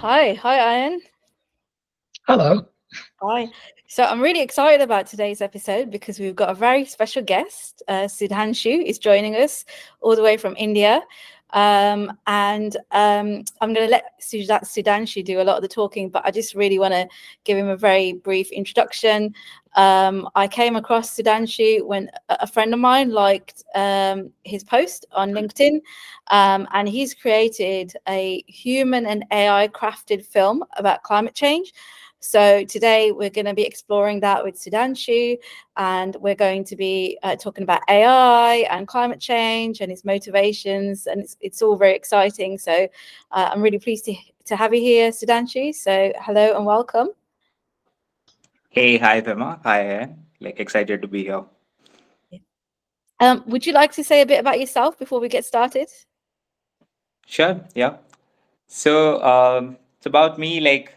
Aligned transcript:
Hi, 0.00 0.32
hi, 0.32 0.86
Ian. 0.86 1.02
Hello. 2.26 2.64
Hi. 3.20 3.48
So 3.86 4.04
I'm 4.04 4.22
really 4.22 4.40
excited 4.40 4.80
about 4.80 5.06
today's 5.06 5.42
episode 5.42 5.90
because 5.90 6.18
we've 6.18 6.34
got 6.34 6.48
a 6.48 6.54
very 6.54 6.86
special 6.86 7.22
guest. 7.22 7.82
Uh, 7.86 8.08
Sudhansu 8.08 8.82
is 8.82 8.98
joining 8.98 9.36
us 9.36 9.66
all 10.00 10.16
the 10.16 10.22
way 10.22 10.38
from 10.38 10.56
India. 10.56 11.02
Um, 11.52 12.16
and 12.26 12.76
um, 12.92 13.44
I'm 13.60 13.72
going 13.74 13.86
to 13.86 13.90
let 13.90 14.20
Sudhansu 14.20 15.24
do 15.24 15.40
a 15.40 15.44
lot 15.44 15.56
of 15.56 15.62
the 15.62 15.68
talking, 15.68 16.08
but 16.08 16.24
I 16.24 16.30
just 16.30 16.54
really 16.54 16.78
want 16.78 16.94
to 16.94 17.08
give 17.44 17.58
him 17.58 17.68
a 17.68 17.76
very 17.76 18.12
brief 18.12 18.50
introduction. 18.52 19.34
Um, 19.76 20.28
I 20.34 20.48
came 20.48 20.76
across 20.76 21.16
Sudhansu 21.16 21.84
when 21.86 22.10
a 22.28 22.46
friend 22.46 22.74
of 22.74 22.80
mine 22.80 23.10
liked 23.10 23.64
um, 23.74 24.30
his 24.44 24.64
post 24.64 25.06
on 25.12 25.32
LinkedIn, 25.32 25.80
um, 26.28 26.66
and 26.72 26.88
he's 26.88 27.14
created 27.14 27.92
a 28.08 28.44
human 28.46 29.06
and 29.06 29.24
AI 29.30 29.68
crafted 29.68 30.24
film 30.24 30.64
about 30.76 31.02
climate 31.02 31.34
change. 31.34 31.72
So 32.20 32.64
today 32.64 33.12
we're 33.12 33.30
going 33.30 33.46
to 33.46 33.54
be 33.54 33.64
exploring 33.64 34.20
that 34.20 34.44
with 34.44 34.54
Sudhansu, 34.54 35.38
and 35.78 36.14
we're 36.16 36.34
going 36.34 36.64
to 36.64 36.76
be 36.76 37.18
uh, 37.22 37.36
talking 37.36 37.62
about 37.62 37.80
AI 37.88 38.66
and 38.70 38.86
climate 38.86 39.20
change 39.20 39.80
and 39.80 39.90
its 39.90 40.04
motivations, 40.04 41.06
and 41.06 41.22
it's, 41.22 41.38
it's 41.40 41.62
all 41.62 41.76
very 41.76 41.94
exciting. 41.94 42.58
So 42.58 42.86
uh, 43.32 43.50
I'm 43.50 43.62
really 43.62 43.78
pleased 43.78 44.04
to, 44.04 44.14
to 44.44 44.56
have 44.56 44.74
you 44.74 44.82
here, 44.82 45.10
Sudhansu. 45.10 45.74
So 45.74 46.12
hello 46.20 46.56
and 46.56 46.66
welcome. 46.66 47.08
Hey, 48.68 48.98
hi, 48.98 49.22
Pema. 49.22 49.58
Hi, 49.62 50.14
like 50.40 50.60
excited 50.60 51.00
to 51.00 51.08
be 51.08 51.24
here. 51.24 51.44
Um, 53.18 53.42
would 53.46 53.64
you 53.64 53.72
like 53.72 53.92
to 53.92 54.04
say 54.04 54.20
a 54.20 54.26
bit 54.26 54.40
about 54.40 54.60
yourself 54.60 54.98
before 54.98 55.20
we 55.20 55.28
get 55.28 55.46
started? 55.46 55.88
Sure. 57.26 57.60
Yeah. 57.74 57.96
So 58.66 59.22
um, 59.22 59.78
it's 59.96 60.06
about 60.06 60.38
me. 60.38 60.60
Like 60.60 60.94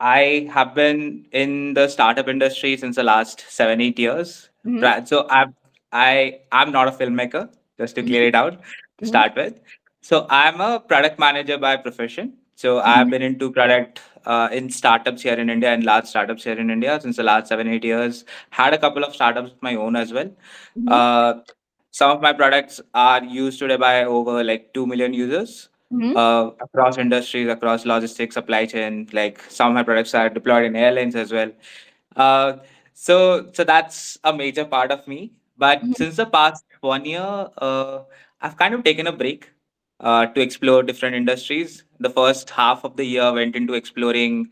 I 0.00 0.48
have 0.52 0.74
been 0.74 1.26
in 1.32 1.74
the 1.74 1.88
startup 1.88 2.28
industry 2.28 2.76
since 2.76 2.96
the 2.96 3.02
last 3.02 3.44
seven, 3.48 3.80
eight 3.80 3.98
years. 3.98 4.50
Mm-hmm. 4.66 5.04
So 5.06 5.26
I'm 5.30 5.54
I 5.92 6.40
I'm 6.52 6.72
not 6.72 6.88
a 6.88 6.90
filmmaker, 6.90 7.48
just 7.78 7.94
to 7.96 8.02
clear 8.02 8.22
mm-hmm. 8.22 8.28
it 8.28 8.34
out 8.34 8.52
to 8.52 8.58
mm-hmm. 8.58 9.06
start 9.06 9.36
with. 9.36 9.60
So 10.00 10.26
I'm 10.28 10.60
a 10.60 10.80
product 10.80 11.18
manager 11.18 11.58
by 11.58 11.76
profession. 11.76 12.34
So 12.56 12.78
mm-hmm. 12.78 12.88
I've 12.88 13.10
been 13.10 13.22
into 13.22 13.50
product 13.52 14.00
uh, 14.26 14.48
in 14.52 14.70
startups 14.70 15.22
here 15.22 15.34
in 15.34 15.48
India 15.48 15.72
and 15.72 15.84
large 15.84 16.06
startups 16.06 16.44
here 16.44 16.58
in 16.58 16.70
India 16.70 17.00
since 17.00 17.16
the 17.16 17.22
last 17.22 17.48
seven, 17.48 17.68
eight 17.68 17.84
years. 17.84 18.24
Had 18.50 18.74
a 18.74 18.78
couple 18.78 19.04
of 19.04 19.14
startups 19.14 19.52
of 19.52 19.62
my 19.62 19.76
own 19.76 19.96
as 19.96 20.12
well. 20.12 20.26
Mm-hmm. 20.26 20.88
Uh, 20.88 21.34
some 21.92 22.10
of 22.10 22.20
my 22.20 22.32
products 22.32 22.80
are 22.92 23.22
used 23.22 23.60
today 23.60 23.76
by 23.76 24.04
over 24.04 24.42
like 24.42 24.74
2 24.74 24.84
million 24.84 25.14
users 25.14 25.68
mm-hmm. 25.94 26.16
uh, 26.16 26.46
across 26.64 26.98
industries, 26.98 27.48
across 27.48 27.86
logistics, 27.86 28.34
supply 28.34 28.66
chain. 28.66 29.08
Like 29.12 29.40
some 29.48 29.68
of 29.68 29.74
my 29.74 29.82
products 29.82 30.14
are 30.14 30.28
deployed 30.28 30.64
in 30.64 30.76
airlines 30.76 31.14
as 31.16 31.32
well. 31.32 31.50
Uh, 32.16 32.56
so, 32.92 33.50
so 33.52 33.64
that's 33.64 34.18
a 34.24 34.32
major 34.32 34.64
part 34.64 34.90
of 34.90 35.06
me. 35.06 35.32
But 35.56 35.78
mm-hmm. 35.78 35.92
since 35.92 36.16
the 36.16 36.26
past 36.26 36.64
one 36.80 37.04
year, 37.04 37.48
uh, 37.58 38.00
I've 38.40 38.56
kind 38.56 38.74
of 38.74 38.84
taken 38.84 39.06
a 39.06 39.12
break 39.12 39.50
uh, 40.00 40.26
to 40.26 40.40
explore 40.40 40.82
different 40.82 41.14
industries. 41.14 41.84
The 42.00 42.10
first 42.10 42.50
half 42.50 42.84
of 42.84 42.96
the 42.96 43.04
year 43.04 43.32
went 43.32 43.56
into 43.56 43.74
exploring 43.74 44.50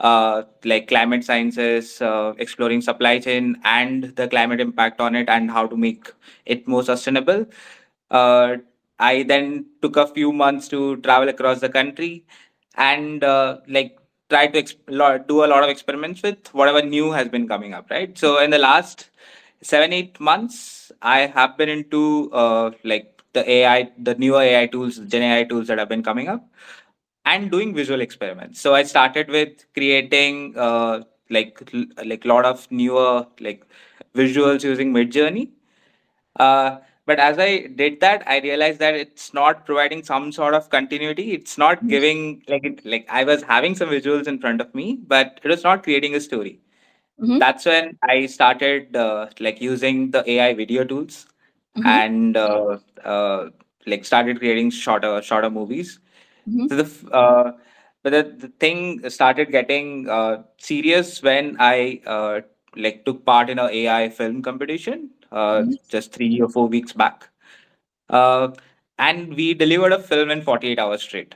uh, 0.00 0.42
like 0.64 0.88
climate 0.88 1.24
sciences, 1.24 2.00
uh, 2.00 2.34
exploring 2.38 2.80
supply 2.80 3.18
chain 3.18 3.56
and 3.64 4.04
the 4.16 4.28
climate 4.28 4.60
impact 4.60 5.00
on 5.00 5.14
it, 5.14 5.28
and 5.28 5.50
how 5.50 5.66
to 5.66 5.76
make 5.76 6.10
it 6.46 6.66
more 6.66 6.82
sustainable. 6.82 7.46
I 8.98 9.22
then 9.24 9.66
took 9.82 9.96
a 9.96 10.06
few 10.06 10.32
months 10.32 10.68
to 10.68 10.96
travel 10.98 11.28
across 11.28 11.60
the 11.60 11.68
country 11.68 12.24
and 12.76 13.22
uh, 13.24 13.58
like 13.68 13.98
try 14.30 14.46
to 14.48 14.62
do 15.28 15.44
a 15.44 15.48
lot 15.48 15.62
of 15.62 15.68
experiments 15.68 16.22
with 16.22 16.52
whatever 16.54 16.82
new 16.82 17.12
has 17.12 17.28
been 17.28 17.46
coming 17.48 17.74
up, 17.74 17.90
right? 17.90 18.16
So 18.16 18.38
in 18.40 18.50
the 18.50 18.58
last 18.58 19.10
seven 19.62 19.92
eight 19.92 20.18
months, 20.20 20.92
I 21.02 21.20
have 21.26 21.56
been 21.56 21.68
into 21.68 22.30
uh, 22.32 22.70
like 22.84 23.22
the 23.32 23.48
AI, 23.50 23.90
the 23.98 24.14
newer 24.14 24.42
AI 24.42 24.66
tools, 24.66 24.98
Gen 24.98 25.22
AI 25.22 25.44
tools 25.44 25.66
that 25.68 25.78
have 25.78 25.88
been 25.88 26.02
coming 26.02 26.28
up, 26.28 26.46
and 27.24 27.50
doing 27.50 27.74
visual 27.74 28.00
experiments. 28.00 28.60
So 28.60 28.74
I 28.74 28.82
started 28.84 29.28
with 29.28 29.64
creating 29.74 30.56
uh, 30.56 31.02
like 31.30 31.60
like 32.04 32.24
lot 32.24 32.44
of 32.44 32.70
newer 32.70 33.26
like 33.40 33.64
visuals 34.14 34.62
using 34.62 34.92
Midjourney. 34.92 35.50
Uh, 36.36 36.78
but 37.06 37.18
as 37.18 37.38
i 37.38 37.66
did 37.80 38.00
that 38.00 38.22
i 38.26 38.38
realized 38.40 38.78
that 38.78 38.94
it's 38.94 39.32
not 39.34 39.64
providing 39.66 40.02
some 40.02 40.30
sort 40.32 40.54
of 40.54 40.68
continuity 40.70 41.32
it's 41.32 41.56
not 41.58 41.78
mm-hmm. 41.78 41.88
giving 41.88 42.42
like 42.48 42.64
it 42.64 42.84
like 42.84 43.06
i 43.10 43.24
was 43.24 43.42
having 43.42 43.74
some 43.74 43.88
visuals 43.88 44.26
in 44.26 44.38
front 44.38 44.60
of 44.60 44.74
me 44.74 44.98
but 45.06 45.40
it 45.42 45.48
was 45.48 45.64
not 45.64 45.82
creating 45.82 46.14
a 46.14 46.20
story 46.20 46.60
mm-hmm. 47.20 47.38
that's 47.38 47.66
when 47.66 47.96
i 48.02 48.26
started 48.26 48.96
uh, 48.96 49.26
like 49.40 49.60
using 49.60 50.10
the 50.10 50.28
ai 50.30 50.52
video 50.54 50.84
tools 50.84 51.26
mm-hmm. 51.76 51.86
and 51.86 52.36
uh, 52.36 52.78
uh, 53.04 53.50
like 53.86 54.04
started 54.04 54.38
creating 54.38 54.70
shorter 54.70 55.20
shorter 55.22 55.50
movies 55.50 55.98
mm-hmm. 56.48 56.66
so 56.68 56.82
the 56.82 57.12
uh, 57.12 57.52
but 58.02 58.12
the, 58.12 58.22
the 58.46 58.48
thing 58.60 59.08
started 59.08 59.50
getting 59.50 60.08
uh, 60.08 60.42
serious 60.58 61.22
when 61.22 61.56
i 61.58 62.00
uh, 62.06 62.40
like 62.76 63.04
took 63.04 63.24
part 63.24 63.50
in 63.50 63.58
a 63.58 63.68
ai 63.80 64.08
film 64.08 64.42
competition 64.42 65.10
mm-hmm. 65.34 65.72
just 65.88 66.12
three 66.12 66.40
or 66.40 66.48
four 66.48 66.68
weeks 66.68 66.92
back. 66.92 67.28
Uh, 68.08 68.48
and 68.98 69.34
we 69.34 69.54
delivered 69.54 69.92
a 69.92 69.98
film 69.98 70.30
in 70.30 70.42
48 70.42 70.78
hours 70.78 71.02
straight. 71.02 71.34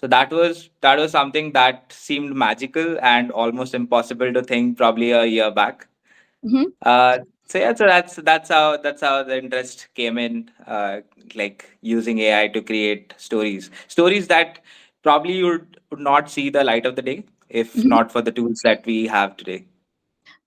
So 0.00 0.06
that 0.06 0.30
was 0.30 0.70
that 0.80 0.98
was 0.98 1.10
something 1.10 1.52
that 1.52 1.92
seemed 1.92 2.34
magical 2.34 2.98
and 3.02 3.32
almost 3.32 3.74
impossible 3.74 4.32
to 4.32 4.42
think 4.42 4.78
probably 4.78 5.10
a 5.10 5.24
year 5.24 5.50
back. 5.50 5.88
Mm-hmm. 6.44 6.64
Uh, 6.82 7.18
so 7.48 7.58
yeah, 7.58 7.74
so 7.74 7.86
that's 7.86 8.16
that's 8.16 8.48
how 8.48 8.76
that's 8.76 9.00
how 9.00 9.22
the 9.24 9.38
interest 9.38 9.88
came 9.94 10.18
in, 10.18 10.50
uh, 10.66 11.00
like 11.34 11.76
using 11.80 12.18
AI 12.20 12.48
to 12.48 12.62
create 12.62 13.14
stories, 13.16 13.70
stories 13.88 14.28
that 14.28 14.60
probably 15.02 15.38
you 15.38 15.46
would, 15.46 15.80
would 15.90 16.00
not 16.00 16.30
see 16.30 16.48
the 16.50 16.62
light 16.62 16.86
of 16.86 16.94
the 16.94 17.02
day 17.02 17.24
if 17.48 17.74
mm-hmm. 17.74 17.88
not 17.88 18.12
for 18.12 18.22
the 18.22 18.30
tools 18.30 18.60
that 18.62 18.86
we 18.86 19.06
have 19.06 19.36
today. 19.36 19.64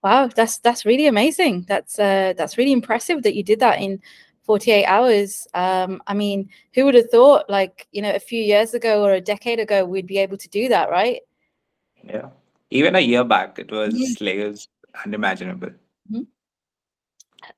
Wow, 0.04 0.28
that's 0.28 0.58
that's 0.58 0.86
really 0.86 1.08
amazing. 1.08 1.66
That's 1.68 2.00
uh, 2.00 2.34
that's 2.36 2.58
really 2.58 2.72
impressive 2.72 3.22
that 3.24 3.36
you 3.36 3.44
did 3.44 3.60
that 3.60 3.80
in 3.80 4.02
48 4.44 4.86
hours. 4.86 5.48
Um, 5.54 6.02
I 6.08 6.14
mean, 6.16 6.50
who 6.74 6.86
would 6.86 6.96
have 6.96 7.10
thought, 7.10 7.50
like 7.50 7.88
you 7.92 8.02
know, 8.02 8.14
a 8.14 8.20
few 8.20 8.42
years 8.42 8.74
ago 8.74 9.04
or 9.04 9.14
a 9.14 9.22
decade 9.22 9.60
ago, 9.60 9.86
we'd 9.86 10.08
be 10.08 10.18
able 10.18 10.38
to 10.38 10.50
do 10.50 10.70
that, 10.70 10.90
right? 10.90 11.22
Yeah, 12.04 12.30
even 12.72 12.96
a 12.96 13.00
year 13.00 13.24
back, 13.24 13.60
it 13.60 13.72
was 13.72 13.94
mm-hmm. 13.94 14.26
like 14.26 14.36
it 14.36 14.48
was 14.48 14.68
unimaginable. 15.06 15.70
Mm-hmm. 16.12 16.24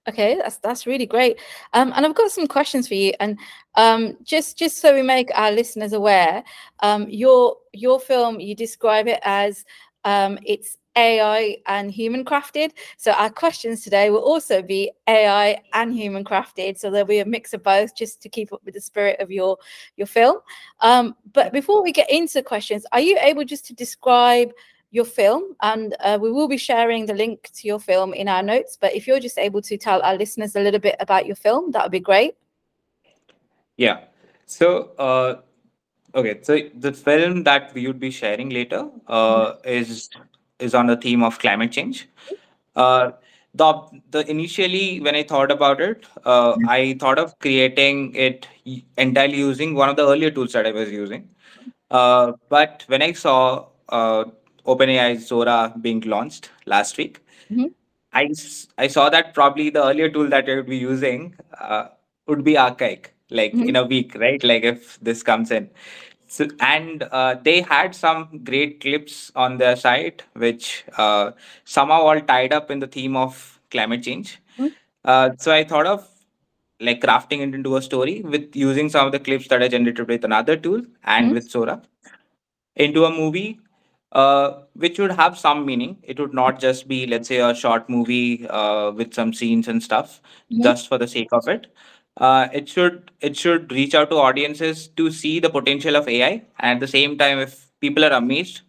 Okay, 0.10 0.36
that's 0.36 0.58
that's 0.58 0.86
really 0.86 1.06
great. 1.06 1.40
Um, 1.72 1.94
and 1.96 2.06
I've 2.06 2.16
got 2.16 2.32
some 2.32 2.48
questions 2.48 2.90
for 2.90 2.96
you. 2.96 3.14
And 3.22 3.40
um, 3.76 4.18
just 4.24 4.58
just 4.58 4.80
so 4.80 4.94
we 4.94 5.02
make 5.02 5.30
our 5.34 5.52
listeners 5.52 5.94
aware, 5.94 6.44
um, 6.82 7.08
your 7.10 7.56
your 7.72 8.00
film 8.00 8.42
you 8.42 8.54
describe 8.54 9.08
it 9.08 9.20
as 9.24 9.64
um, 10.04 10.38
it's 10.46 10.78
AI 10.96 11.58
and 11.68 11.92
human 11.92 12.24
crafted. 12.24 12.72
So 12.98 13.12
our 13.12 13.30
questions 13.30 13.84
today 13.84 14.10
will 14.10 14.22
also 14.22 14.62
be 14.62 14.92
AI 15.08 15.60
and 15.74 15.94
human 15.94 16.24
crafted. 16.24 16.78
So 16.78 16.90
there'll 16.90 17.08
be 17.08 17.20
a 17.20 17.26
mix 17.26 17.54
of 17.54 17.64
both 17.64 17.96
just 17.96 18.22
to 18.22 18.30
keep 18.30 18.54
up 18.54 18.62
with 18.66 18.74
the 18.74 18.82
spirit 18.82 19.20
of 19.20 19.32
your 19.32 19.58
your 19.98 20.08
film. 20.08 20.38
Um, 20.82 21.16
but 21.34 21.52
before 21.52 21.84
we 21.84 21.92
get 21.92 22.10
into 22.12 22.42
questions, 22.42 22.86
are 22.92 23.00
you 23.00 23.18
able 23.20 23.44
just 23.44 23.66
to 23.68 23.74
describe 23.74 24.52
your 24.92 25.06
film? 25.06 25.56
And 25.62 25.96
uh, 26.00 26.20
we 26.22 26.32
will 26.32 26.48
be 26.48 26.58
sharing 26.58 27.06
the 27.06 27.14
link 27.14 27.50
to 27.56 27.68
your 27.68 27.80
film 27.80 28.14
in 28.14 28.28
our 28.28 28.44
notes. 28.44 28.78
But 28.80 28.96
if 28.96 29.08
you're 29.08 29.20
just 29.20 29.38
able 29.38 29.62
to 29.64 29.78
tell 29.78 30.02
our 30.02 30.16
listeners 30.16 30.56
a 30.56 30.60
little 30.60 30.80
bit 30.80 30.96
about 31.00 31.26
your 31.26 31.36
film, 31.36 31.72
that 31.72 31.84
would 31.84 31.92
be 31.92 32.00
great. 32.00 32.36
Yeah. 33.78 34.02
So 34.46 34.92
uh 35.00 35.42
okay 36.16 36.40
so 36.44 36.60
the 36.76 36.94
film 36.94 37.44
that 37.44 37.74
we 37.74 37.88
would 37.88 38.00
be 38.00 38.12
sharing 38.12 38.50
later 38.50 38.88
uh, 39.08 39.54
mm-hmm. 39.54 39.68
is 39.68 40.10
is 40.64 40.74
on 40.74 40.88
the 40.88 40.98
theme 40.98 41.24
of 41.24 41.40
climate 41.40 41.72
change. 41.72 42.08
Uh, 42.76 43.12
the 43.56 43.68
the 44.12 44.30
initially 44.30 45.00
when 45.00 45.16
I 45.16 45.24
thought 45.24 45.52
about 45.52 45.82
it, 45.82 46.06
uh, 46.26 46.54
mm-hmm. 46.54 46.70
I 46.70 46.98
thought 47.00 47.20
of 47.20 47.38
creating 47.40 48.16
it 48.16 48.48
entirely 48.98 49.38
using 49.38 49.76
one 49.76 49.90
of 49.90 49.96
the 49.96 50.08
earlier 50.08 50.32
tools 50.32 50.54
that 50.54 50.66
I 50.66 50.72
was 50.72 50.92
using. 50.92 51.30
Uh, 51.92 52.34
but 52.50 52.84
when 52.88 53.02
I 53.04 53.12
saw 53.14 53.68
uh, 53.90 54.26
OpenAI 54.66 55.20
Sora 55.20 55.74
being 55.80 56.02
launched 56.02 56.50
last 56.66 56.98
week, 56.98 57.20
mm-hmm. 57.52 57.68
I 58.14 58.32
I 58.78 58.88
saw 58.88 59.10
that 59.10 59.34
probably 59.34 59.70
the 59.70 59.84
earlier 59.84 60.10
tool 60.10 60.30
that 60.30 60.50
I 60.50 60.56
would 60.56 60.66
be 60.66 60.78
using 60.78 61.36
uh, 61.60 61.90
would 62.28 62.44
be 62.44 62.58
archaic, 62.58 63.14
like 63.30 63.54
mm-hmm. 63.54 63.70
in 63.70 63.76
a 63.76 63.86
week, 63.86 64.16
right? 64.16 64.44
Like 64.44 64.64
if 64.64 65.00
this 65.02 65.22
comes 65.22 65.52
in. 65.52 65.70
So, 66.34 66.48
and 66.60 67.04
uh, 67.04 67.36
they 67.44 67.62
had 67.62 67.94
some 67.96 68.42
great 68.44 68.80
clips 68.82 69.32
on 69.36 69.58
their 69.58 69.76
site, 69.76 70.24
which 70.34 70.84
uh, 70.98 71.32
somehow 71.66 72.02
all 72.02 72.22
tied 72.22 72.54
up 72.54 72.72
in 72.72 72.80
the 72.80 72.88
theme 72.88 73.16
of 73.16 73.60
climate 73.72 74.04
change. 74.04 74.40
Mm-hmm. 74.58 74.74
Uh, 75.06 75.30
so 75.38 75.52
I 75.52 75.64
thought 75.64 75.86
of 75.86 76.08
like 76.80 77.02
crafting 77.02 77.40
it 77.48 77.54
into 77.56 77.78
a 77.78 77.82
story 77.82 78.22
with 78.22 78.56
using 78.56 78.90
some 78.90 79.06
of 79.06 79.12
the 79.12 79.20
clips 79.20 79.48
that 79.50 79.62
I 79.64 79.68
generated 79.68 80.08
with 80.08 80.24
another 80.26 80.58
tool 80.58 80.82
and 81.04 81.28
mm-hmm. 81.28 81.36
with 81.36 81.50
Sora. 81.50 81.82
into 82.76 83.06
a 83.06 83.12
movie 83.12 83.60
uh, 84.12 84.62
which 84.76 85.00
would 85.00 85.12
have 85.12 85.38
some 85.38 85.66
meaning. 85.66 85.98
It 86.04 86.20
would 86.20 86.34
not 86.34 86.60
just 86.60 86.88
be, 86.88 87.06
let's 87.08 87.28
say, 87.28 87.38
a 87.40 87.54
short 87.56 87.90
movie 87.90 88.48
uh, 88.50 88.92
with 88.92 89.14
some 89.14 89.34
scenes 89.34 89.68
and 89.68 89.82
stuff 89.82 90.22
Mhm. 90.52 90.64
just 90.64 90.88
for 90.88 90.98
the 90.98 91.08
sake 91.08 91.34
of 91.34 91.48
it. 91.48 91.68
Uh, 92.18 92.48
it 92.54 92.70
should 92.70 93.12
it 93.22 93.36
should 93.36 93.72
reach 93.72 93.96
out 93.96 94.10
to 94.10 94.16
audiences 94.18 94.88
to 94.90 95.10
see 95.12 95.40
the 95.40 95.50
potential 95.50 95.96
of 95.96 96.08
AI, 96.08 96.44
and 96.60 96.76
at 96.78 96.80
the 96.80 96.88
same 96.88 97.18
time, 97.18 97.40
if 97.40 97.68
people 97.80 98.06
are 98.06 98.12
amazed 98.14 98.62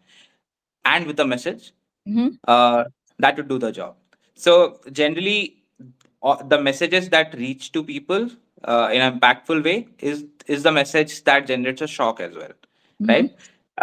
and 0.84 1.06
with 1.06 1.20
a 1.20 1.26
message, 1.26 1.72
Mhm. 2.08 2.38
uh, 2.48 2.84
that 3.18 3.36
would 3.36 3.48
do 3.48 3.58
the 3.58 3.72
job. 3.72 3.96
So 4.34 4.80
generally, 4.92 5.62
uh, 6.22 6.42
the 6.42 6.60
messages 6.60 7.08
that 7.10 7.34
reach 7.34 7.72
to 7.72 7.82
people 7.84 8.28
uh, 8.64 8.88
in 8.92 9.00
an 9.02 9.18
impactful 9.18 9.62
way 9.64 9.88
is 9.98 10.24
is 10.46 10.62
the 10.62 10.72
message 10.72 11.22
that 11.24 11.46
generates 11.46 11.82
a 11.82 11.86
shock 11.86 12.20
as 12.20 12.34
well, 12.34 12.54
Mhm. 13.02 13.08
right? 13.12 13.30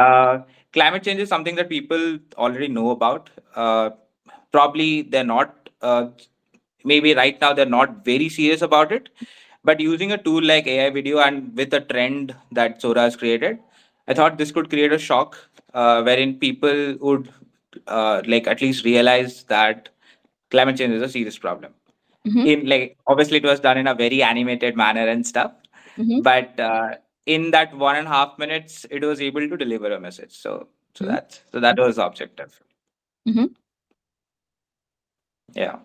Uh, 0.06 0.44
climate 0.74 1.04
change 1.04 1.20
is 1.22 1.30
something 1.30 1.56
that 1.56 1.70
people 1.70 2.20
already 2.38 2.68
know 2.68 2.90
about. 2.92 3.30
Uh, 3.56 3.90
probably 4.52 5.02
they're 5.04 5.32
not. 5.36 5.70
Uh, 5.82 6.08
maybe 6.84 7.14
right 7.14 7.40
now 7.42 7.54
they're 7.54 7.74
not 7.78 8.04
very 8.06 8.30
serious 8.30 8.62
about 8.62 8.92
it, 8.92 9.10
but 9.64 9.80
using 9.80 10.12
a 10.12 10.18
tool 10.18 10.44
like 10.44 10.68
AI 10.68 10.90
video 10.90 11.20
and 11.20 11.56
with 11.56 11.74
a 11.74 11.82
trend 11.82 12.36
that 12.52 12.82
Sora 12.82 13.02
has 13.02 13.16
created, 13.16 13.60
I 14.08 14.14
thought 14.14 14.38
this 14.38 14.52
could 14.52 14.70
create 14.70 14.92
a 14.94 14.98
shock 15.00 15.38
uh, 15.74 16.02
wherein 16.04 16.38
people 16.40 16.96
would 17.02 17.30
uh, 17.88 18.22
like 18.26 18.48
at 18.48 18.62
least 18.62 18.86
realize 18.86 19.44
that 19.46 19.90
climate 20.52 20.78
change 20.78 20.94
is 20.94 21.02
a 21.02 21.10
serious 21.10 21.38
problem. 21.38 21.74
Mhm. 22.28 22.46
In 22.46 22.66
like 22.68 22.98
obviously 23.08 23.38
it 23.38 23.44
was 23.44 23.60
done 23.60 23.78
in 23.78 23.88
a 23.88 23.96
very 23.96 24.22
animated 24.24 24.76
manner 24.76 25.08
and 25.08 25.26
stuff, 25.26 25.54
Mhm. 25.98 26.24
but 26.24 26.60
uh, 26.60 26.96
in 27.26 27.52
that 27.52 27.76
one 27.76 27.96
and 27.96 28.08
a 28.08 28.10
half 28.12 28.38
minutes, 28.40 28.86
it 28.90 29.04
was 29.04 29.22
able 29.22 29.48
to 29.50 29.58
deliver 29.58 29.92
a 29.92 30.00
message. 30.00 30.32
So 30.46 30.68
so 30.96 31.06
Mhm. 31.06 31.10
that 31.14 31.42
so 31.52 31.60
that 31.60 31.78
was 31.80 31.96
the 31.98 32.06
objective. 32.06 32.62
Mhm. 33.28 33.54
Yeah. 35.54 35.80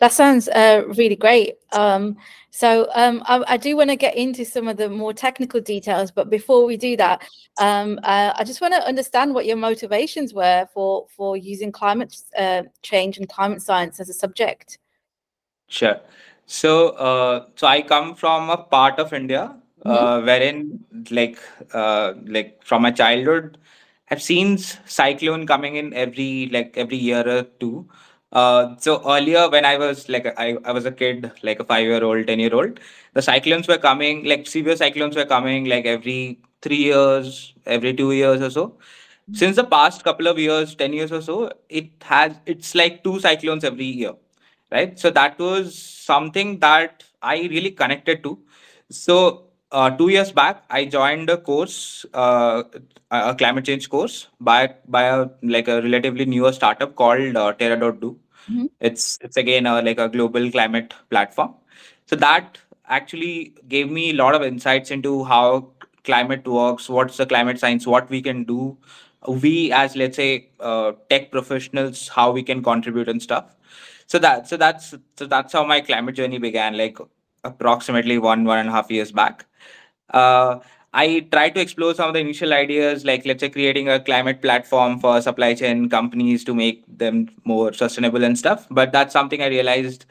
That 0.00 0.12
sounds 0.12 0.48
uh, 0.48 0.84
really 0.96 1.16
great. 1.16 1.56
Um, 1.72 2.16
so 2.50 2.88
um, 2.94 3.22
I, 3.26 3.44
I 3.46 3.56
do 3.58 3.76
want 3.76 3.90
to 3.90 3.96
get 3.96 4.16
into 4.16 4.44
some 4.44 4.66
of 4.66 4.78
the 4.78 4.88
more 4.88 5.12
technical 5.12 5.60
details, 5.60 6.10
but 6.10 6.30
before 6.30 6.64
we 6.64 6.76
do 6.76 6.96
that, 6.96 7.22
um, 7.58 8.00
uh, 8.02 8.32
I 8.34 8.44
just 8.44 8.62
want 8.62 8.74
to 8.74 8.86
understand 8.86 9.34
what 9.34 9.44
your 9.44 9.56
motivations 9.56 10.32
were 10.32 10.66
for 10.72 11.06
for 11.14 11.36
using 11.36 11.70
climate 11.70 12.16
uh, 12.36 12.62
change 12.82 13.18
and 13.18 13.28
climate 13.28 13.60
science 13.60 14.00
as 14.00 14.08
a 14.08 14.14
subject. 14.14 14.78
Sure. 15.68 16.00
So, 16.46 16.88
uh, 16.90 17.46
so 17.54 17.66
I 17.66 17.82
come 17.82 18.14
from 18.14 18.50
a 18.50 18.56
part 18.56 18.98
of 18.98 19.12
India 19.12 19.54
uh, 19.84 20.20
wherein, 20.22 20.84
like, 21.10 21.38
uh, 21.72 22.14
like 22.24 22.60
from 22.64 22.82
my 22.82 22.90
childhood, 22.90 23.58
I've 24.10 24.22
seen 24.22 24.58
cyclone 24.58 25.46
coming 25.46 25.76
in 25.76 25.94
every 25.94 26.48
like 26.52 26.76
every 26.76 26.96
year 26.96 27.22
or 27.28 27.42
two. 27.60 27.88
Uh, 28.32 28.76
so 28.78 29.02
earlier 29.10 29.48
when 29.50 29.64
I 29.64 29.76
was 29.76 30.08
like 30.08 30.26
I, 30.38 30.56
I 30.64 30.72
was 30.72 30.86
a 30.86 30.92
kid, 30.92 31.32
like 31.42 31.58
a 31.60 31.64
five 31.64 31.84
year 31.84 32.02
old, 32.04 32.26
ten 32.26 32.38
year 32.38 32.54
old, 32.54 32.78
the 33.14 33.22
cyclones 33.22 33.66
were 33.68 33.78
coming, 33.78 34.24
like 34.24 34.46
severe 34.46 34.76
cyclones 34.76 35.16
were 35.16 35.24
coming 35.24 35.64
like 35.64 35.84
every 35.86 36.38
three 36.62 36.76
years, 36.76 37.54
every 37.66 37.92
two 37.94 38.12
years 38.12 38.40
or 38.40 38.50
so. 38.50 38.76
Since 39.32 39.56
the 39.56 39.64
past 39.64 40.04
couple 40.04 40.26
of 40.28 40.38
years, 40.38 40.74
ten 40.74 40.92
years 40.92 41.12
or 41.12 41.22
so, 41.22 41.52
it 41.68 41.90
has 42.02 42.34
it's 42.46 42.74
like 42.74 43.02
two 43.04 43.20
cyclones 43.20 43.64
every 43.64 43.86
year 43.86 44.12
right? 44.72 44.98
So 44.98 45.10
that 45.10 45.38
was 45.38 45.76
something 45.78 46.58
that 46.60 47.04
i 47.22 47.36
really 47.52 47.70
connected 47.70 48.22
to. 48.24 48.38
So 48.90 49.44
uh, 49.72 49.90
two 49.90 50.08
years 50.08 50.32
back 50.32 50.64
i 50.70 50.84
joined 50.84 51.30
a 51.30 51.36
course 51.36 52.06
uh, 52.14 52.62
a 53.10 53.34
climate 53.34 53.64
change 53.64 53.88
course 53.90 54.28
by 54.40 54.74
by 54.88 55.02
a 55.04 55.26
like 55.42 55.68
a 55.68 55.80
relatively 55.82 56.24
newer 56.24 56.52
startup 56.52 56.94
called 56.96 57.36
uh, 57.36 57.52
terra.do 57.52 58.16
Mhm. 58.50 58.68
it's 58.80 59.18
it's 59.22 59.36
again 59.36 59.66
a, 59.66 59.82
like 59.82 59.98
a 59.98 60.08
global 60.08 60.50
climate 60.50 60.94
platform. 61.10 61.54
So 62.06 62.16
that 62.16 62.58
actually 62.88 63.54
gave 63.68 63.90
me 63.90 64.10
a 64.10 64.14
lot 64.14 64.34
of 64.34 64.42
insights 64.42 64.90
into 64.90 65.24
how 65.24 65.68
climate 66.04 66.46
works 66.48 66.88
what's 66.88 67.16
the 67.18 67.26
climate 67.26 67.58
science 67.60 67.86
what 67.86 68.08
we 68.10 68.20
can 68.22 68.44
do. 68.44 68.76
We 69.26 69.72
as 69.72 69.96
let's 69.96 70.16
say 70.16 70.48
uh, 70.60 70.92
tech 71.10 71.30
professionals 71.30 72.08
how 72.08 72.30
we 72.32 72.42
can 72.42 72.62
contribute 72.62 73.08
and 73.08 73.22
stuff. 73.22 73.54
So 74.06 74.18
that 74.18 74.48
so 74.48 74.56
that's 74.56 74.94
so 75.16 75.26
that's 75.26 75.52
how 75.52 75.64
my 75.64 75.80
climate 75.80 76.14
journey 76.16 76.38
began 76.38 76.76
like 76.76 76.98
approximately 77.44 78.18
one 78.18 78.44
one 78.44 78.58
and 78.58 78.68
a 78.68 78.72
half 78.72 78.90
years 78.90 79.12
back 79.12 79.46
uh, 80.10 80.58
i 80.92 81.20
tried 81.32 81.54
to 81.54 81.60
explore 81.60 81.94
some 81.94 82.08
of 82.08 82.14
the 82.14 82.20
initial 82.20 82.52
ideas 82.52 83.04
like 83.04 83.24
let's 83.24 83.40
say 83.40 83.48
creating 83.48 83.88
a 83.88 84.00
climate 84.00 84.42
platform 84.42 84.98
for 84.98 85.20
supply 85.22 85.54
chain 85.54 85.88
companies 85.88 86.44
to 86.44 86.54
make 86.54 86.84
them 86.98 87.28
more 87.44 87.72
sustainable 87.72 88.24
and 88.24 88.38
stuff. 88.38 88.66
But 88.70 88.92
that's 88.92 89.12
something 89.12 89.42
i 89.42 89.46
realized 89.46 90.06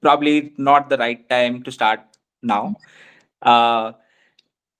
probably 0.00 0.52
not 0.56 0.88
the 0.88 0.98
right 0.98 1.28
time 1.28 1.62
to 1.64 1.72
start 1.72 2.00
now. 2.42 2.76
Uh, 3.42 3.92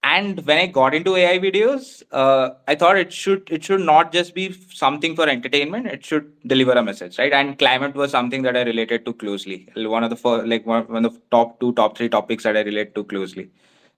and 0.02 0.40
when 0.46 0.58
i 0.58 0.66
got 0.66 0.94
into 0.94 1.16
ai 1.16 1.38
videos 1.44 2.02
uh, 2.12 2.50
i 2.68 2.74
thought 2.74 2.96
it 3.02 3.12
should 3.12 3.50
it 3.56 3.64
should 3.64 3.80
not 3.80 4.12
just 4.12 4.34
be 4.34 4.52
something 4.52 5.16
for 5.16 5.28
entertainment. 5.28 5.86
It 5.86 6.04
should 6.04 6.32
deliver 6.46 6.72
a 6.72 6.82
message 6.82 7.18
right? 7.18 7.32
And 7.32 7.58
climate 7.58 7.94
was 7.94 8.10
something 8.12 8.42
that 8.42 8.56
i 8.56 8.62
related 8.62 9.04
to 9.06 9.12
closely. 9.14 9.68
One 9.76 10.04
of 10.04 10.10
the 10.10 10.16
first, 10.16 10.46
like 10.46 10.66
one, 10.66 10.84
one 10.84 11.04
of 11.04 11.14
the 11.14 11.22
top 11.30 11.58
two 11.60 11.72
top 11.72 11.96
three 11.96 12.08
topics 12.08 12.44
that 12.44 12.56
i 12.56 12.60
relate 12.60 12.94
to 12.94 13.04
closely 13.04 13.50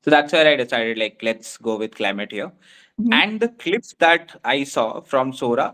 so 0.05 0.11
that's 0.11 0.33
where 0.33 0.49
i 0.49 0.57
decided 0.57 0.99
like 0.99 1.19
let's 1.23 1.57
go 1.69 1.77
with 1.83 1.95
climate 2.01 2.33
here 2.33 2.51
Mhm. 3.01 3.13
and 3.21 3.41
the 3.41 3.49
clips 3.65 3.95
that 4.05 4.41
i 4.45 4.65
saw 4.65 5.01
from 5.13 5.33
sora 5.33 5.69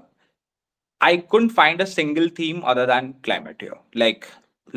i 1.01 1.17
couldn't 1.17 1.51
find 1.51 1.81
a 1.81 1.87
single 1.87 2.29
theme 2.39 2.63
other 2.65 2.87
than 2.87 3.15
climate 3.27 3.57
here 3.67 3.79
like 4.03 4.27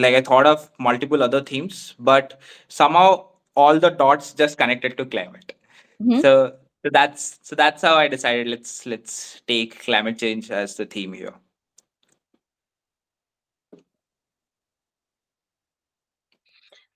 like 0.03 0.15
i 0.15 0.21
thought 0.29 0.47
of 0.53 0.69
multiple 0.87 1.23
other 1.27 1.41
themes 1.51 1.95
but 1.99 2.39
somehow 2.67 3.07
all 3.55 3.79
the 3.85 3.89
dots 4.01 4.33
just 4.41 4.57
connected 4.63 4.97
to 4.97 5.05
climate 5.15 5.53
Mhm. 6.01 6.21
so 6.25 6.33
so 6.85 6.89
that's 6.97 7.23
so 7.47 7.55
that's 7.59 7.81
how 7.87 7.95
I 8.01 8.07
decided 8.13 8.47
let's 8.53 8.73
let's 8.91 9.13
take 9.51 9.71
climate 9.85 10.17
change 10.23 10.51
as 10.51 10.75
the 10.79 10.85
theme 10.85 11.13
here. 11.13 11.33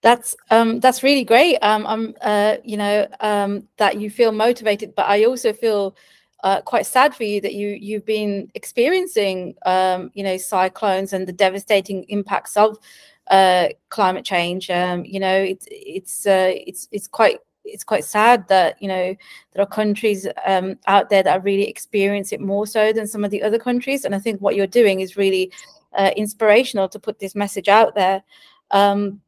That's 0.02 0.36
um 0.50 0.80
that's 0.80 1.04
really 1.04 1.24
great. 1.24 1.58
Um 1.62 1.86
I'm 1.86 2.16
uh 2.22 2.58
you 2.64 2.78
know 2.78 3.08
um 3.20 3.68
that 3.78 4.00
you 4.00 4.10
feel 4.10 4.32
motivated, 4.32 4.96
but 4.96 5.06
I 5.08 5.26
also 5.26 5.54
feel 5.54 5.96
uh, 6.44 6.60
quite 6.62 6.88
sad 6.88 7.14
for 7.14 7.24
you 7.24 7.40
that 7.42 7.54
you 7.54 7.70
you've 7.80 8.06
been 8.06 8.50
experiencing 8.56 9.54
um 9.66 10.10
you 10.16 10.24
know 10.24 10.38
cyclones 10.38 11.14
and 11.14 11.28
the 11.28 11.32
devastating 11.34 12.04
impacts 12.10 12.58
of 12.58 12.80
uh 13.28 13.68
climate 13.90 14.26
change. 14.26 14.70
Um 14.72 15.06
you 15.06 15.20
know 15.20 15.38
it's 15.38 15.68
it's 15.70 16.26
uh, 16.26 16.52
it's 16.56 16.88
it's 16.92 17.08
quite 17.08 17.38
it's 17.64 17.84
quite 17.84 18.04
sad 18.04 18.48
that 18.48 18.82
you 18.82 18.88
know 18.88 19.16
there 19.54 19.62
are 19.64 19.68
countries 19.68 20.28
um 20.48 20.80
out 20.88 21.10
there 21.12 21.22
that 21.22 21.44
really 21.44 21.68
experience 21.70 22.32
it 22.34 22.42
more 22.42 22.66
so 22.66 22.92
than 22.92 23.06
some 23.06 23.24
of 23.24 23.30
the 23.30 23.44
other 23.44 23.60
countries, 23.60 24.04
and 24.04 24.16
I 24.16 24.20
think 24.20 24.42
what 24.42 24.56
you're 24.56 24.66
doing 24.66 25.02
is 25.02 25.16
really 25.16 25.52
uh, 25.96 26.10
inspirational 26.18 26.90
to 26.90 27.00
put 27.00 27.20
this 27.20 27.36
message 27.36 27.68
out 27.70 27.94
there. 27.94 28.24
Um, 28.72 29.22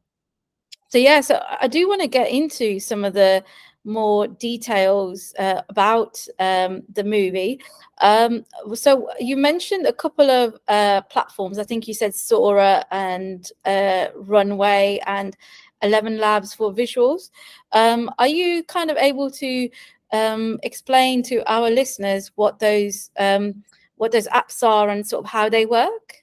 so 0.94 0.98
yeah, 0.98 1.20
so 1.22 1.42
I 1.60 1.66
do 1.66 1.88
want 1.88 2.02
to 2.02 2.06
get 2.06 2.30
into 2.30 2.78
some 2.78 3.04
of 3.04 3.14
the 3.14 3.42
more 3.82 4.28
details 4.28 5.34
uh, 5.40 5.62
about 5.68 6.24
um, 6.38 6.84
the 6.92 7.02
movie. 7.02 7.60
Um, 7.98 8.46
so 8.74 9.08
you 9.18 9.36
mentioned 9.36 9.86
a 9.86 9.92
couple 9.92 10.30
of 10.30 10.54
uh, 10.68 11.00
platforms. 11.10 11.58
I 11.58 11.64
think 11.64 11.88
you 11.88 11.94
said 11.94 12.14
Sora 12.14 12.86
and 12.92 13.50
uh, 13.64 14.06
Runway 14.14 15.00
and 15.04 15.36
Eleven 15.82 16.18
Labs 16.18 16.54
for 16.54 16.72
visuals. 16.72 17.30
Um, 17.72 18.08
are 18.20 18.28
you 18.28 18.62
kind 18.62 18.88
of 18.88 18.96
able 18.96 19.32
to 19.32 19.68
um, 20.12 20.60
explain 20.62 21.24
to 21.24 21.42
our 21.52 21.70
listeners 21.70 22.30
what 22.36 22.60
those 22.60 23.10
um, 23.18 23.64
what 23.96 24.12
those 24.12 24.28
apps 24.28 24.62
are 24.62 24.90
and 24.90 25.04
sort 25.04 25.24
of 25.24 25.30
how 25.32 25.48
they 25.48 25.66
work? 25.66 26.22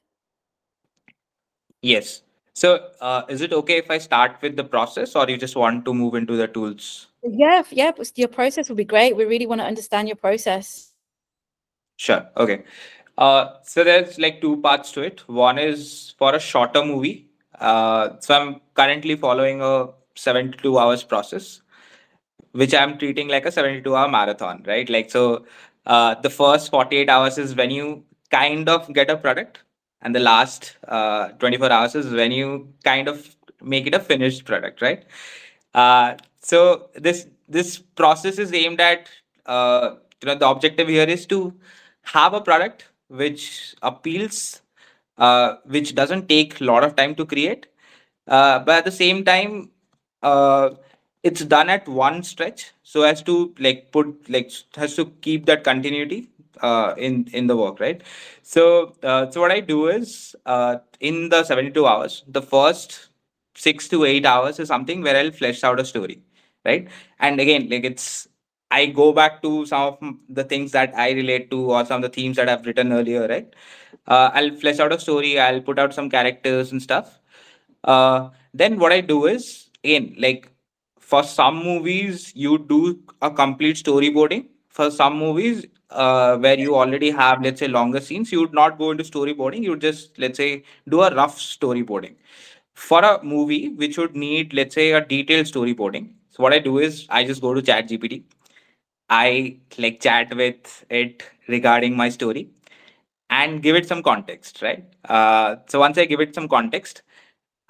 Yes. 1.81 2.23
So 2.53 2.89
uh, 2.99 3.23
is 3.29 3.41
it 3.41 3.53
okay 3.53 3.77
if 3.77 3.89
I 3.89 3.97
start 3.97 4.37
with 4.41 4.55
the 4.55 4.63
process, 4.63 5.15
or 5.15 5.29
you 5.29 5.37
just 5.37 5.55
want 5.55 5.85
to 5.85 5.93
move 5.93 6.15
into 6.15 6.35
the 6.35 6.47
tools? 6.47 7.07
Yeah, 7.23 7.63
yeah, 7.71 7.91
your 8.15 8.27
process 8.27 8.67
would 8.69 8.77
be 8.77 8.83
great. 8.83 9.15
We 9.15 9.25
really 9.25 9.47
want 9.47 9.61
to 9.61 9.65
understand 9.65 10.07
your 10.07 10.17
process. 10.17 10.91
Sure. 11.97 12.25
Okay. 12.35 12.63
Uh, 13.17 13.53
so 13.63 13.83
there's 13.83 14.17
like 14.17 14.41
two 14.41 14.57
parts 14.57 14.91
to 14.93 15.01
it. 15.01 15.27
One 15.27 15.59
is 15.59 16.15
for 16.17 16.33
a 16.33 16.39
shorter 16.39 16.83
movie. 16.83 17.29
Uh, 17.59 18.19
so 18.19 18.33
I'm 18.33 18.61
currently 18.73 19.15
following 19.15 19.61
a 19.61 19.89
72 20.15 20.79
hours 20.79 21.03
process, 21.03 21.61
which 22.53 22.73
I'm 22.73 22.97
treating 22.97 23.27
like 23.27 23.45
a 23.45 23.51
72 23.51 23.95
hour 23.95 24.09
marathon, 24.09 24.63
right? 24.65 24.89
Like, 24.89 25.11
so 25.11 25.45
uh, 25.85 26.15
the 26.15 26.29
first 26.29 26.71
48 26.71 27.07
hours 27.07 27.37
is 27.37 27.55
when 27.55 27.69
you 27.69 28.03
kind 28.31 28.67
of 28.67 28.91
get 28.93 29.09
a 29.11 29.17
product, 29.17 29.59
and 30.01 30.15
the 30.15 30.19
last 30.19 30.77
uh, 30.87 31.29
24 31.39 31.71
hours 31.71 31.95
is 31.95 32.11
when 32.13 32.31
you 32.31 32.73
kind 32.83 33.07
of 33.07 33.35
make 33.61 33.87
it 33.87 33.93
a 33.93 33.99
finished 33.99 34.45
product, 34.45 34.81
right? 34.81 35.05
Uh, 35.73 36.15
so 36.41 36.89
this 36.95 37.27
this 37.47 37.77
process 37.77 38.37
is 38.39 38.53
aimed 38.53 38.81
at 38.81 39.09
uh, 39.45 39.95
you 40.21 40.27
know 40.27 40.35
the 40.35 40.47
objective 40.47 40.87
here 40.87 41.05
is 41.05 41.25
to 41.27 41.53
have 42.03 42.33
a 42.33 42.41
product 42.41 42.85
which 43.07 43.75
appeals 43.81 44.61
uh, 45.17 45.55
which 45.65 45.95
doesn't 45.95 46.27
take 46.27 46.59
a 46.61 46.63
lot 46.63 46.83
of 46.83 46.95
time 46.95 47.15
to 47.15 47.25
create 47.25 47.67
uh, 48.27 48.59
but 48.59 48.79
at 48.79 48.85
the 48.85 48.91
same 48.91 49.23
time 49.23 49.69
uh, 50.23 50.69
it's 51.23 51.43
done 51.45 51.69
at 51.69 51.87
one 51.87 52.23
stretch 52.23 52.71
so 52.83 53.03
as 53.03 53.21
to 53.23 53.53
like 53.59 53.91
put 53.91 54.29
like 54.29 54.51
has 54.75 54.95
to 54.95 55.05
keep 55.21 55.45
that 55.45 55.63
continuity 55.63 56.29
uh, 56.61 56.93
in 56.97 57.27
in 57.33 57.47
the 57.47 57.55
work 57.55 57.79
right? 57.79 58.01
So 58.43 58.95
uh, 59.03 59.29
so 59.31 59.41
what 59.41 59.51
i 59.51 59.59
do 59.59 59.87
is 59.87 60.35
uh, 60.45 60.77
in 60.99 61.29
the 61.29 61.43
72 61.43 61.85
hours 61.85 62.23
the 62.27 62.41
first 62.41 63.09
6 63.55 63.87
to 63.89 64.05
8 64.05 64.25
hours 64.25 64.59
is 64.59 64.67
something 64.67 65.01
where 65.01 65.15
i'll 65.17 65.31
flesh 65.31 65.63
out 65.63 65.79
a 65.79 65.85
story 65.85 66.21
right? 66.65 66.87
And 67.19 67.39
again 67.39 67.69
like 67.69 67.83
it's 67.83 68.27
i 68.71 68.85
go 68.85 69.11
back 69.13 69.41
to 69.41 69.65
some 69.65 69.81
of 69.87 70.15
the 70.29 70.43
things 70.43 70.71
that 70.71 70.93
i 70.95 71.11
relate 71.11 71.49
to 71.51 71.59
or 71.71 71.85
some 71.85 72.03
of 72.03 72.09
the 72.09 72.13
themes 72.17 72.37
that 72.37 72.49
i've 72.49 72.65
written 72.65 72.91
earlier 72.93 73.27
right? 73.27 73.53
Uh, 74.07 74.29
i'll 74.33 74.55
flesh 74.55 74.79
out 74.79 74.91
a 74.93 74.99
story 74.99 75.39
i'll 75.39 75.61
put 75.61 75.77
out 75.79 75.93
some 75.93 76.09
characters 76.09 76.71
and 76.71 76.81
stuff. 76.81 77.19
Uh, 77.83 78.29
then 78.53 78.79
what 78.79 78.91
i 78.91 79.01
do 79.01 79.25
is 79.25 79.69
again 79.83 80.15
like 80.17 80.49
for 81.11 81.23
some 81.23 81.57
movies 81.63 82.31
you 82.35 82.57
do 82.73 82.99
a 83.21 83.31
complete 83.31 83.77
storyboarding. 83.77 84.47
For 84.69 84.89
some 84.91 85.17
movies 85.17 85.65
uh, 85.89 86.37
where 86.37 86.57
you 86.59 86.75
already 86.75 87.11
have 87.11 87.41
let's 87.43 87.59
say 87.59 87.67
longer 87.67 87.99
scenes 87.99 88.31
you 88.31 88.39
would 88.41 88.53
not 88.53 88.77
go 88.77 88.91
into 88.91 89.03
storyboarding. 89.03 89.63
You 89.63 89.71
would 89.71 89.81
just 89.81 90.17
let's 90.19 90.37
say 90.37 90.63
do 90.89 91.01
a 91.01 91.13
rough 91.13 91.37
storyboarding. 91.37 92.15
For 92.73 93.01
a 93.03 93.23
movie 93.23 93.69
which 93.69 93.97
would 93.97 94.15
need 94.15 94.53
let's 94.53 94.75
say 94.75 94.91
a 94.93 95.05
detailed 95.05 95.45
storyboarding 95.47 96.05
so 96.29 96.41
what 96.43 96.53
i 96.53 96.59
do 96.59 96.79
is 96.79 97.05
i 97.09 97.23
just 97.23 97.41
go 97.41 97.53
to 97.53 97.61
chat 97.61 97.87
gpt 97.89 98.23
i 99.09 99.57
like 99.77 99.99
chat 100.01 100.33
with 100.41 100.85
it 100.89 101.23
regarding 101.47 101.95
my 101.95 102.07
story 102.09 102.49
and 103.29 103.61
give 103.61 103.75
it 103.75 103.87
some 103.87 104.03
context 104.03 104.61
right? 104.61 104.85
Uh, 105.05 105.55
so 105.67 105.79
once 105.79 105.97
i 105.97 106.05
give 106.05 106.19
it 106.21 106.35
some 106.35 106.47
context 106.47 107.03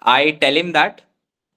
i 0.01 0.31
tell 0.41 0.55
him 0.55 0.71
that 0.73 1.01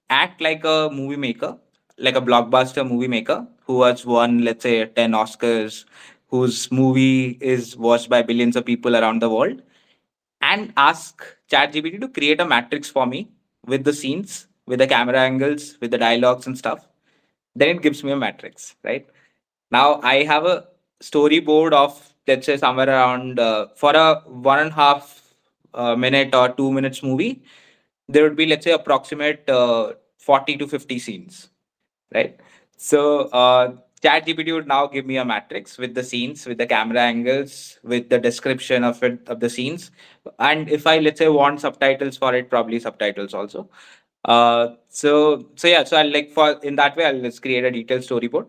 act 0.09 0.41
like 0.41 0.63
a 0.65 0.89
movie 0.91 1.17
maker 1.27 1.57
like 1.97 2.15
a 2.15 2.21
blockbuster 2.21 2.87
movie 2.87 3.07
maker 3.07 3.47
who 3.65 3.83
has 3.83 4.05
won 4.05 4.43
let's 4.43 4.63
say 4.63 4.85
10 4.85 5.11
oscars 5.11 5.85
whose 6.29 6.71
movie 6.71 7.37
is 7.41 7.77
watched 7.77 8.09
by 8.09 8.21
billions 8.21 8.55
of 8.55 8.65
people 8.65 8.95
around 8.95 9.21
the 9.21 9.29
world 9.29 9.61
and 10.41 10.73
ask 10.77 11.23
ChatGPT 11.49 11.99
to 12.01 12.09
create 12.09 12.39
a 12.41 12.45
matrix 12.45 12.89
for 12.89 13.05
me 13.05 13.29
with 13.65 13.83
the 13.83 13.93
scenes, 13.93 14.47
with 14.67 14.79
the 14.79 14.87
camera 14.87 15.19
angles, 15.19 15.77
with 15.81 15.91
the 15.91 15.97
dialogues 15.97 16.47
and 16.47 16.57
stuff. 16.57 16.87
Then 17.55 17.77
it 17.77 17.81
gives 17.81 18.03
me 18.03 18.11
a 18.11 18.17
matrix, 18.17 18.75
right? 18.83 19.07
Now 19.71 19.99
I 20.01 20.23
have 20.23 20.45
a 20.45 20.67
storyboard 21.01 21.73
of 21.73 22.13
let's 22.27 22.45
say 22.45 22.57
somewhere 22.57 22.89
around 22.89 23.39
uh, 23.39 23.67
for 23.75 23.95
a 23.95 24.21
one 24.25 24.59
and 24.59 24.71
a 24.71 24.73
half 24.73 25.23
uh, 25.73 25.95
minute 25.95 26.33
or 26.33 26.49
two 26.49 26.71
minutes 26.71 27.03
movie, 27.03 27.43
there 28.07 28.23
would 28.23 28.35
be 28.35 28.45
let's 28.45 28.65
say 28.65 28.71
approximate 28.71 29.49
uh, 29.49 29.93
40 30.17 30.57
to 30.57 30.67
50 30.67 30.99
scenes, 30.99 31.49
right? 32.15 32.39
So 32.77 33.29
uh, 33.43 33.75
ChatGPT 34.01 34.53
would 34.53 34.67
now 34.67 34.87
give 34.87 35.05
me 35.05 35.17
a 35.17 35.25
matrix 35.25 35.77
with 35.77 35.95
the 35.95 36.03
scenes, 36.03 36.45
with 36.45 36.57
the 36.57 36.67
camera 36.67 37.01
angles, 37.01 37.79
with 37.83 38.09
the 38.09 38.19
description 38.19 38.83
of 38.83 39.03
it 39.03 39.19
of 39.27 39.39
the 39.39 39.49
scenes, 39.49 39.91
and 40.39 40.69
if 40.69 40.87
I 40.87 40.99
let's 40.99 41.19
say 41.19 41.29
want 41.29 41.61
subtitles 41.61 42.17
for 42.17 42.33
it, 42.35 42.49
probably 42.49 42.79
subtitles 42.79 43.33
also. 43.33 43.69
Uh, 44.25 44.75
so 44.89 45.49
so 45.55 45.67
yeah, 45.67 45.83
so 45.83 45.97
I 45.97 46.03
like 46.03 46.31
for 46.31 46.59
in 46.63 46.75
that 46.77 46.97
way 46.97 47.05
I'll 47.05 47.21
just 47.21 47.41
create 47.41 47.63
a 47.63 47.71
detailed 47.71 48.01
storyboard. 48.01 48.47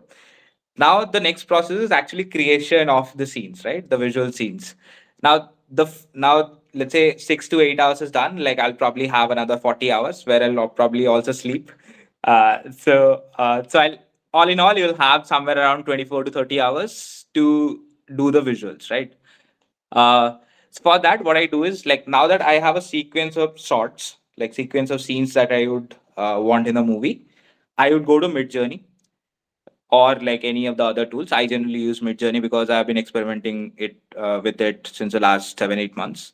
Now 0.77 1.05
the 1.05 1.19
next 1.19 1.45
process 1.45 1.77
is 1.79 1.91
actually 1.91 2.25
creation 2.25 2.89
of 2.89 3.15
the 3.17 3.25
scenes, 3.25 3.65
right? 3.65 3.89
The 3.89 3.97
visual 3.97 4.31
scenes. 4.31 4.75
Now 5.23 5.51
the 5.69 5.87
now 6.13 6.59
let's 6.73 6.93
say 6.93 7.17
six 7.17 7.47
to 7.49 7.61
eight 7.61 7.79
hours 7.79 8.01
is 8.01 8.11
done. 8.11 8.37
Like 8.37 8.59
I'll 8.59 8.73
probably 8.73 9.07
have 9.07 9.31
another 9.31 9.57
forty 9.57 9.91
hours 9.91 10.25
where 10.25 10.43
I'll 10.43 10.67
probably 10.67 11.07
also 11.07 11.31
sleep. 11.31 11.71
Uh, 12.23 12.71
so 12.71 13.23
uh, 13.37 13.63
so 13.67 13.79
I'll 13.79 13.97
all 14.33 14.49
in 14.49 14.59
all, 14.59 14.77
you'll 14.77 14.97
have 14.97 15.25
somewhere 15.25 15.57
around 15.57 15.85
24 15.85 16.23
to 16.25 16.31
30 16.31 16.59
hours 16.59 17.25
to 17.33 17.83
do 18.15 18.31
the 18.31 18.41
visuals, 18.41 18.91
right? 18.91 19.13
Uh, 19.91 20.37
so 20.71 20.83
for 20.83 20.99
that, 20.99 21.23
what 21.23 21.37
I 21.37 21.45
do 21.47 21.63
is 21.63 21.85
like 21.85 22.07
now 22.07 22.27
that 22.27 22.41
I 22.41 22.53
have 22.55 22.75
a 22.75 22.81
sequence 22.81 23.37
of 23.37 23.59
shots, 23.59 24.17
like 24.37 24.53
sequence 24.53 24.91
of 24.91 25.01
scenes 25.01 25.33
that 25.33 25.51
I 25.51 25.67
would 25.67 25.95
uh, 26.17 26.39
want 26.41 26.67
in 26.67 26.77
a 26.77 26.83
movie, 26.83 27.27
I 27.77 27.91
would 27.91 28.05
go 28.05 28.19
to 28.19 28.27
Midjourney 28.27 28.83
or 29.89 30.15
like 30.15 30.43
any 30.43 30.65
of 30.65 30.77
the 30.77 30.83
other 30.83 31.05
tools. 31.05 31.31
I 31.31 31.45
generally 31.47 31.79
use 31.79 32.01
Midjourney 32.01 32.41
because 32.41 32.69
I've 32.69 32.87
been 32.87 32.97
experimenting 32.97 33.73
it 33.77 33.97
uh, 34.15 34.41
with 34.43 34.59
it 34.61 34.87
since 34.91 35.13
the 35.13 35.19
last 35.19 35.57
seven 35.57 35.79
eight 35.79 35.95
months, 35.95 36.33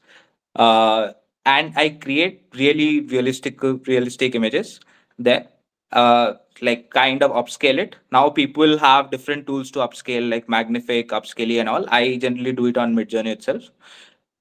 uh, 0.56 1.14
and 1.46 1.74
I 1.78 1.90
create 1.90 2.46
really 2.56 3.02
realistic 3.02 3.62
realistic 3.64 4.36
images 4.36 4.80
there 5.20 5.48
uh, 5.94 6.34
like 6.62 6.90
kind 6.92 7.24
of 7.24 7.32
upscale 7.32 7.78
it. 7.80 7.96
Now 8.12 8.30
people 8.30 8.78
have 8.78 9.12
different 9.12 9.48
tools 9.48 9.72
to 9.72 9.80
upscale, 9.80 10.30
like 10.30 10.50
Magnific, 10.50 11.10
Upscayl, 11.10 11.60
and 11.60 11.70
all. 11.70 11.86
I 11.90 12.18
generally 12.18 12.52
do 12.52 12.68
it 12.68 12.78
on 12.78 12.96
Midjourney 12.96 13.34
itself. 13.34 13.70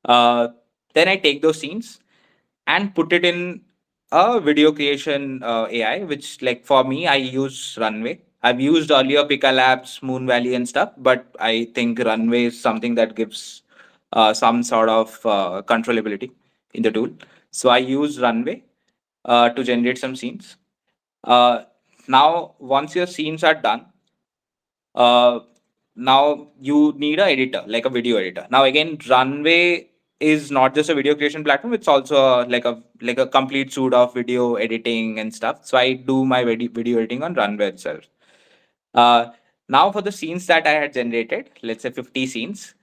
Uh, 0.05 0.49
then 0.95 1.09
I 1.09 1.17
take 1.17 1.43
those 1.43 1.59
scenes 1.59 2.01
and 2.67 2.95
put 2.95 3.13
it 3.13 3.25
in 3.25 3.63
a 4.13 4.41
video 4.41 4.73
creation 4.73 5.43
uh, 5.43 5.67
AI, 5.71 6.05
which 6.05 6.43
like 6.43 6.65
for 6.65 6.85
me, 6.85 7.07
I 7.07 7.17
use 7.17 7.79
Runway. 7.81 8.21
I've 8.43 8.61
used 8.61 8.91
earlier 8.91 9.25
Pika 9.25 9.55
Labs, 9.55 10.03
Moon 10.03 10.27
Valley, 10.27 10.55
and 10.55 10.69
stuff, 10.69 10.93
but 10.99 11.27
I 11.39 11.71
think 11.75 11.99
Runway 12.01 12.45
is 12.47 12.61
something 12.61 12.95
that 12.97 13.15
gives 13.15 13.63
uh, 14.13 14.35
some 14.35 14.63
sort 14.63 14.89
of 14.89 15.25
uh, 15.25 15.63
controllability 15.63 16.33
in 16.75 16.83
the 16.83 16.91
tool. 16.91 17.11
So 17.53 17.69
I 17.71 17.79
use 17.79 18.21
Runway 18.21 18.65
uh, 19.25 19.51
to 19.51 19.65
generate 19.65 19.99
some 19.99 20.17
scenes 20.17 20.57
uh, 21.25 21.65
now, 22.09 22.55
once 22.59 22.95
your 22.95 23.07
scenes 23.07 23.45
are 23.45 23.55
done, 23.55 23.87
uh, 24.95 25.41
now 25.95 26.49
you 26.61 26.95
need 26.97 27.19
a 27.19 27.25
editor, 27.25 27.63
like 27.67 27.85
a 27.85 27.91
video 27.91 28.17
editor. 28.17 28.47
Now, 28.51 28.65
again, 28.65 28.99
Runway 29.09 29.91
is 30.21 30.51
not 30.51 30.75
just 30.75 30.89
a 30.91 30.95
video 30.95 31.15
creation 31.15 31.45
platform; 31.45 31.75
it's 31.75 31.89
also 31.89 32.45
like 32.47 32.65
a 32.65 32.83
like 33.01 33.19
a 33.19 33.27
complete 33.27 33.73
suite 33.73 33.95
of 33.95 34.15
video 34.15 34.55
editing 34.57 35.19
and 35.19 35.35
stuff. 35.35 35.67
So 35.67 35.79
I 35.79 35.95
do 35.95 36.25
my 36.25 36.45
video 36.45 36.99
editing 36.99 37.23
on 37.23 37.35
Runway 37.35 37.69
itself. 37.69 38.05
Uh, 38.95 39.31
now, 39.69 39.91
for 39.93 40.03
the 40.03 40.13
scenes 40.13 40.47
that 40.47 40.67
I 40.67 40.73
had 40.73 40.93
generated, 40.93 41.51
let's 41.63 41.83
say 41.83 41.91
50 41.91 42.27
scenes, 42.27 42.75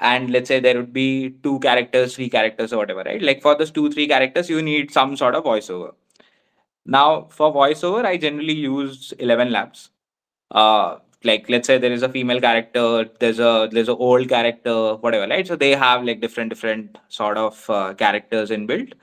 and 0.00 0.30
let's 0.30 0.48
say 0.48 0.60
there 0.60 0.76
would 0.76 0.92
be 0.92 1.30
two 1.42 1.58
characters, 1.60 2.14
three 2.14 2.28
characters, 2.30 2.72
or 2.72 2.78
whatever, 2.78 3.02
right? 3.02 3.20
Like 3.20 3.42
for 3.42 3.56
those 3.56 3.70
two, 3.70 3.90
three 3.90 4.06
characters, 4.08 4.48
you 4.48 4.62
need 4.62 4.90
some 4.92 5.16
sort 5.16 5.34
of 5.34 5.44
voiceover. 5.44 5.94
Now, 6.88 7.28
for 7.30 7.52
voiceover, 7.54 8.04
I 8.06 8.16
generally 8.16 8.54
use 8.54 9.12
Eleven 9.18 9.52
Labs. 9.52 9.90
Uh, 10.50 10.98
like 11.24 11.48
let's 11.50 11.66
say 11.66 11.78
there 11.78 11.92
is 11.92 12.02
a 12.02 12.08
female 12.08 12.40
character, 12.40 13.06
there's 13.20 13.40
a 13.40 13.68
there's 13.72 13.88
a 13.88 13.96
old 13.96 14.28
character, 14.28 14.96
whatever, 14.96 15.28
right? 15.28 15.46
So 15.46 15.56
they 15.56 15.72
have 15.76 16.04
like 16.04 16.20
different 16.22 16.50
different 16.50 16.98
sort 17.08 17.36
of 17.38 17.70
uh, 17.70 17.94
characters 17.94 18.50
inbuilt. 18.50 18.94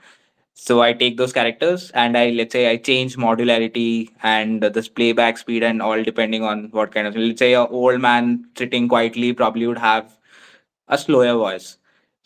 So 0.54 0.82
I 0.82 0.92
take 0.94 1.18
those 1.18 1.32
characters 1.32 1.90
and 1.92 2.18
I 2.18 2.30
let's 2.30 2.52
say 2.52 2.70
I 2.70 2.76
change 2.78 3.16
modularity 3.16 4.10
and 4.22 4.62
this 4.62 4.88
playback 4.88 5.38
speed 5.38 5.62
and 5.64 5.82
all 5.82 6.02
depending 6.02 6.44
on 6.44 6.68
what 6.72 6.92
kind 6.92 7.06
of 7.06 7.16
let's 7.16 7.40
say 7.40 7.54
a 7.54 7.66
old 7.66 8.00
man 8.00 8.46
sitting 8.58 8.88
quietly 8.88 9.32
probably 9.34 9.66
would 9.68 9.78
have 9.78 10.18
a 10.88 10.98
slower 10.98 11.34
voice 11.34 11.78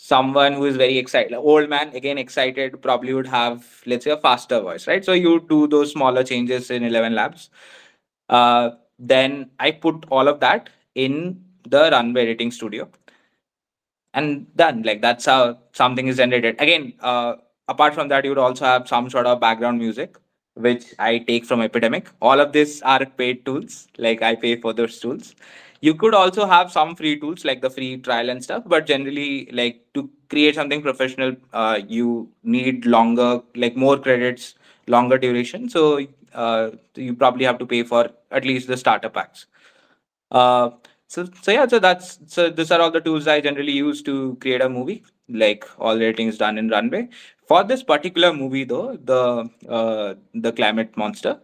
someone 0.03 0.55
who 0.55 0.65
is 0.65 0.77
very 0.77 0.97
excited 0.99 1.35
old 1.35 1.69
man 1.69 1.95
again 1.95 2.17
excited 2.17 2.81
probably 2.85 3.13
would 3.13 3.27
have 3.27 3.67
let's 3.85 4.05
say 4.05 4.11
a 4.11 4.17
faster 4.17 4.59
voice 4.61 4.87
right? 4.87 5.05
So 5.05 5.13
you 5.13 5.41
do 5.49 5.67
those 5.69 5.93
smaller 5.93 6.25
changes 6.25 6.71
in 6.71 6.83
Eleven 6.85 7.15
Labs. 7.15 7.51
Uh, 8.31 8.71
then 8.99 9.51
i 9.59 9.71
put 9.71 10.07
all 10.11 10.29
of 10.29 10.41
that 10.41 10.71
in 10.95 11.45
the 11.69 11.91
runway 11.93 12.23
editing 12.23 12.51
studio. 12.51 12.89
And 14.15 14.47
done 14.57 14.83
like 14.85 15.03
that's 15.03 15.27
how 15.27 15.59
something 15.73 16.09
is 16.09 16.17
generated. 16.17 16.57
Again 16.59 16.95
uh, 17.01 17.35
apart 17.69 17.95
from 17.95 18.09
that 18.09 18.25
you 18.25 18.31
would 18.31 18.39
also 18.47 18.65
have 18.65 18.89
some 18.89 19.11
sort 19.11 19.27
of 19.27 19.39
background 19.39 19.79
music 19.79 20.17
which 20.55 20.95
i 20.99 21.19
take 21.19 21.45
from 21.45 21.61
epidemic. 21.61 22.09
All 22.23 22.41
of 22.41 22.53
these 22.53 22.81
are 22.81 23.05
paid 23.05 23.45
tools 23.45 23.87
like 23.99 24.23
i 24.23 24.35
pay 24.35 24.57
for 24.57 24.73
those 24.73 24.99
tools 24.99 25.35
you 25.81 25.95
could 25.95 26.15
also 26.15 26.47
have 26.47 26.71
some 26.71 26.95
free 26.95 27.19
tools 27.19 27.45
like 27.45 27.61
the 27.63 27.71
free 27.71 27.97
trial 27.97 28.29
and 28.31 28.43
stuff 28.45 28.63
but 28.67 28.87
generally 28.87 29.49
like 29.53 29.81
to 29.95 30.11
create 30.29 30.55
something 30.55 30.83
professional 30.83 31.35
uh, 31.53 31.81
you 31.89 32.29
need 32.43 32.87
longer 32.87 33.41
like 33.55 33.77
more 33.77 33.99
credits 33.99 34.55
longer 34.87 35.19
duration. 35.19 35.69
So 35.69 36.07
uh, 36.35 36.71
you 36.97 37.15
probably 37.15 37.45
have 37.45 37.59
to 37.59 37.67
pay 37.67 37.83
for 37.85 38.11
at 38.31 38.45
least 38.45 38.67
the 38.69 38.77
starter 38.77 39.09
packs. 39.09 39.47
Uh, 40.31 40.71
so 41.09 41.27
so 41.43 41.51
yeah 41.51 41.67
so 41.67 41.79
that's 41.79 42.21
so 42.27 42.49
these 42.51 42.71
are 42.71 42.81
all 42.81 42.91
the 42.91 43.01
tools 43.01 43.27
i 43.27 43.41
generally 43.41 43.73
use 43.73 44.01
to 44.01 44.37
create 44.41 44.63
a 44.63 44.69
movie 44.69 45.03
like 45.29 45.65
all 45.79 45.97
the 45.99 46.23
is 46.23 46.39
done 46.39 46.59
in 46.59 46.69
runway. 46.69 47.09
For 47.49 47.65
this 47.65 47.83
particular 47.83 48.33
movie 48.33 48.65
though 48.65 48.97
the 48.97 49.51
uh, 49.69 50.15
the 50.35 50.53
climate 50.53 50.97
monster 50.97 51.41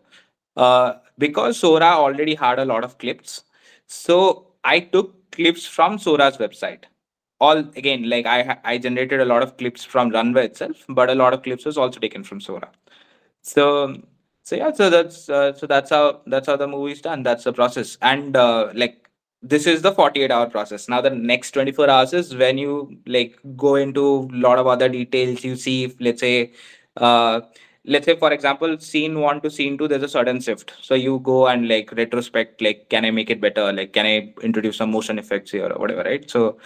uh, 0.56 0.94
because 1.18 1.58
sora 1.58 1.90
already 2.04 2.34
had 2.34 2.60
a 2.60 2.64
lot 2.64 2.84
of 2.84 2.98
clips 2.98 3.42
so 3.86 4.54
I 4.64 4.80
took 4.80 5.30
clips 5.32 5.66
from 5.66 5.98
Sora's 5.98 6.36
website. 6.38 6.84
All 7.40 7.58
again, 7.58 8.08
like 8.08 8.26
I 8.26 8.58
I 8.64 8.78
generated 8.78 9.20
a 9.20 9.24
lot 9.24 9.42
of 9.42 9.56
clips 9.58 9.84
from 9.84 10.10
Runway 10.10 10.46
itself, 10.46 10.84
but 10.88 11.10
a 11.10 11.14
lot 11.14 11.34
of 11.34 11.42
clips 11.42 11.64
was 11.64 11.76
also 11.76 12.00
taken 12.00 12.24
from 12.24 12.40
Sora. 12.40 12.70
So 13.42 14.02
so 14.42 14.56
yeah, 14.56 14.72
so 14.72 14.90
that's 14.90 15.28
uh, 15.28 15.52
so 15.52 15.66
that's 15.66 15.90
how 15.90 16.22
that's 16.26 16.46
how 16.46 16.56
the 16.56 16.68
movie's 16.68 17.02
done. 17.02 17.22
That's 17.22 17.44
the 17.44 17.52
process, 17.52 17.98
and 18.00 18.36
uh, 18.36 18.70
like 18.74 19.06
this 19.42 19.66
is 19.66 19.82
the 19.82 19.92
48 19.92 20.30
hour 20.30 20.48
process 20.48 20.88
now 20.88 21.00
the 21.00 21.10
next 21.10 21.50
24 21.52 21.90
hours 21.90 22.12
is 22.12 22.34
when 22.34 22.58
you 22.58 22.98
like 23.06 23.38
go 23.56 23.74
into 23.76 24.28
a 24.32 24.36
lot 24.46 24.58
of 24.58 24.66
other 24.66 24.88
details 24.88 25.44
you 25.44 25.56
see 25.56 25.84
if 25.84 25.94
let's 26.00 26.20
say 26.20 26.52
uh 26.96 27.40
let's 27.86 28.06
say 28.06 28.16
for 28.16 28.32
example 28.32 28.78
scene 28.78 29.20
one 29.20 29.40
to 29.40 29.50
scene 29.50 29.78
two 29.78 29.88
there's 29.88 30.02
a 30.02 30.08
certain 30.08 30.40
shift. 30.40 30.72
So 30.82 30.94
you 30.94 31.20
go 31.20 31.46
and 31.48 31.68
like 31.68 31.92
retrospect 31.92 32.60
like 32.60 32.88
can 32.90 33.04
i 33.04 33.10
make 33.10 33.30
it 33.30 33.40
better? 33.40 33.72
Like 33.72 33.92
can 33.92 34.06
i 34.06 34.34
introduce 34.42 34.76
some 34.76 34.90
motion 34.90 35.18
effects 35.18 35.50
here 35.52 35.66
or 35.68 35.78
whatever 35.78 36.02
right? 36.02 36.28
So 36.30 36.58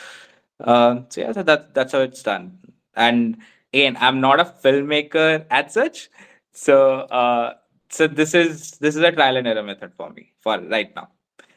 uh 0.65 1.03
so 1.09 1.21
yeah 1.21 1.33
so 1.33 1.43
that, 1.43 1.75
that's 1.75 1.93
how 1.93 2.01
it's 2.01 2.23
done. 2.23 2.59
And 2.95 3.39
again 3.73 3.97
i'm 4.01 4.21
not 4.21 4.41
a 4.41 4.45
filmmaker 4.45 5.47
as 5.51 5.75
such. 5.75 6.11
So 6.53 6.77
uh 7.21 7.55
so 7.91 8.07
this 8.07 8.35
is 8.35 8.73
this 8.79 8.97
is 8.97 9.03
a 9.03 9.13
trial 9.13 9.37
and 9.37 9.47
error 9.47 9.63
method 9.63 9.93
for 9.97 10.11
me 10.11 10.33
for 10.41 10.59
right 10.61 10.95
now. 10.95 11.09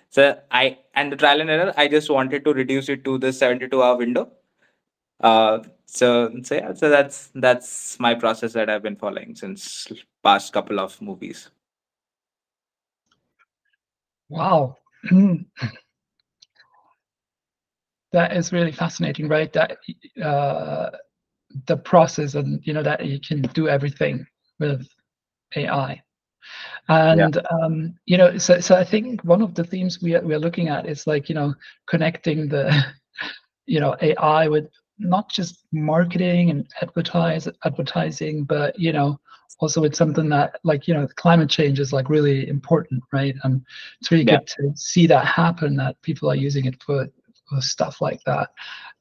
So 0.10 0.40
I 0.52 0.80
and 0.96 1.12
the 1.12 1.18
trial 1.18 1.42
and 1.42 1.50
error, 1.50 1.74
I 1.78 1.88
just 1.88 2.10
wanted 2.10 2.46
to 2.46 2.54
reduce 2.54 2.90
it 2.90 3.04
to 3.06 3.18
the 3.18 3.34
72 3.34 3.82
hour 3.82 3.98
window. 3.98 4.32
Uh, 5.24 5.64
so 5.86 6.32
so 6.44 6.56
yeah, 6.56 6.74
so 6.74 6.90
that's 6.90 7.30
that's 7.34 8.00
my 8.00 8.14
process 8.14 8.54
that 8.54 8.70
I've 8.70 8.84
been 8.84 8.96
following 8.98 9.36
since 9.36 9.88
past 10.24 10.54
couple 10.54 10.80
of 10.80 11.02
movies. 11.02 11.50
Wow. 14.30 14.78
that 18.12 18.36
is 18.36 18.52
really 18.52 18.72
fascinating, 18.72 19.28
right? 19.30 19.52
That 19.54 19.78
uh, 20.22 20.92
the 21.68 21.78
process 21.78 22.36
and 22.36 22.62
you 22.66 22.74
know 22.74 22.84
that 22.84 23.06
you 23.06 23.20
can 23.20 23.42
do 23.54 23.68
everything 23.68 24.26
with 24.60 24.88
AI 25.56 26.04
and 26.90 27.36
yeah. 27.36 27.58
um, 27.58 27.96
you 28.06 28.18
know 28.18 28.38
so, 28.38 28.60
so 28.60 28.76
i 28.76 28.84
think 28.84 29.24
one 29.24 29.42
of 29.42 29.56
the 29.56 29.64
themes 29.64 30.02
we 30.02 30.16
are, 30.16 30.22
we 30.22 30.34
are 30.34 30.40
looking 30.40 30.68
at 30.68 30.86
is 30.86 31.08
like 31.08 31.30
you 31.30 31.36
know 31.36 31.54
connecting 31.88 32.48
the 32.50 32.84
you 33.66 33.80
know 33.80 33.96
ai 34.02 34.48
with 34.48 34.70
not 35.00 35.30
just 35.30 35.66
marketing 35.72 36.50
and 36.50 36.68
advertise 36.82 37.48
advertising 37.66 38.44
but 38.44 38.78
you 38.80 38.94
know 38.94 39.20
also 39.60 39.84
it's 39.84 39.98
something 39.98 40.30
that 40.30 40.60
like 40.64 40.88
you 40.88 40.94
know 40.94 41.08
climate 41.16 41.50
change 41.50 41.80
is 41.80 41.94
like 41.94 42.10
really 42.10 42.48
important 42.48 43.04
right 43.12 43.36
and 43.44 43.62
it's 44.00 44.12
really 44.12 44.24
yeah. 44.24 44.38
good 44.38 44.48
to 44.48 44.72
see 44.76 45.08
that 45.08 45.26
happen 45.26 45.76
that 45.76 46.02
people 46.02 46.30
are 46.30 46.36
using 46.36 46.66
it 46.66 46.82
for, 46.82 47.08
for 47.50 47.62
stuff 47.62 48.02
like 48.02 48.22
that 48.26 48.50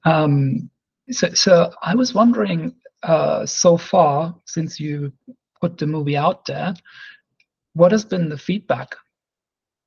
um 0.05 0.69
so 1.11 1.29
so 1.35 1.73
i 1.83 1.95
was 1.95 2.15
wondering 2.15 2.75
uh 3.03 3.45
so 3.45 3.77
far 3.77 4.35
since 4.47 4.79
you 4.79 5.13
put 5.61 5.79
the 5.79 5.87
movie 5.87 6.17
out 6.17 6.45
there 6.47 6.75
what 7.75 7.93
has 7.93 8.05
been 8.05 8.29
the 8.29 8.39
feedback? 8.39 8.95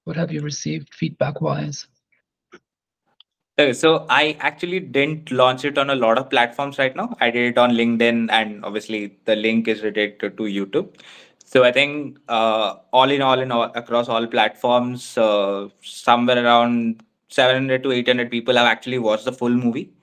What 0.06 0.16
have 0.16 0.32
you 0.32 0.42
received 0.42 0.94
feedback 0.94 1.42
wise? 1.42 1.88
So 3.58 4.06
I 4.10 4.36
actually 4.42 4.82
didn't 4.82 5.32
launch 5.32 5.64
it 5.64 5.78
on 5.78 5.90
a 5.90 5.96
lot 5.96 6.18
of 6.18 6.30
platforms 6.30 6.78
right 6.78 6.94
now. 6.94 7.16
I 7.22 7.32
did 7.32 7.52
it 7.52 7.58
on 7.58 7.72
LinkedIn, 7.72 8.30
and 8.30 8.66
obviously 8.66 9.18
the 9.24 9.36
link 9.38 9.70
is 9.70 9.82
related 9.82 10.20
to 10.38 10.44
YouTube. 10.44 10.90
So 11.46 11.64
I 11.64 11.72
think 11.72 12.20
uh, 12.28 12.76
all 12.92 13.10
in 13.10 13.22
all, 13.22 13.40
in 13.40 13.52
all 13.54 13.72
across 13.74 14.10
all 14.10 14.28
platforms, 14.28 15.18
uh, 15.18 15.70
somewhere 15.82 16.44
around 16.44 17.04
700 17.30 17.82
to 17.84 17.94
800 17.94 18.30
people 18.30 18.58
have 18.58 18.68
actually 18.68 19.00
watched 19.00 19.24
the 19.24 19.32
full 19.32 19.50
movie. 19.50 19.94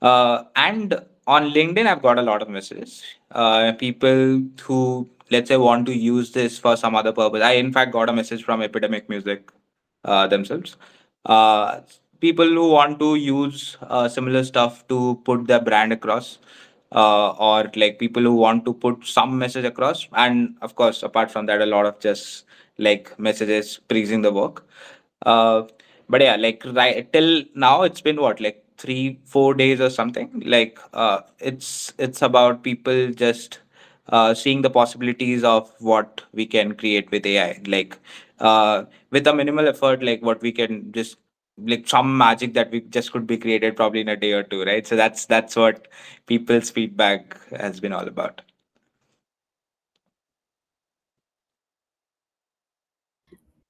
Uh, 0.00 0.44
and 0.54 0.94
on 1.26 1.50
LinkedIn, 1.50 1.86
I've 1.86 2.02
got 2.02 2.18
a 2.18 2.22
lot 2.22 2.42
of 2.42 2.48
messages. 2.48 3.02
Uh, 3.32 3.72
people 3.72 4.42
who 4.62 5.10
let's 5.30 5.48
say 5.48 5.56
want 5.56 5.84
to 5.86 5.94
use 5.94 6.32
this 6.32 6.58
for 6.58 6.74
some 6.74 6.94
other 6.94 7.12
purpose 7.12 7.42
i 7.42 7.52
in 7.52 7.70
fact 7.70 7.92
got 7.92 8.08
a 8.08 8.12
message 8.14 8.42
from 8.42 8.62
epidemic 8.62 9.10
music 9.10 9.50
uh, 10.04 10.26
themselves 10.26 10.78
uh, 11.26 11.80
people 12.20 12.46
who 12.46 12.70
want 12.70 12.98
to 13.00 13.14
use 13.16 13.76
uh, 13.82 14.08
similar 14.08 14.44
stuff 14.44 14.86
to 14.88 15.20
put 15.24 15.46
their 15.46 15.60
brand 15.60 15.92
across 15.92 16.38
uh, 16.92 17.30
or 17.32 17.70
like 17.76 17.98
people 17.98 18.22
who 18.22 18.34
want 18.34 18.64
to 18.64 18.72
put 18.72 19.06
some 19.06 19.38
message 19.38 19.64
across. 19.64 20.08
And 20.12 20.56
of 20.62 20.74
course 20.74 21.02
apart 21.02 21.30
from 21.30 21.46
that 21.46 21.60
a 21.60 21.66
lot 21.66 21.86
of 21.86 21.98
just 22.00 22.44
like 22.78 23.18
messages 23.18 23.78
praising 23.88 24.22
the 24.22 24.32
work. 24.32 24.66
Uh, 25.22 25.62
but 26.08 26.20
yeah 26.22 26.36
like 26.36 26.62
right 26.66 27.12
till 27.12 27.44
now 27.54 27.82
it's 27.82 28.00
been 28.00 28.20
what 28.20 28.40
like 28.40 28.64
three 28.78 29.18
four 29.24 29.54
days 29.54 29.80
or 29.80 29.90
something? 29.90 30.42
Like 30.46 30.78
uh, 30.92 31.20
it's 31.38 31.92
it's 31.98 32.22
about 32.22 32.62
people 32.62 33.12
just 33.12 33.60
uh, 34.08 34.34
seeing 34.34 34.62
the 34.62 34.70
possibilities 34.70 35.44
of 35.44 35.72
what 35.80 36.22
we 36.32 36.46
can 36.46 36.74
create 36.74 37.10
with 37.10 37.26
AI. 37.26 37.60
Like 37.66 37.98
uh, 38.38 38.84
with 39.10 39.26
a 39.26 39.34
minimal 39.34 39.68
effort, 39.68 40.02
like 40.02 40.22
what 40.22 40.40
we 40.42 40.52
can 40.52 40.92
just 40.92 41.16
like 41.64 41.88
some 41.88 42.16
magic 42.16 42.54
that 42.54 42.70
we 42.70 42.80
just 42.82 43.12
could 43.12 43.26
be 43.26 43.36
created 43.38 43.76
probably 43.76 44.00
in 44.00 44.08
a 44.08 44.16
day 44.16 44.32
or 44.32 44.42
two, 44.42 44.64
right? 44.64 44.86
So 44.86 44.96
that's 44.96 45.26
that's 45.26 45.56
what 45.56 45.88
people's 46.26 46.70
feedback 46.70 47.36
has 47.50 47.80
been 47.80 47.92
all 47.92 48.06
about. 48.06 48.42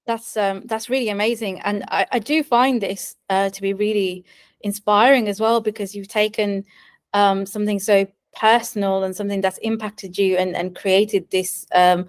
That's 0.06 0.36
um 0.36 0.62
that's 0.66 0.88
really 0.88 1.10
amazing, 1.10 1.60
and 1.60 1.84
I, 1.88 2.06
I 2.12 2.18
do 2.18 2.42
find 2.42 2.80
this 2.80 3.16
uh, 3.28 3.50
to 3.50 3.62
be 3.62 3.74
really 3.74 4.24
inspiring 4.62 5.28
as 5.28 5.40
well 5.40 5.60
because 5.60 5.94
you've 5.94 6.08
taken 6.08 6.64
um, 7.14 7.46
something 7.46 7.78
so 7.78 8.06
personal 8.34 9.04
and 9.04 9.14
something 9.14 9.40
that's 9.40 9.58
impacted 9.58 10.16
you 10.18 10.36
and, 10.36 10.56
and 10.56 10.74
created 10.74 11.30
this 11.30 11.66
um, 11.74 12.06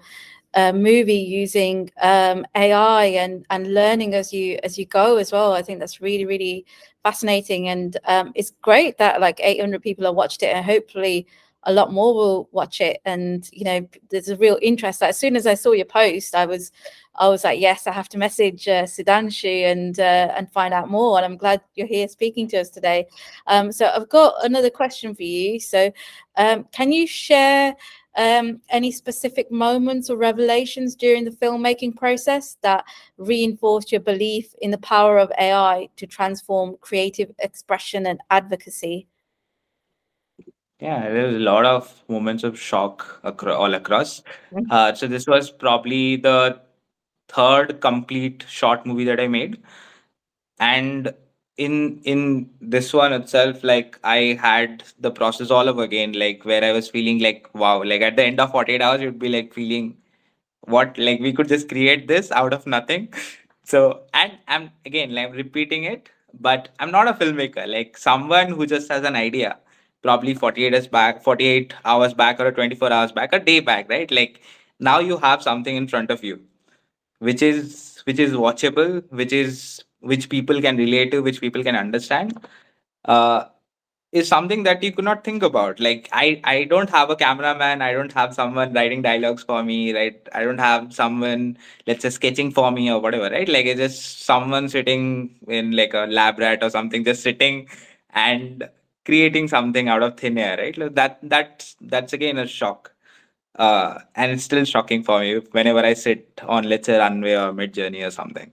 uh, 0.54 0.72
movie 0.72 1.14
using 1.14 1.90
um, 2.00 2.44
AI 2.54 3.04
and 3.04 3.46
and 3.50 3.72
learning 3.72 4.14
as 4.14 4.32
you 4.32 4.58
as 4.64 4.78
you 4.78 4.86
go 4.86 5.16
as 5.16 5.32
well. 5.32 5.52
I 5.52 5.62
think 5.62 5.78
that's 5.78 6.00
really 6.00 6.24
really 6.24 6.66
fascinating. 7.02 7.68
And 7.68 7.96
um, 8.06 8.32
it's 8.34 8.52
great 8.62 8.98
that 8.98 9.20
like 9.20 9.40
800 9.42 9.82
people 9.82 10.04
have 10.04 10.14
watched 10.14 10.42
it 10.42 10.54
and 10.54 10.64
hopefully 10.64 11.26
a 11.64 11.72
lot 11.72 11.92
more 11.92 12.14
will 12.14 12.48
watch 12.52 12.80
it. 12.80 13.00
And 13.04 13.48
you 13.52 13.64
know 13.64 13.88
there's 14.10 14.28
a 14.28 14.36
real 14.36 14.58
interest 14.60 15.02
as 15.02 15.18
soon 15.18 15.36
as 15.36 15.46
i 15.46 15.54
saw 15.54 15.72
your 15.72 15.86
post 15.86 16.34
i 16.34 16.46
was 16.46 16.72
i 17.16 17.28
was 17.28 17.44
like 17.44 17.60
yes 17.60 17.86
i 17.86 17.92
have 17.92 18.08
to 18.08 18.18
message 18.18 18.66
uh, 18.66 18.86
and 19.06 20.00
uh, 20.00 20.32
and 20.36 20.50
find 20.52 20.74
out 20.74 20.90
more. 20.90 21.16
And 21.16 21.24
i'm 21.24 21.36
glad 21.36 21.60
you're 21.74 21.86
here 21.86 22.08
speaking 22.08 22.48
to 22.48 22.58
us 22.58 22.70
today. 22.70 23.06
Um, 23.46 23.72
so 23.72 23.86
i've 23.94 24.08
got 24.08 24.34
another 24.44 24.70
question 24.70 25.14
for 25.14 25.22
you. 25.22 25.60
So 25.60 25.92
um, 26.36 26.64
can 26.72 26.92
you 26.92 27.06
share 27.06 27.76
um, 28.16 28.60
any 28.70 28.90
specific 28.90 29.50
moments 29.50 30.10
or 30.10 30.16
revelations 30.16 30.96
during 30.96 31.24
the 31.24 31.30
filmmaking 31.30 31.96
process 31.96 32.56
that 32.62 32.84
reinforced 33.16 33.92
your 33.92 34.00
belief 34.00 34.54
in 34.60 34.70
the 34.70 34.78
power 34.78 35.18
of 35.18 35.30
ai 35.38 35.88
to 35.96 36.06
transform 36.06 36.76
creative 36.80 37.30
expression 37.38 38.06
and 38.06 38.20
advocacy 38.30 39.06
yeah, 40.80 41.10
there's 41.10 41.34
a 41.34 41.38
lot 41.38 41.66
of 41.66 42.02
moments 42.08 42.42
of 42.42 42.58
shock 42.58 43.20
acro- 43.22 43.54
all 43.54 43.74
across. 43.74 44.22
Mm-hmm. 44.50 44.70
Uh, 44.70 44.94
so 44.94 45.06
this 45.06 45.26
was 45.26 45.50
probably 45.50 46.16
the 46.16 46.58
third 47.28 47.80
complete 47.80 48.46
short 48.48 48.86
movie 48.86 49.04
that 49.04 49.20
I 49.20 49.28
made, 49.28 49.62
and 50.58 51.12
in 51.66 52.00
in 52.04 52.50
this 52.60 52.92
one 52.92 53.12
itself, 53.12 53.62
like 53.64 53.98
I 54.02 54.38
had 54.42 54.84
the 54.98 55.10
process 55.10 55.50
all 55.50 55.68
over 55.68 55.82
again, 55.82 56.12
like 56.12 56.44
where 56.44 56.64
I 56.64 56.72
was 56.72 56.88
feeling 56.90 57.20
like 57.20 57.48
wow, 57.54 57.82
like 57.84 58.02
at 58.02 58.16
the 58.16 58.24
end 58.24 58.40
of 58.40 58.50
48 58.52 58.82
hours, 58.82 59.00
you'd 59.02 59.18
be 59.18 59.28
like 59.28 59.52
feeling 59.54 59.96
what 60.62 60.98
like 60.98 61.20
we 61.20 61.32
could 61.32 61.48
just 61.48 61.68
create 61.68 62.08
this 62.08 62.30
out 62.32 62.52
of 62.52 62.66
nothing. 62.66 63.12
So 63.70 64.02
and 64.14 64.32
I'm 64.48 64.70
again 64.84 65.14
like 65.14 65.32
repeating 65.32 65.84
it, 65.84 66.08
but 66.40 66.70
I'm 66.80 66.90
not 66.90 67.06
a 67.08 67.12
filmmaker. 67.12 67.66
Like 67.72 67.96
someone 67.96 68.48
who 68.48 68.66
just 68.66 68.90
has 68.90 69.04
an 69.04 69.14
idea 69.16 69.58
probably 70.02 70.34
48 70.34 70.74
hours 70.74 70.88
back 70.88 71.22
48 71.22 71.74
hours 71.84 72.14
back 72.14 72.40
or 72.40 72.50
24 72.52 72.92
hours 72.92 73.12
back 73.12 73.32
a 73.34 73.38
day 73.38 73.60
back 73.60 73.88
right 73.90 74.10
like 74.10 74.40
now 74.80 74.98
you 74.98 75.18
have 75.18 75.42
something 75.42 75.76
in 75.76 75.86
front 75.86 76.10
of 76.10 76.24
you 76.24 76.40
which 77.18 77.42
is 77.42 78.00
which 78.04 78.18
is 78.18 78.32
watchable 78.32 79.02
which 79.10 79.32
is 79.32 79.84
which 80.00 80.28
people 80.28 80.60
can 80.60 80.76
relate 80.76 81.10
to 81.10 81.20
which 81.22 81.40
people 81.40 81.62
can 81.62 81.76
understand 81.76 82.38
uh 83.06 83.44
is 84.12 84.28
something 84.28 84.64
that 84.64 84.82
you 84.82 84.90
could 84.92 85.04
not 85.04 85.22
think 85.24 85.42
about 85.42 85.78
like 85.80 86.08
i 86.12 86.40
i 86.44 86.64
don't 86.64 86.90
have 86.90 87.10
a 87.10 87.16
cameraman 87.16 87.80
i 87.82 87.92
don't 87.92 88.12
have 88.12 88.34
someone 88.34 88.72
writing 88.72 89.02
dialogues 89.02 89.44
for 89.44 89.62
me 89.62 89.94
right 89.94 90.28
i 90.34 90.42
don't 90.44 90.58
have 90.58 90.92
someone 90.92 91.56
let's 91.86 92.02
say 92.02 92.10
sketching 92.10 92.50
for 92.50 92.70
me 92.72 92.90
or 92.90 93.00
whatever 93.00 93.30
right 93.30 93.48
like 93.48 93.66
it's 93.66 93.80
just 93.80 94.22
someone 94.24 94.68
sitting 94.68 95.04
in 95.48 95.70
like 95.72 95.94
a 95.94 96.06
lab 96.18 96.38
rat 96.38 96.62
or 96.62 96.70
something 96.70 97.04
just 97.04 97.22
sitting 97.22 97.68
and 98.10 98.68
creating 99.04 99.48
something 99.48 99.88
out 99.88 100.02
of 100.02 100.16
thin 100.16 100.38
air, 100.38 100.56
right? 100.58 100.94
That 100.94 101.18
that's 101.22 101.76
that's 101.80 102.12
again 102.12 102.38
a 102.38 102.46
shock. 102.46 102.92
Uh, 103.56 104.00
and 104.14 104.32
it's 104.32 104.44
still 104.44 104.64
shocking 104.64 105.02
for 105.02 105.20
me 105.20 105.38
whenever 105.52 105.80
I 105.80 105.94
sit 105.94 106.40
on 106.46 106.64
let's 106.64 106.86
say 106.86 106.98
runway 106.98 107.32
or 107.34 107.52
Midjourney 107.52 108.06
or 108.06 108.10
something. 108.10 108.52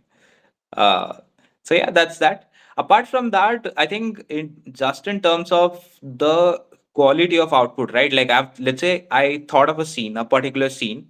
Uh, 0.74 1.20
so 1.68 1.76
yeah, 1.82 1.92
that's 2.00 2.18
that. 2.26 2.44
apart 2.82 3.08
from 3.12 3.30
that, 3.36 3.68
I 3.84 3.86
think 3.92 4.24
in 4.38 4.48
just 4.82 5.08
in 5.12 5.20
terms 5.28 5.52
of 5.52 5.78
the 6.22 6.64
quality 7.00 7.40
of 7.46 7.54
output, 7.60 7.94
right? 7.98 8.14
Like 8.20 8.30
I've 8.38 8.60
let's 8.68 8.82
say 8.86 8.92
I 9.12 9.24
thought 9.54 9.70
of 9.74 9.80
a 9.80 9.86
scene, 9.94 10.18
a 10.24 10.26
particular 10.34 10.70
scene, 10.70 11.02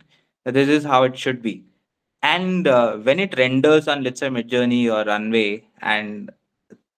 this 0.58 0.70
is 0.78 0.86
how 0.94 1.04
it 1.10 1.18
should 1.24 1.42
be. 1.48 1.56
And 2.24 2.68
uh, 2.68 2.98
when 2.98 3.20
it 3.20 3.38
renders 3.38 3.88
on 3.88 4.04
let's 4.04 4.20
say 4.22 4.30
Midjourney 4.30 4.84
or 4.98 5.06
Runway 5.12 5.50
and 5.82 6.32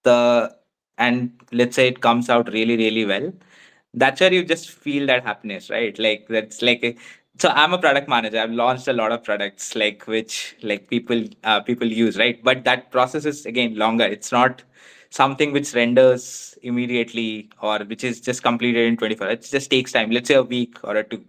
the 0.02 0.20
and 0.98 1.32
let's 1.52 1.76
say 1.76 1.88
it 1.88 2.00
comes 2.00 2.28
out 2.30 2.52
really, 2.52 2.76
really 2.76 3.04
well, 3.04 3.32
that's 3.94 4.20
where 4.20 4.32
you 4.32 4.44
just 4.44 4.70
feel 4.70 5.06
that 5.06 5.24
happiness, 5.24 5.70
right? 5.70 5.98
Like 5.98 6.26
that's 6.28 6.62
like 6.62 6.84
a, 6.84 6.96
so 7.40 7.48
i'm 7.50 7.72
a 7.72 7.78
product 7.78 8.08
manager. 8.08 8.38
I've 8.38 8.52
launched 8.52 8.88
a 8.88 8.92
lot 8.92 9.12
of 9.12 9.24
products 9.24 9.74
like 9.74 10.06
which 10.06 10.56
like 10.62 10.88
people 10.88 11.24
uh, 11.44 11.60
people 11.60 11.86
use 11.86 12.18
right? 12.18 12.42
But 12.42 12.64
that 12.64 12.90
process 12.90 13.24
is 13.24 13.46
again 13.46 13.76
longer. 13.76 14.04
It's 14.04 14.32
not 14.32 14.62
something 15.10 15.52
which 15.52 15.74
renders 15.74 16.58
immediately 16.62 17.50
or 17.62 17.78
which 17.80 18.04
is 18.04 18.20
just 18.20 18.42
completed 18.42 18.86
in 18.86 18.96
24 18.96 19.28
it 19.28 19.42
just 19.42 19.70
takes 19.70 19.92
time. 19.92 20.10
Let's 20.10 20.28
say 20.28 20.34
a 20.34 20.42
week 20.42 20.78
or 20.84 20.96
a 20.96 21.04
two. 21.04 21.24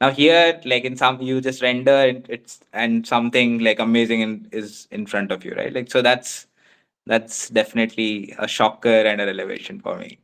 Now 0.00 0.10
here 0.10 0.60
like 0.64 0.84
in 0.84 0.96
some 0.96 1.20
you 1.20 1.40
just 1.40 1.62
render 1.62 1.98
and 2.10 2.26
it's 2.28 2.60
and 2.72 3.06
something 3.06 3.58
like 3.58 3.80
amazing 3.80 4.20
in, 4.20 4.48
is 4.52 4.86
in 4.90 5.06
front 5.06 5.32
of 5.32 5.44
you 5.44 5.54
right? 5.54 5.72
Like 5.72 5.90
so 5.90 6.02
that's 6.02 6.46
that's 7.06 7.48
definitely 7.50 8.34
a 8.38 8.48
shocker 8.48 9.00
and 9.12 9.20
a 9.20 9.26
revelation 9.26 9.80
for 9.80 9.98
me 9.98 10.18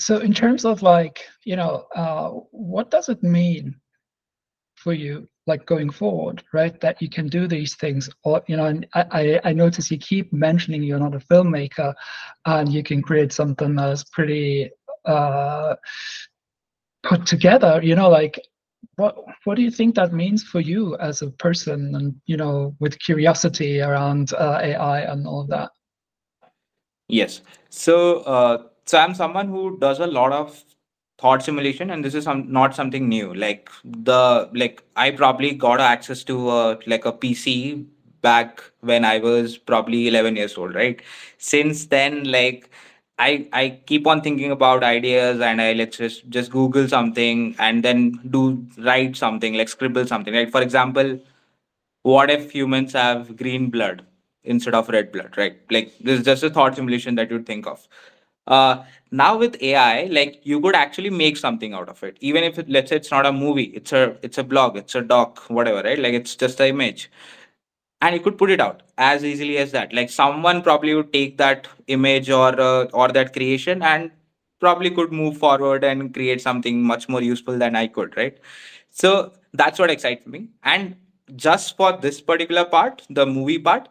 so 0.00 0.18
in 0.18 0.32
terms 0.32 0.64
of 0.64 0.82
like 0.82 1.20
you 1.44 1.56
know 1.56 1.86
uh, 1.94 2.30
what 2.50 2.90
does 2.90 3.08
it 3.08 3.22
mean 3.22 3.74
for 4.74 4.94
you 4.94 5.28
like 5.46 5.66
going 5.66 5.90
forward 5.90 6.42
right 6.54 6.80
that 6.80 7.02
you 7.02 7.08
can 7.08 7.26
do 7.26 7.46
these 7.46 7.74
things? 7.76 8.08
Or 8.24 8.42
you 8.46 8.56
know 8.56 8.66
and 8.66 8.86
i 8.94 9.40
i 9.44 9.52
notice 9.52 9.90
you 9.90 9.98
keep 9.98 10.32
mentioning 10.32 10.82
you're 10.82 10.98
not 10.98 11.14
a 11.14 11.18
filmmaker 11.18 11.94
and 12.46 12.72
you 12.72 12.82
can 12.82 13.02
create 13.02 13.32
something 13.32 13.74
that's 13.74 14.04
pretty 14.04 14.70
uh 15.04 15.74
put 17.02 17.26
together 17.26 17.80
you 17.82 17.94
know 17.94 18.08
like 18.08 18.38
what 18.96 19.16
what 19.44 19.56
do 19.56 19.62
you 19.62 19.70
think 19.70 19.94
that 19.94 20.12
means 20.12 20.42
for 20.42 20.60
you 20.60 20.96
as 20.98 21.22
a 21.22 21.30
person 21.30 21.94
and 21.94 22.14
you 22.26 22.36
know 22.36 22.74
with 22.80 22.98
curiosity 22.98 23.80
around 23.80 24.32
uh, 24.34 24.58
ai 24.62 25.00
and 25.00 25.26
all 25.26 25.40
of 25.42 25.48
that? 25.48 25.70
Yes. 27.08 27.40
So 27.70 28.20
uh 28.20 28.69
so 28.90 28.98
i'm 28.98 29.14
someone 29.14 29.48
who 29.48 29.78
does 29.78 30.00
a 30.00 30.06
lot 30.18 30.32
of 30.32 30.64
thought 31.20 31.42
simulation 31.42 31.90
and 31.90 32.04
this 32.04 32.14
is 32.14 32.24
some, 32.24 32.50
not 32.50 32.74
something 32.74 33.08
new. 33.08 33.34
Like 33.34 33.68
the 33.84 34.48
like 34.54 34.82
i 34.96 35.10
probably 35.10 35.52
got 35.52 35.80
access 35.80 36.24
to 36.24 36.50
a, 36.50 36.78
like 36.86 37.04
a 37.04 37.12
pc 37.12 37.86
back 38.22 38.62
when 38.80 39.04
i 39.04 39.18
was 39.18 39.58
probably 39.58 40.08
11 40.08 40.36
years 40.36 40.56
old 40.56 40.74
right? 40.74 41.02
Since 41.38 41.86
then 41.86 42.24
like 42.24 42.70
I, 43.18 43.46
I 43.52 43.80
keep 43.86 44.06
on 44.06 44.22
thinking 44.22 44.50
about 44.50 44.82
ideas 44.82 45.42
and 45.42 45.60
I 45.60 45.74
let's 45.74 45.98
just 45.98 46.26
just 46.30 46.50
Google 46.50 46.88
something 46.88 47.54
and 47.58 47.82
then 47.82 48.18
do 48.30 48.66
write 48.78 49.14
something 49.14 49.52
like 49.54 49.68
scribble 49.68 50.06
something. 50.06 50.32
Right 50.32 50.50
for 50.50 50.62
example 50.62 51.20
what 52.02 52.30
if 52.30 52.50
humans 52.50 52.94
have 52.94 53.36
green 53.36 53.70
blood 53.70 54.06
instead 54.44 54.74
of 54.74 54.88
red 54.88 55.12
blood 55.12 55.36
right? 55.36 55.58
Like 55.70 55.92
this 56.00 56.20
is 56.20 56.24
just 56.24 56.42
a 56.42 56.50
thought 56.50 56.76
simulation 56.76 57.14
that 57.16 57.30
you'd 57.30 57.46
think 57.46 57.66
of 57.66 57.86
uh, 58.50 58.84
now 59.10 59.36
with 59.38 59.56
ai 59.62 60.04
like 60.18 60.40
you 60.44 60.60
could 60.60 60.76
actually 60.76 61.10
make 61.10 61.36
something 61.38 61.74
out 61.74 61.88
of 61.88 62.02
it. 62.04 62.16
Even 62.20 62.44
if 62.44 62.58
it, 62.58 62.68
let's 62.68 62.90
say 62.90 62.96
it's 62.96 63.10
not 63.10 63.26
a 63.26 63.32
movie 63.32 63.70
it's 63.80 63.92
a 63.92 64.16
it's 64.22 64.38
a 64.38 64.44
blog 64.44 64.76
it's 64.76 64.94
a 64.94 65.02
doc 65.02 65.40
whatever 65.48 65.82
right? 65.82 65.98
Like 65.98 66.14
it's 66.14 66.36
just 66.36 66.60
an 66.60 66.68
image. 66.68 67.10
And 68.02 68.14
you 68.14 68.20
could 68.20 68.38
put 68.38 68.50
it 68.50 68.60
out 68.60 68.82
as 68.98 69.24
easily 69.24 69.58
as 69.58 69.72
that. 69.72 69.92
Like 69.92 70.08
someone 70.10 70.62
probably 70.62 70.94
would 70.94 71.12
take 71.12 71.36
that 71.38 71.68
image 71.88 72.30
or 72.30 72.58
uh, 72.60 72.84
or 72.94 73.08
that 73.08 73.32
creation 73.34 73.82
and 73.82 74.10
probably 74.60 74.90
could 74.90 75.12
move 75.12 75.36
forward 75.38 75.84
and 75.84 76.12
create 76.14 76.40
something 76.40 76.82
much 76.82 77.08
more 77.08 77.22
useful 77.22 77.58
than 77.58 77.76
i 77.76 77.86
could 77.86 78.16
right? 78.16 78.38
So 78.90 79.32
that's 79.54 79.78
what 79.78 79.90
excites 79.90 80.26
me. 80.26 80.48
And 80.62 80.96
just 81.36 81.76
for 81.76 81.92
this 81.96 82.20
particular 82.20 82.64
part 82.64 83.02
the 83.10 83.26
movie 83.26 83.58
part 83.58 83.88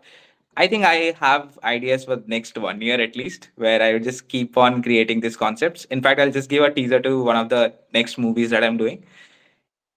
I 0.59 0.67
think 0.67 0.83
I 0.85 1.13
have 1.19 1.57
ideas 1.63 2.05
for 2.05 2.21
next 2.27 2.57
one 2.57 2.81
year 2.81 2.99
at 3.01 3.15
least, 3.15 3.49
where 3.55 3.81
I 3.81 3.93
will 3.93 4.01
just 4.01 4.27
keep 4.27 4.57
on 4.57 4.83
creating 4.83 5.21
these 5.21 5.37
concepts. 5.37 5.85
In 5.85 6.01
fact, 6.01 6.19
I'll 6.19 6.31
just 6.31 6.49
give 6.49 6.63
a 6.63 6.71
teaser 6.71 6.99
to 6.99 7.23
one 7.23 7.37
of 7.37 7.49
the 7.49 7.73
next 7.93 8.17
movies 8.17 8.49
that 8.51 8.63
I'm 8.63 8.77
doing. 8.77 9.05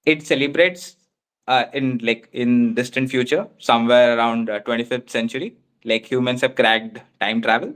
It 0.06 0.26
celebrates 0.26 0.96
uh, 1.48 1.64
in 1.74 1.98
like 2.02 2.28
in 2.32 2.74
distant 2.74 3.10
future, 3.10 3.48
somewhere 3.58 4.16
around 4.16 4.50
uh, 4.50 4.60
25th 4.60 5.10
century, 5.10 5.56
like 5.84 6.10
humans 6.10 6.42
have 6.42 6.54
cracked 6.56 7.00
time 7.20 7.42
travel, 7.42 7.74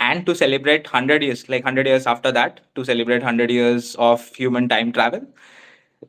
and 0.00 0.26
to 0.26 0.34
celebrate 0.34 0.86
100 0.86 1.22
years, 1.24 1.48
like 1.48 1.64
100 1.64 1.86
years 1.86 2.06
after 2.06 2.32
that, 2.32 2.60
to 2.76 2.84
celebrate 2.84 3.18
100 3.18 3.50
years 3.50 3.96
of 3.96 4.26
human 4.36 4.68
time 4.68 4.92
travel, 4.92 5.26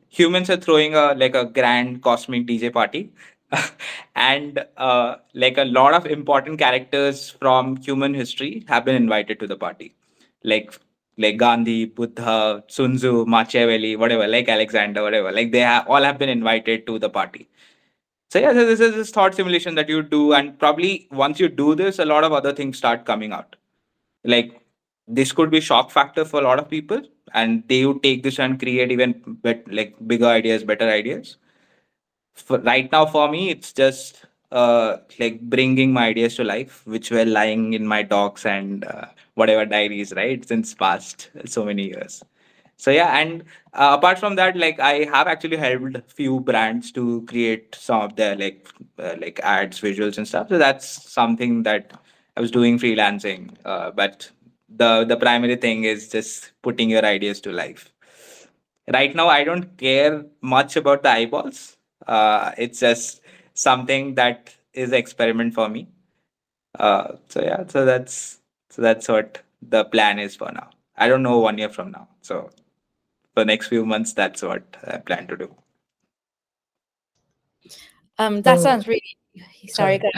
humans 0.08 0.50
are 0.50 0.56
throwing 0.58 0.94
a 0.94 1.14
like 1.14 1.34
a 1.34 1.44
grand 1.44 2.02
cosmic 2.02 2.46
DJ 2.46 2.70
party 2.70 3.12
and 4.16 4.64
uh, 4.76 5.16
like 5.34 5.58
a 5.58 5.64
lot 5.64 5.94
of 5.94 6.06
important 6.06 6.58
characters 6.58 7.30
from 7.30 7.76
human 7.76 8.14
history 8.14 8.64
have 8.68 8.84
been 8.84 8.94
invited 8.94 9.40
to 9.40 9.46
the 9.46 9.56
party. 9.56 9.94
Like 10.44 10.78
like 11.16 11.36
gandhi 11.36 11.84
buddha 11.84 12.62
sun 12.68 12.96
tzu 12.96 13.24
machiavelli 13.26 13.96
whatever 13.96 14.26
like 14.28 14.48
alexander 14.48 15.02
whatever. 15.02 15.32
Like 15.32 15.52
they 15.52 15.64
all 15.64 16.02
have 16.02 16.18
been 16.18 16.28
invited 16.28 16.86
to 16.86 16.98
the 16.98 17.10
party. 17.10 17.48
So 18.30 18.38
yeah 18.38 18.52
so 18.52 18.66
this 18.66 18.80
is 18.80 18.94
this 18.94 19.10
thought 19.10 19.34
simulation 19.34 19.74
that 19.76 19.88
you 19.88 20.02
do 20.02 20.32
and 20.34 20.58
probably 20.58 21.08
once 21.10 21.40
you 21.40 21.48
do 21.48 21.74
this 21.74 21.98
a 21.98 22.04
lot 22.04 22.24
of 22.24 22.32
other 22.32 22.52
things 22.52 22.76
start 22.78 23.04
coming 23.04 23.32
out. 23.32 23.56
Like 24.24 24.60
this 25.06 25.32
could 25.32 25.50
be 25.50 25.60
shock 25.60 25.90
factor 25.90 26.24
for 26.24 26.40
a 26.40 26.44
lot 26.44 26.58
of 26.58 26.68
people 26.68 27.00
and 27.32 27.64
they 27.68 27.84
would 27.86 28.02
take 28.02 28.22
this 28.22 28.38
and 28.38 28.58
create 28.58 28.92
even 28.92 29.22
bet, 29.42 29.64
like 29.72 29.96
bigger 30.06 30.26
ideas 30.26 30.64
better 30.64 30.88
ideas 30.88 31.36
for 32.42 32.58
right 32.60 32.90
now 32.92 33.06
for 33.06 33.28
me 33.30 33.50
it's 33.50 33.72
just 33.72 34.26
uh 34.52 34.96
like 35.18 35.40
bringing 35.42 35.92
my 35.92 36.06
ideas 36.08 36.36
to 36.36 36.44
life 36.44 36.86
which 36.86 37.10
were 37.10 37.24
lying 37.24 37.74
in 37.74 37.86
my 37.86 38.02
docs 38.02 38.46
and 38.46 38.84
uh, 38.84 39.06
whatever 39.34 39.66
diaries 39.66 40.12
right 40.14 40.46
since 40.48 40.74
past 40.74 41.30
so 41.44 41.64
many 41.64 41.88
years. 41.88 42.24
So 42.76 42.90
yeah 42.92 43.18
and 43.18 43.42
uh, 43.74 43.96
apart 43.98 44.18
from 44.18 44.36
that 44.36 44.56
like 44.56 44.78
i 44.80 45.04
have 45.04 45.26
actually 45.26 45.56
helped 45.56 45.98
few 46.12 46.40
brands 46.40 46.92
to 46.92 47.22
create 47.26 47.74
some 47.74 48.00
of 48.02 48.16
their 48.16 48.36
like 48.36 48.68
uh, 48.98 49.16
like 49.20 49.40
ads 49.40 49.80
visuals 49.80 50.16
and 50.16 50.26
stuff. 50.28 50.48
So 50.48 50.58
that's 50.58 50.86
something 51.12 51.62
that 51.64 51.92
i 52.36 52.40
was 52.40 52.50
doing 52.52 52.78
freelancing 52.78 53.54
uh, 53.64 53.90
but 53.90 54.30
the 54.68 55.04
the 55.04 55.16
primary 55.16 55.56
thing 55.56 55.84
is 55.84 56.08
just 56.08 56.52
putting 56.62 56.88
your 56.90 57.04
ideas 57.04 57.40
to 57.42 57.52
life. 57.52 57.92
Right 58.92 59.14
now 59.14 59.28
i 59.28 59.44
don't 59.44 59.76
care 59.78 60.26
much 60.42 60.76
about 60.76 61.02
the 61.04 61.10
eyeballs 61.10 61.77
uh, 62.08 62.52
it's 62.58 62.80
just 62.80 63.20
something 63.54 64.14
that 64.16 64.54
is 64.72 64.92
experiment 64.92 65.54
for 65.54 65.68
me. 65.68 65.88
Uh, 66.78 67.16
so 67.28 67.42
yeah 67.42 67.66
so 67.66 67.84
that's 67.84 68.40
so 68.70 68.82
that's 68.82 69.08
what 69.08 69.42
the 69.62 69.84
plan 69.84 70.18
is 70.18 70.36
for 70.36 70.50
now. 70.52 70.70
I 70.96 71.08
don't 71.08 71.22
know 71.22 71.38
one 71.38 71.58
year 71.58 71.68
from 71.68 71.90
now. 71.90 72.08
So 72.22 72.50
for 73.38 73.44
next 73.44 73.68
few 73.68 73.86
months 73.86 74.12
that's 74.14 74.42
what 74.42 74.64
i 74.84 74.96
plan 74.98 75.28
to 75.28 75.36
do. 75.36 75.54
Um 78.18 78.42
that 78.42 78.58
sounds 78.58 78.88
really 78.88 79.16
sorry, 79.68 80.00
sorry. 80.00 80.12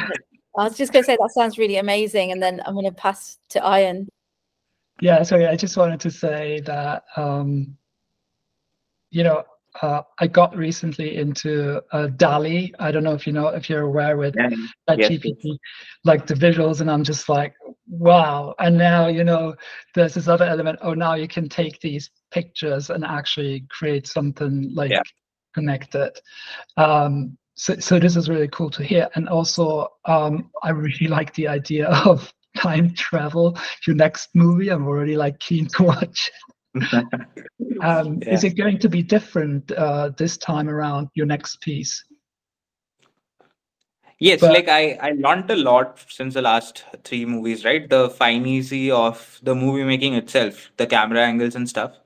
i 0.59 0.65
was 0.65 0.79
just 0.79 0.91
going 0.91 1.03
to 1.03 1.07
say 1.07 1.19
that 1.21 1.31
sounds 1.35 1.59
really 1.59 1.77
amazing 1.77 2.33
and 2.33 2.43
then 2.43 2.63
i'm 2.65 2.73
going 2.73 2.87
to 2.87 2.93
pass 2.93 3.37
to 3.51 3.59
ian. 3.59 4.09
Yeah 5.03 5.23
sorry 5.23 5.47
i 5.47 5.55
just 5.55 5.77
wanted 5.77 6.01
to 6.01 6.11
say 6.11 6.61
that 6.61 7.05
um 7.17 7.77
you 9.11 9.23
know 9.23 9.45
uh, 9.83 10.03
I 10.19 10.27
got 10.27 10.57
recently 10.57 11.17
into 11.17 11.81
uh, 11.93 12.09
DALL-E. 12.09 12.75
I 12.79 12.91
don't 12.91 13.05
know 13.05 13.15
if 13.15 13.27
you 13.27 13.33
know 13.33 13.49
if 13.49 13.71
you're 13.71 13.83
aware 13.83 14.17
with 14.17 14.35
yeah. 14.37 14.51
that 14.87 14.99
yes, 14.99 15.11
GPT, 15.11 15.57
like 16.05 16.27
the 16.27 16.35
visuals, 16.35 16.81
and 16.81 16.91
I'm 16.91 17.05
just 17.05 17.29
like, 17.29 17.55
wow. 17.89 18.55
And 18.59 18.77
now 18.77 19.07
you 19.07 19.25
know 19.25 19.55
there's 19.95 20.15
this 20.15 20.29
other 20.29 20.45
element. 20.45 20.79
Oh, 20.83 20.95
now 20.95 21.15
you 21.15 21.29
can 21.29 21.49
take 21.49 21.81
these 21.81 22.11
pictures 22.31 22.91
and 22.91 23.05
actually 23.05 23.65
create 23.71 24.07
something 24.07 24.73
like 24.75 24.91
yeah. 24.91 25.03
connected. 25.55 26.13
Um, 26.77 27.37
so, 27.55 27.77
so 27.79 27.99
this 27.99 28.17
is 28.17 28.29
really 28.29 28.49
cool 28.49 28.71
to 28.71 28.83
hear. 28.83 29.09
And 29.15 29.29
also, 29.29 29.89
um, 30.07 30.51
I 30.63 30.71
really 30.71 31.07
like 31.09 31.35
the 31.35 31.49
idea 31.49 31.89
of 31.89 32.33
time 32.57 32.95
travel. 32.95 33.57
Your 33.87 33.97
next 33.97 34.31
movie, 34.35 34.71
I'm 34.71 34.87
already 34.87 35.17
like 35.17 35.39
keen 35.39 35.67
to 35.69 35.83
watch. 35.85 36.31
um, 37.83 38.21
yeah. 38.23 38.35
Is 38.35 38.45
it 38.45 38.57
going 38.57 38.79
to 38.79 38.89
be 38.89 39.03
different 39.03 39.73
uh, 39.73 40.11
this 40.17 40.37
time 40.37 40.69
around 40.69 41.09
your 41.15 41.27
next 41.27 41.61
piece? 41.61 42.05
Yes, 44.19 44.41
but, 44.41 44.53
like 44.53 44.69
I, 44.69 44.99
I 45.01 45.13
learned 45.13 45.51
a 45.51 45.57
lot 45.57 46.05
since 46.09 46.35
the 46.35 46.43
last 46.43 46.85
three 47.05 47.25
movies, 47.25 47.65
right? 47.65 47.89
The 47.89 48.11
fine 48.11 48.47
easy 48.47 48.91
of 48.91 49.41
the 49.43 49.55
movie 49.55 49.83
making 49.83 50.15
itself, 50.15 50.71
the 50.77 50.87
camera 50.87 51.25
angles 51.25 51.55
and 51.55 51.67
stuff. 51.69 51.97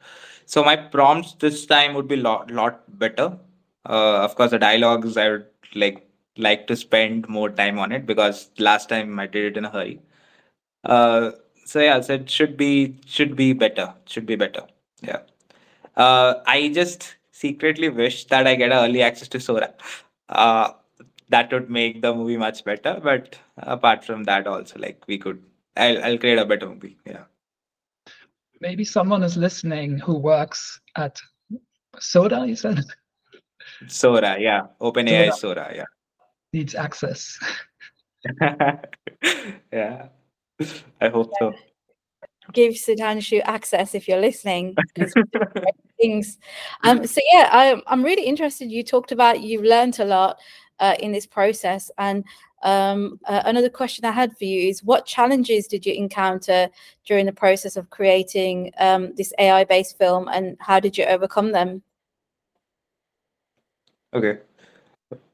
So 0.46 0.62
my 0.62 0.76
prompts 0.76 1.34
this 1.34 1.66
time 1.66 1.94
would 1.94 2.06
be 2.06 2.16
lot 2.16 2.50
lot 2.52 2.82
better. 2.98 3.36
Uh, 3.84 4.22
of 4.22 4.36
course, 4.36 4.52
the 4.52 4.58
dialogues 4.60 5.16
I 5.16 5.28
would 5.30 5.46
like 5.74 6.08
like 6.36 6.68
to 6.68 6.76
spend 6.76 7.28
more 7.28 7.50
time 7.50 7.78
on 7.80 7.90
it 7.90 8.06
because 8.06 8.50
last 8.58 8.88
time 8.88 9.18
I 9.18 9.26
did 9.26 9.44
it 9.44 9.56
in 9.56 9.64
a 9.64 9.70
hurry. 9.70 10.00
Uh, 10.84 11.32
so 11.64 11.80
yeah, 11.80 12.00
so 12.00 12.14
it 12.14 12.30
should 12.30 12.56
be 12.56 12.96
should 13.06 13.36
be 13.36 13.52
better. 13.52 13.94
Should 14.06 14.26
be 14.26 14.36
better. 14.36 14.62
Yeah. 15.02 15.20
Uh, 15.96 16.34
I 16.46 16.68
just 16.68 17.16
secretly 17.32 17.88
wish 17.88 18.24
that 18.26 18.46
I 18.46 18.54
get 18.54 18.72
early 18.72 19.02
access 19.02 19.28
to 19.28 19.40
Sora. 19.40 19.74
Uh, 20.28 20.72
that 21.28 21.52
would 21.52 21.70
make 21.70 22.02
the 22.02 22.14
movie 22.14 22.36
much 22.36 22.64
better. 22.64 23.00
But 23.02 23.38
apart 23.58 24.04
from 24.04 24.24
that, 24.24 24.46
also 24.46 24.78
like 24.78 25.02
we 25.06 25.18
could, 25.18 25.42
I'll 25.76 26.02
I'll 26.04 26.18
create 26.18 26.38
a 26.38 26.44
better 26.44 26.68
movie. 26.68 26.96
Yeah. 27.06 27.24
Maybe 28.60 28.84
someone 28.84 29.22
is 29.22 29.36
listening 29.36 29.98
who 29.98 30.16
works 30.16 30.80
at 30.96 31.20
Soda. 31.98 32.44
You 32.46 32.56
said. 32.56 32.84
Sora, 33.88 34.36
yeah. 34.38 34.66
OpenAI 34.80 35.32
Sora, 35.32 35.72
yeah. 35.74 35.84
Needs 36.52 36.74
access. 36.74 37.38
yeah. 39.72 40.08
I 41.00 41.08
hope 41.08 41.32
so. 41.38 41.54
Give 42.52 42.74
Sudhansu 42.74 43.40
access 43.44 43.94
if 43.94 44.06
you're 44.06 44.20
listening. 44.20 44.76
things. 45.98 46.38
Um, 46.82 47.06
so 47.06 47.20
yeah, 47.32 47.48
I, 47.52 47.80
I'm 47.86 48.02
really 48.02 48.24
interested. 48.24 48.70
You 48.70 48.82
talked 48.82 49.12
about 49.12 49.40
you've 49.40 49.64
learned 49.64 49.98
a 50.00 50.04
lot 50.04 50.38
uh, 50.80 50.94
in 50.98 51.12
this 51.12 51.26
process, 51.26 51.90
and 51.98 52.24
um, 52.62 53.20
uh, 53.26 53.42
another 53.44 53.68
question 53.68 54.04
I 54.04 54.10
had 54.10 54.36
for 54.36 54.44
you 54.44 54.68
is 54.68 54.82
what 54.82 55.06
challenges 55.06 55.66
did 55.66 55.84
you 55.86 55.94
encounter 55.94 56.68
during 57.06 57.26
the 57.26 57.32
process 57.32 57.76
of 57.76 57.90
creating 57.90 58.72
um, 58.78 59.14
this 59.14 59.32
AI-based 59.38 59.98
film, 59.98 60.28
and 60.28 60.56
how 60.60 60.80
did 60.80 60.96
you 60.98 61.04
overcome 61.04 61.52
them? 61.52 61.82
Okay. 64.12 64.38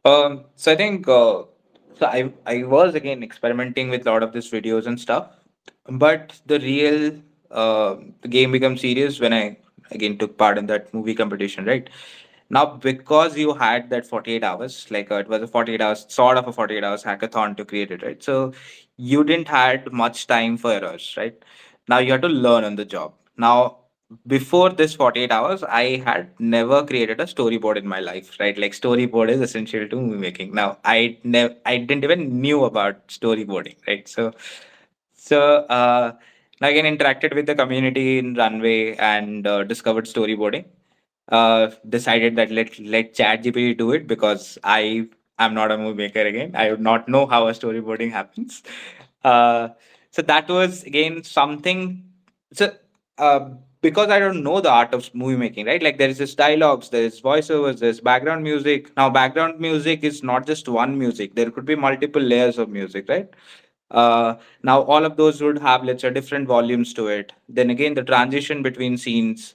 Um, 0.04 0.44
so 0.56 0.72
I 0.72 0.76
think 0.76 1.06
uh, 1.06 1.42
so 2.00 2.06
I 2.06 2.32
I 2.46 2.64
was 2.64 2.94
again 2.96 3.22
experimenting 3.22 3.90
with 3.90 4.06
a 4.06 4.10
lot 4.10 4.24
of 4.24 4.32
these 4.32 4.50
videos 4.50 4.86
and 4.86 5.00
stuff, 5.00 5.28
but 5.88 6.40
the 6.46 6.60
real 6.60 7.20
uh, 7.50 7.96
the 8.22 8.28
game 8.28 8.52
becomes 8.52 8.80
serious 8.80 9.20
when 9.20 9.34
I 9.34 9.58
again 9.90 10.18
took 10.18 10.38
part 10.38 10.58
in 10.58 10.66
that 10.66 10.92
movie 10.94 11.14
competition, 11.14 11.66
right? 11.66 11.90
Now 12.50 12.66
because 12.66 13.36
you 13.38 13.54
had 13.54 13.90
that 13.90 14.06
48 14.06 14.44
hours, 14.44 14.90
like 14.90 15.10
uh, 15.12 15.16
it 15.16 15.28
was 15.28 15.42
a 15.42 15.48
48 15.48 15.80
hours 15.82 16.06
sort 16.08 16.38
of 16.38 16.48
a 16.48 16.52
48 16.52 16.84
hours 16.84 17.04
hackathon 17.04 17.56
to 17.58 17.64
create 17.64 17.92
it, 17.92 18.02
right? 18.02 18.22
So 18.22 18.52
you 18.96 19.24
didn't 19.24 19.48
had 19.48 19.92
much 19.92 20.26
time 20.26 20.56
for 20.56 20.72
errors, 20.72 21.14
right? 21.16 21.36
Now 21.88 21.98
you 21.98 22.12
have 22.12 22.22
to 22.22 22.28
learn 22.28 22.64
on 22.64 22.76
the 22.76 22.84
job. 22.84 23.14
Now 23.36 23.78
before 24.26 24.70
this 24.70 24.94
48 24.94 25.30
hours 25.30 25.62
i 25.62 25.84
had 26.06 26.30
never 26.38 26.78
created 26.84 27.20
a 27.20 27.26
storyboard 27.32 27.76
in 27.76 27.86
my 27.86 28.00
life 28.00 28.36
right? 28.40 28.58
Like 28.58 28.72
storyboard 28.72 29.28
is 29.30 29.40
essential 29.40 29.86
to 29.88 29.96
movie 29.96 30.18
making. 30.18 30.54
Now 30.54 30.78
i 30.84 31.18
never 31.22 31.54
i 31.64 31.76
didn't 31.76 32.04
even 32.04 32.40
knew 32.40 32.64
about 32.64 33.06
storyboarding 33.08 33.76
right? 33.86 34.08
So 34.08 34.32
so 35.14 35.40
uh 35.78 36.12
again 36.60 36.86
interacted 36.96 37.34
with 37.34 37.46
the 37.46 37.54
community 37.54 38.18
in 38.18 38.34
runway 38.34 38.94
and 38.96 39.46
uh, 39.46 39.64
discovered 39.64 40.06
storyboarding. 40.06 40.64
Uh 41.28 41.70
decided 41.88 42.36
that 42.36 42.50
let 42.50 42.78
let 42.80 43.14
chat 43.14 43.42
gpt 43.44 43.78
do 43.78 43.92
it 43.92 44.06
because 44.08 44.58
i 44.64 45.06
am 45.38 45.54
not 45.54 45.70
a 45.70 45.78
movie 45.78 45.96
maker 45.98 46.22
again. 46.22 46.52
I 46.56 46.70
would 46.70 46.80
not 46.80 47.08
know 47.08 47.26
how 47.26 47.46
a 47.48 47.52
storyboarding 47.52 48.10
happens. 48.12 48.62
Uh 49.24 49.68
so 50.10 50.22
that 50.22 50.48
was 50.48 50.82
again 50.84 51.22
something 51.24 52.04
so 52.52 52.74
uh 53.18 53.50
because 53.82 54.10
I 54.10 54.18
don't 54.18 54.42
know 54.42 54.60
the 54.60 54.70
art 54.70 54.92
of 54.94 55.14
movie 55.14 55.36
making, 55.36 55.66
right? 55.66 55.82
Like 55.82 55.98
there 55.98 56.08
is 56.08 56.18
this 56.18 56.34
dialogues, 56.34 56.90
there 56.90 57.02
is 57.02 57.20
voiceovers, 57.20 57.78
there's 57.78 58.00
background 58.00 58.42
music. 58.42 58.94
Now, 58.96 59.08
background 59.10 59.60
music 59.60 60.04
is 60.04 60.22
not 60.22 60.46
just 60.46 60.68
one 60.68 60.98
music. 60.98 61.34
There 61.34 61.50
could 61.50 61.64
be 61.64 61.74
multiple 61.76 62.22
layers 62.22 62.58
of 62.58 62.68
music, 62.68 63.08
right? 63.08 63.28
Uh, 63.90 64.36
now, 64.62 64.82
all 64.82 65.04
of 65.04 65.16
those 65.16 65.42
would 65.42 65.58
have, 65.58 65.82
let's 65.84 66.02
say, 66.02 66.10
different 66.10 66.46
volumes 66.46 66.94
to 66.94 67.08
it. 67.08 67.32
Then 67.48 67.70
again, 67.70 67.94
the 67.94 68.04
transition 68.04 68.62
between 68.62 68.96
scenes. 68.96 69.54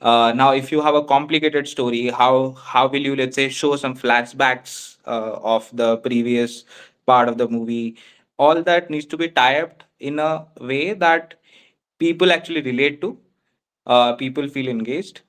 Uh, 0.00 0.32
now, 0.34 0.52
if 0.52 0.70
you 0.72 0.80
have 0.82 0.94
a 0.94 1.04
complicated 1.04 1.68
story, 1.68 2.08
how 2.10 2.52
how 2.52 2.88
will 2.88 3.00
you, 3.00 3.16
let's 3.16 3.36
say, 3.36 3.48
show 3.48 3.76
some 3.76 3.96
flashbacks 3.96 4.96
uh, 5.06 5.38
of 5.54 5.68
the 5.72 5.96
previous 5.98 6.64
part 7.06 7.28
of 7.28 7.38
the 7.38 7.48
movie? 7.48 7.96
All 8.38 8.62
that 8.62 8.90
needs 8.90 9.06
to 9.06 9.16
be 9.16 9.28
typed 9.28 9.84
in 10.00 10.18
a 10.18 10.46
way 10.60 10.92
that 10.94 11.34
people 11.98 12.32
actually 12.32 12.62
relate 12.62 13.00
to 13.00 13.18
uh, 13.86 14.14
people 14.14 14.48
feel 14.48 14.68
engaged. 14.68 15.22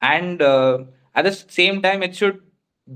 And 0.00 0.42
uh, 0.42 0.84
at 1.14 1.24
the 1.24 1.32
same 1.32 1.82
time 1.82 2.02
it 2.02 2.16
should 2.16 2.40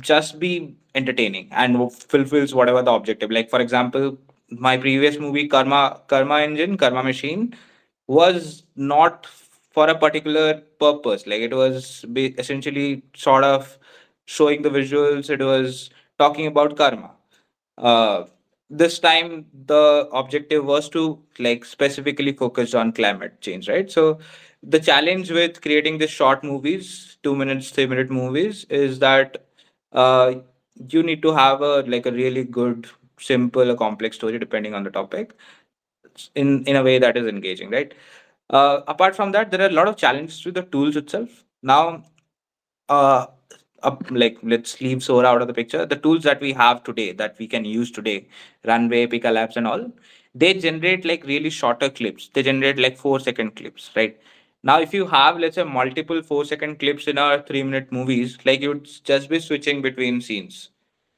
just 0.01 0.39
be 0.39 0.77
entertaining 0.95 1.49
and 1.53 1.93
fulfills 1.93 2.55
whatever 2.55 2.83
the 2.83 2.93
objective. 2.93 3.31
Like 3.31 3.51
for 3.51 3.61
example 3.61 4.19
my 4.51 4.77
previous 4.77 5.19
movie 5.19 5.49
karma 5.49 6.03
karma 6.09 6.41
engine 6.41 6.77
karma 6.77 7.03
machine 7.03 7.55
was 8.07 8.65
not 8.77 9.27
for 9.27 9.89
a 9.89 9.99
particular 9.99 10.55
purpose. 10.81 11.27
Like 11.27 11.41
it 11.41 11.55
was 11.55 12.05
essentially 12.39 13.03
sort 13.15 13.45
of 13.45 13.79
showing 14.25 14.63
the 14.63 14.71
visuals. 14.71 15.31
It 15.31 15.41
was 15.41 15.91
talking 16.19 16.47
about 16.47 16.77
karma. 16.77 17.11
Uh, 17.79 18.25
this 18.71 18.99
time 18.99 19.47
the 19.67 20.09
objective 20.13 20.65
was 20.65 20.89
to 20.91 21.23
like 21.39 21.65
specifically 21.65 22.33
focus 22.33 22.75
on 22.75 22.93
climate 22.93 23.41
change 23.41 23.69
right? 23.69 23.91
So 23.91 24.19
the 24.66 24.81
challenge 24.81 25.31
with 25.31 25.62
creating 25.62 25.98
these 25.98 26.11
short 26.11 26.44
movies, 26.44 27.18
two 27.22 27.37
minutes, 27.37 27.70
three 27.70 27.87
minute 27.87 28.11
movies, 28.11 28.64
is 28.70 28.98
that 29.00 29.46
uh, 29.92 30.35
you 30.88 31.02
need 31.02 31.22
to 31.22 31.33
have 31.35 31.62
a 31.62 31.83
like 31.83 32.07
a 32.07 32.12
really 32.12 32.44
good, 32.44 32.88
simple, 33.18 33.70
a 33.70 33.76
complex 33.76 34.16
story 34.16 34.38
depending 34.38 34.74
on 34.74 34.85
the 34.85 34.90
topic, 34.90 35.35
in 36.35 36.64
in 36.64 36.76
a 36.76 36.83
way 36.83 36.98
that 36.98 37.16
is 37.16 37.26
engaging, 37.26 37.70
right? 37.70 37.94
Uh, 38.50 38.81
apart 38.88 39.16
from 39.16 39.33
that, 39.33 39.50
there 39.50 39.61
are 39.62 39.68
a 39.68 39.79
lot 39.81 39.88
of 39.88 39.96
challenges 39.96 40.44
with 40.44 40.55
the 40.55 40.62
tools 40.62 40.96
itself. 40.96 41.44
Now, 41.62 42.05
uh, 42.88 43.26
like 44.11 44.38
let's 44.42 44.81
leave 44.81 45.02
Sora 45.02 45.29
out 45.29 45.42
of 45.42 45.48
the 45.48 45.55
picture. 45.55 45.87
The 45.87 45.96
tools 45.96 46.24
that 46.24 46.40
we 46.40 46.52
have 46.55 46.83
today 46.85 47.12
that 47.12 47.37
we 47.38 47.46
can 47.46 47.64
use 47.64 47.90
today, 47.90 48.29
Runway, 48.64 49.07
Pika 49.07 49.33
Labs, 49.33 49.57
and 49.57 49.66
all, 49.66 49.92
they 50.35 50.55
generate 50.55 51.05
like 51.05 51.24
really 51.26 51.50
shorter 51.50 51.90
clips. 51.90 52.29
They 52.35 52.42
generate 52.42 52.79
like 52.79 52.96
four 52.96 53.20
second 53.20 53.57
clips, 53.57 53.90
right? 53.96 54.18
Now, 54.66 54.81
if 54.81 54.92
you 54.92 55.07
have, 55.07 55.38
let's 55.38 55.55
say, 55.57 55.64
multiple 55.64 56.22
four 56.22 56.44
second 56.44 56.79
clips 56.81 57.07
in 57.07 57.18
our 57.18 57.40
three 57.42 57.62
minute 57.62 57.92
movies, 57.92 58.37
like 58.44 58.61
you'd 58.62 58.88
just 59.05 59.29
be 59.29 59.38
switching 59.38 59.83
between 59.83 60.20
scenes, 60.20 60.70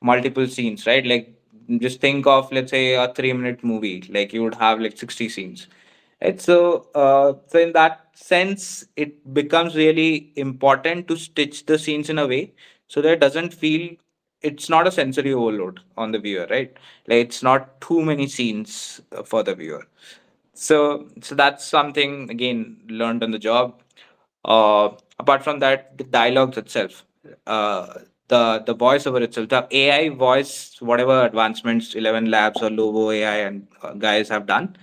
multiple 0.03 0.47
scenes, 0.47 0.87
right? 0.87 1.07
Like 1.07 1.35
just 1.79 2.01
think 2.01 2.27
of, 2.27 2.53
let's 2.53 2.71
say, 2.71 2.95
a 2.95 3.13
three 3.15 3.33
minute 3.33 3.65
movie, 3.65 4.03
like 4.11 4.33
you 4.35 4.43
would 4.43 4.57
have 4.57 4.81
like 4.81 4.99
60 4.99 5.29
scenes. 5.31 5.67
Right. 6.23 6.41
So, 6.41 6.89
uh, 6.95 7.35
so 7.47 7.59
in 7.61 7.73
that 7.73 8.09
sense, 8.15 8.87
it 8.97 9.33
becomes 9.33 9.77
really 9.77 10.33
important 10.37 11.09
to 11.09 11.17
stitch 11.17 11.65
the 11.67 11.79
scenes 11.79 12.11
in 12.11 12.19
a 12.19 12.27
way 12.27 12.55
so 12.89 13.01
that 13.03 13.13
it 13.13 13.21
doesn't 13.21 13.55
feel 13.55 13.97
it's 14.43 14.69
not 14.69 14.87
a 14.87 14.93
sensory 14.93 15.33
overload 15.33 15.81
on 15.97 16.13
the 16.13 16.19
viewer, 16.19 16.47
right? 16.51 16.77
Like 17.07 17.27
it's 17.27 17.43
not 17.43 17.81
too 17.81 18.03
many 18.05 18.27
scenes 18.29 19.01
for 19.25 19.43
the 19.43 19.55
viewer 19.55 19.87
so 20.67 21.09
so 21.23 21.35
that's 21.35 21.65
something 21.65 22.31
again 22.31 22.81
learned 22.89 23.23
on 23.23 23.31
the 23.31 23.39
job. 23.39 23.81
Uh, 24.45 24.91
apart 25.19 25.43
from 25.43 25.59
that 25.61 25.99
the 25.99 26.05
dialogues 26.05 26.57
itself 26.57 27.05
uh, 27.47 27.87
the 28.29 28.63
the 28.67 28.75
voiceover 28.75 29.21
itself 29.27 29.49
the 29.49 29.67
ai 29.81 30.09
voice 30.11 30.77
whatever 30.81 31.25
advancements 31.25 31.95
Eleven 31.95 32.31
Labs 32.31 32.63
or 32.63 32.71
lovo 32.71 33.11
ai 33.11 33.37
and 33.49 33.67
uh, 33.83 33.93
guys 33.95 34.29
have 34.29 34.47
done 34.47 34.77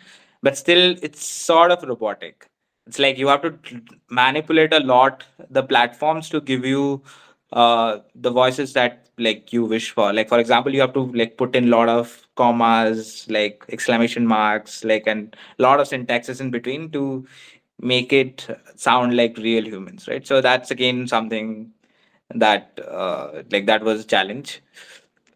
but 0.44 0.58
still 0.58 0.96
it's 1.02 1.26
sort 1.26 1.72
of 1.72 1.84
robotic. 1.84 2.48
It's 2.88 3.00
like 3.00 3.18
you 3.18 3.28
have 3.30 3.42
to 3.44 3.82
manipulate 4.10 4.74
a 4.74 4.80
lot 4.80 5.24
the 5.50 5.64
platforms 5.64 6.30
to 6.30 6.42
give 6.42 6.66
you 6.66 7.02
uh, 7.54 8.00
the 8.16 8.32
voices 8.32 8.74
that 8.74 9.10
like 9.18 9.54
you 9.54 9.66
wish 9.66 9.92
for. 9.92 10.12
Like 10.14 10.30
for 10.30 10.40
example 10.40 10.74
you 10.74 10.82
have 10.82 10.94
to 10.94 11.12
like 11.14 11.38
put 11.38 11.56
in 11.56 11.70
lot 11.70 11.90
of 11.90 12.28
commas 12.36 13.26
like 13.30 13.64
exclamation 13.70 14.28
marks 14.28 14.84
like 14.84 15.08
and 15.08 15.36
a 15.58 15.62
lot 15.62 15.80
of 15.80 15.88
syntaxes 15.88 16.42
in 16.42 16.52
between 16.52 16.92
to 16.92 17.26
make 17.80 18.12
it 18.14 18.48
sound 18.76 19.16
like 19.16 19.38
real 19.38 19.64
humans 19.66 20.08
right? 20.08 20.26
So 20.28 20.42
that's 20.42 20.72
again 20.72 21.08
something 21.08 21.72
that 22.34 22.80
uh, 22.88 23.44
like 23.52 23.66
that 23.68 23.84
was 23.84 24.02
a 24.02 24.08
challenge. 24.08 24.62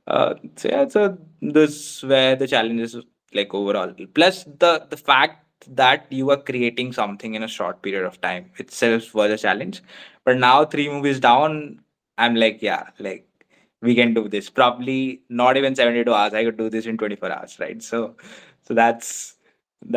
Uh, 0.08 0.34
so 0.56 0.70
yeah 0.70 0.88
so 0.88 1.18
this 1.42 2.04
where 2.04 2.36
the 2.36 2.48
challenge 2.48 2.82
is 2.82 2.98
like 3.34 3.54
overall. 3.54 3.94
Plus 4.14 4.44
the 4.46 4.86
the 4.90 4.98
fact 4.98 5.46
that 5.68 6.08
you 6.10 6.30
are 6.32 6.42
creating 6.42 6.94
something 6.94 7.36
in 7.36 7.44
a 7.44 7.48
short 7.48 7.82
period 7.82 8.06
of 8.06 8.20
time 8.22 8.52
itself 8.58 9.14
was 9.14 9.32
a 9.32 9.38
challenge. 9.38 9.82
But 10.26 10.38
now 10.38 10.66
three 10.66 10.90
movies 10.90 11.20
down 11.20 11.82
i'm 12.20 12.36
like 12.36 12.62
yeah 12.62 12.90
like 13.00 13.26
we 13.82 13.96
can 13.96 14.14
do 14.14 14.28
this 14.28 14.50
probably 14.50 15.24
not 15.30 15.58
even 15.58 15.76
72 15.76 16.14
hours 16.14 16.34
i 16.34 16.44
could 16.44 16.58
do 16.58 16.70
this 16.70 16.86
in 16.86 16.98
24 16.98 17.32
hours 17.32 17.60
right 17.60 17.82
so 17.82 18.16
so 18.62 18.74
that's 18.74 19.36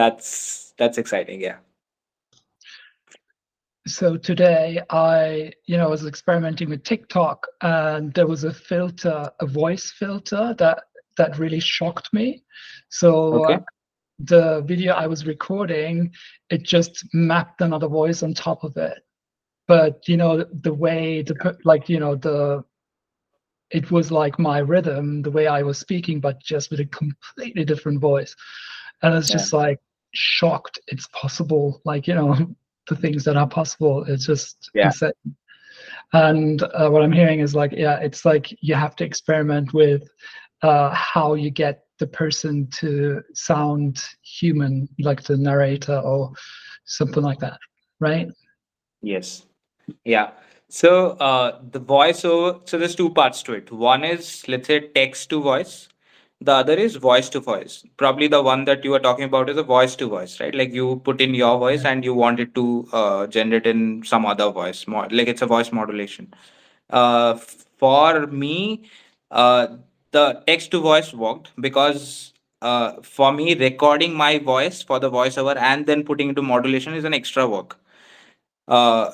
that's 0.00 0.74
that's 0.78 0.98
exciting 0.98 1.40
yeah 1.40 1.58
so 3.87 4.16
today 4.16 4.80
I, 4.90 5.52
you 5.66 5.76
know, 5.76 5.88
was 5.88 6.06
experimenting 6.06 6.70
with 6.70 6.85
TikTok, 6.85 7.46
and 7.62 8.14
there 8.14 8.28
was 8.28 8.44
a 8.44 8.52
filter, 8.52 9.30
a 9.40 9.46
voice 9.46 9.90
filter 9.90 10.54
that 10.58 10.85
that 11.16 11.38
really 11.38 11.61
shocked 11.61 12.08
me. 12.12 12.44
So 12.90 13.44
okay. 13.44 13.58
the 14.18 14.62
video 14.62 14.94
I 14.94 15.06
was 15.06 15.26
recording, 15.26 16.12
it 16.48 16.62
just 16.62 17.04
mapped 17.12 17.61
another 17.61 17.88
voice 17.88 18.22
on 18.22 18.35
top 18.35 18.64
of 18.64 18.76
it. 18.76 18.98
But 19.68 20.07
you 20.09 20.16
know, 20.16 20.44
the 20.62 20.75
way 20.75 21.22
the 21.22 21.57
like, 21.64 21.88
you 21.88 22.01
know, 22.01 22.16
the 22.16 22.64
it 23.70 23.90
was 23.90 24.12
like 24.12 24.38
my 24.38 24.59
rhythm, 24.59 25.22
the 25.22 25.31
way 25.31 25.46
I 25.46 25.62
was 25.62 25.79
speaking, 25.79 26.20
but 26.20 26.40
just 26.42 26.70
with 26.70 26.81
a 26.81 26.87
completely 26.87 27.64
different 27.64 28.01
voice. 28.01 28.35
And 29.03 29.14
it's 29.14 29.31
yeah. 29.31 29.37
just 29.37 29.53
like 29.53 29.81
shocked 30.12 30.79
it's 30.88 31.09
possible. 31.09 31.81
Like, 31.85 32.07
you 32.07 32.14
know, 32.14 32.37
the 32.88 32.96
things 32.96 33.25
that 33.25 33.37
are 33.37 33.48
possible. 33.48 34.05
It's 34.07 34.27
just 34.27 34.70
yeah. 34.75 34.87
insane. 34.87 35.12
And 36.12 36.62
uh, 36.62 36.90
what 36.90 37.03
I'm 37.03 37.12
hearing 37.12 37.40
is 37.40 37.55
like, 37.55 37.72
yeah, 37.72 37.98
it's 38.01 38.25
like 38.25 38.55
you 38.61 38.75
have 38.75 38.96
to 38.96 39.05
experiment 39.05 39.72
with 39.72 40.09
uh, 40.62 40.90
how 40.90 41.35
you 41.35 41.51
get 41.51 41.85
the 41.98 42.07
person 42.07 42.68
to 42.79 43.22
sound 43.33 44.03
human, 44.22 44.88
like 44.98 45.22
the 45.22 45.37
narrator 45.37 45.98
or 45.98 46.33
something 46.85 47.22
like 47.22 47.38
that, 47.38 47.59
right? 48.01 48.29
Yes. 49.01 49.46
Yeah. 50.04 50.30
So 50.68 51.10
uh, 51.12 51.60
the 51.70 51.80
voiceover, 51.80 52.66
so 52.68 52.78
there's 52.78 52.94
two 52.94 53.10
parts 53.10 53.42
to 53.44 53.52
it. 53.54 53.70
One 53.70 54.04
is 54.04 54.46
let's 54.48 54.68
say 54.68 54.80
text 54.88 55.28
to 55.30 55.42
voice. 55.42 55.88
The 56.40 56.52
other 56.52 56.72
is 56.74 56.96
voice 56.96 57.28
to 57.30 57.40
voice. 57.40 57.84
Probably 57.96 58.26
the 58.26 58.42
one 58.42 58.64
that 58.64 58.84
you 58.84 58.94
are 58.94 58.98
talking 58.98 59.24
about 59.24 59.48
is 59.48 59.56
a 59.56 59.62
voice 59.62 59.94
to 59.96 60.08
voice, 60.08 60.40
right? 60.40 60.54
Like 60.54 60.72
you 60.72 60.96
put 61.04 61.20
in 61.20 61.34
your 61.34 61.56
voice 61.58 61.84
and 61.84 62.04
you 62.04 62.14
want 62.14 62.40
it 62.40 62.54
to 62.56 62.88
uh, 62.92 63.26
generate 63.28 63.66
in 63.66 64.02
some 64.04 64.26
other 64.26 64.50
voice, 64.50 64.88
more 64.88 65.06
like 65.10 65.28
it's 65.28 65.42
a 65.42 65.46
voice 65.46 65.70
modulation. 65.70 66.32
Uh, 66.90 67.36
for 67.36 68.26
me, 68.26 68.88
uh, 69.30 69.68
the 70.10 70.42
text 70.46 70.70
to 70.72 70.80
voice 70.80 71.12
worked 71.14 71.52
because 71.60 72.32
uh, 72.60 72.94
for 73.02 73.32
me, 73.32 73.54
recording 73.54 74.14
my 74.14 74.38
voice 74.38 74.82
for 74.82 74.98
the 74.98 75.10
voiceover 75.10 75.56
and 75.56 75.86
then 75.86 76.02
putting 76.04 76.28
into 76.30 76.42
modulation 76.42 76.94
is 76.94 77.04
an 77.04 77.14
extra 77.14 77.48
work. 77.48 77.78
Uh, 78.68 79.10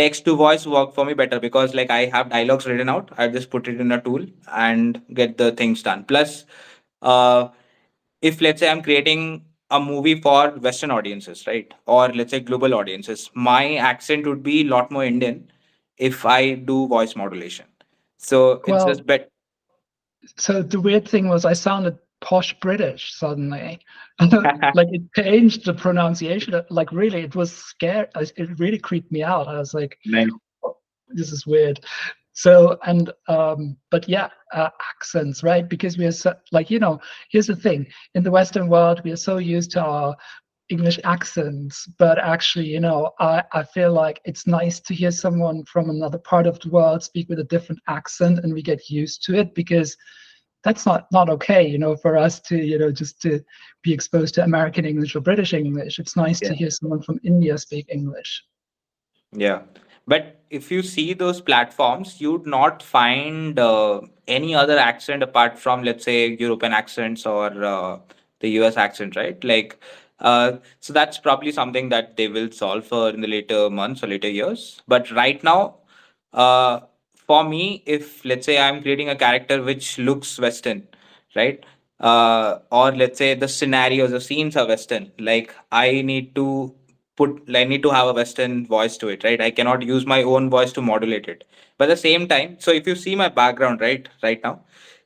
text 0.00 0.24
to 0.24 0.36
voice 0.36 0.66
work 0.66 0.94
for 0.94 1.04
me 1.04 1.14
better 1.14 1.38
because 1.38 1.74
like 1.74 1.90
I 1.90 2.06
have 2.06 2.30
dialogues 2.30 2.66
written 2.66 2.88
out. 2.88 3.10
I 3.18 3.28
just 3.28 3.50
put 3.50 3.68
it 3.68 3.80
in 3.80 3.92
a 3.92 4.00
tool 4.00 4.26
and 4.52 5.00
get 5.14 5.36
the 5.36 5.52
things 5.52 5.82
done. 5.82 6.04
Plus, 6.04 6.44
uh, 7.02 7.48
if 8.22 8.40
let's 8.40 8.60
say 8.60 8.70
I'm 8.70 8.82
creating 8.82 9.44
a 9.70 9.80
movie 9.80 10.20
for 10.20 10.50
Western 10.66 10.90
audiences, 10.90 11.46
right, 11.46 11.72
or 11.86 12.08
let's 12.08 12.30
say 12.30 12.40
global 12.40 12.74
audiences, 12.74 13.30
my 13.34 13.76
accent 13.76 14.26
would 14.26 14.42
be 14.42 14.62
a 14.62 14.64
lot 14.64 14.90
more 14.90 15.04
Indian 15.04 15.50
if 15.96 16.24
I 16.26 16.54
do 16.54 16.86
voice 16.88 17.14
modulation. 17.14 17.66
So 18.18 18.62
well, 18.66 18.76
it's 18.76 18.84
just 18.84 19.06
better. 19.06 19.28
So 20.36 20.62
the 20.62 20.80
weird 20.80 21.08
thing 21.08 21.28
was 21.28 21.44
I 21.44 21.52
sounded 21.52 21.98
posh 22.20 22.58
British 22.60 23.14
suddenly. 23.14 23.80
like 24.20 24.88
it 24.90 25.02
changed 25.16 25.64
the 25.64 25.74
pronunciation. 25.74 26.60
Like 26.70 26.92
really, 26.92 27.20
it 27.22 27.34
was 27.34 27.52
scary. 27.52 28.08
It 28.14 28.58
really 28.58 28.78
creeped 28.78 29.12
me 29.12 29.22
out. 29.22 29.48
I 29.48 29.58
was 29.58 29.74
like, 29.74 29.98
oh, 30.64 30.76
this 31.08 31.32
is 31.32 31.46
weird. 31.46 31.80
So 32.32 32.78
and 32.84 33.12
um, 33.28 33.76
but 33.90 34.08
yeah, 34.08 34.28
uh, 34.52 34.70
accents, 34.94 35.42
right? 35.42 35.68
Because 35.68 35.98
we 35.98 36.06
are 36.06 36.12
so, 36.12 36.34
like 36.52 36.70
you 36.70 36.78
know, 36.78 37.00
here's 37.30 37.48
the 37.48 37.56
thing: 37.56 37.86
in 38.14 38.22
the 38.22 38.30
Western 38.30 38.68
world, 38.68 39.02
we 39.04 39.12
are 39.12 39.16
so 39.16 39.38
used 39.38 39.72
to 39.72 39.82
our 39.82 40.16
English 40.70 41.00
accents, 41.02 41.86
but 41.98 42.18
actually, 42.18 42.66
you 42.66 42.80
know, 42.80 43.10
I, 43.18 43.42
I 43.52 43.64
feel 43.64 43.92
like 43.92 44.20
it's 44.24 44.46
nice 44.46 44.78
to 44.80 44.94
hear 44.94 45.10
someone 45.10 45.64
from 45.64 45.90
another 45.90 46.18
part 46.18 46.46
of 46.46 46.60
the 46.60 46.70
world 46.70 47.02
speak 47.02 47.28
with 47.28 47.40
a 47.40 47.44
different 47.44 47.82
accent 47.88 48.38
and 48.38 48.54
we 48.54 48.62
get 48.62 48.88
used 48.88 49.24
to 49.24 49.34
it 49.34 49.54
because 49.54 49.96
that's 50.62 50.86
not 50.86 51.06
not 51.12 51.28
okay 51.30 51.66
you 51.66 51.78
know 51.78 51.96
for 51.96 52.16
us 52.16 52.40
to 52.40 52.56
you 52.56 52.78
know 52.78 52.90
just 52.90 53.20
to 53.22 53.40
be 53.82 53.92
exposed 53.92 54.34
to 54.34 54.42
american 54.42 54.84
english 54.84 55.16
or 55.16 55.20
british 55.20 55.54
english. 55.54 55.98
It's 55.98 56.16
nice 56.16 56.40
yeah. 56.42 56.48
to 56.48 56.54
hear 56.54 56.70
someone 56.70 57.02
from 57.02 57.20
india 57.24 57.56
speak 57.58 57.86
english. 57.88 58.44
Yeah. 59.32 59.62
But 60.06 60.42
if 60.50 60.72
you 60.72 60.82
see 60.82 61.14
those 61.14 61.40
platforms 61.40 62.20
you'd 62.20 62.46
not 62.46 62.82
find 62.82 63.58
uh, 63.58 64.00
any 64.26 64.54
other 64.54 64.76
accent 64.78 65.22
apart 65.22 65.58
from 65.58 65.82
let's 65.84 66.04
say 66.04 66.36
european 66.40 66.72
accents 66.72 67.26
or 67.26 67.64
uh, 67.64 67.98
the 68.40 68.48
us 68.48 68.76
accent 68.76 69.16
right? 69.16 69.42
Like 69.44 69.78
uh, 70.18 70.58
so 70.80 70.92
that's 70.92 71.18
probably 71.18 71.52
something 71.52 71.88
that 71.90 72.16
they 72.16 72.28
will 72.28 72.50
solve 72.50 72.86
for 72.86 73.08
in 73.10 73.20
the 73.20 73.28
later 73.28 73.70
months 73.70 74.02
or 74.02 74.08
later 74.08 74.28
years. 74.28 74.82
But 74.88 75.10
right 75.10 75.42
now 75.44 75.76
uh, 76.32 76.80
for 77.30 77.44
me, 77.44 77.82
if 77.86 78.24
let's 78.24 78.46
say 78.46 78.58
I'm 78.58 78.82
creating 78.82 79.08
a 79.08 79.16
character 79.16 79.62
which 79.62 79.98
looks 79.98 80.38
Western, 80.38 80.88
right? 81.36 81.64
Uh, 82.00 82.58
or 82.72 82.90
let's 82.92 83.18
say 83.18 83.34
the 83.34 83.48
scenarios, 83.48 84.10
the 84.10 84.20
scenes 84.20 84.56
are 84.56 84.66
Western, 84.66 85.12
like 85.18 85.54
I 85.70 86.02
need 86.02 86.34
to 86.34 86.74
put, 87.16 87.42
I 87.54 87.64
need 87.64 87.82
to 87.84 87.90
have 87.90 88.08
a 88.08 88.14
Western 88.14 88.66
voice 88.66 88.96
to 88.98 89.08
it, 89.08 89.22
right? 89.22 89.40
I 89.40 89.50
cannot 89.50 89.82
use 89.82 90.06
my 90.06 90.22
own 90.22 90.50
voice 90.50 90.72
to 90.72 90.82
modulate 90.82 91.28
it. 91.28 91.44
But 91.78 91.88
at 91.88 91.94
the 91.94 92.00
same 92.08 92.26
time, 92.26 92.56
so 92.58 92.72
if 92.72 92.86
you 92.86 92.96
see 92.96 93.14
my 93.14 93.28
background, 93.28 93.80
right, 93.80 94.08
right 94.22 94.42
now, 94.42 94.62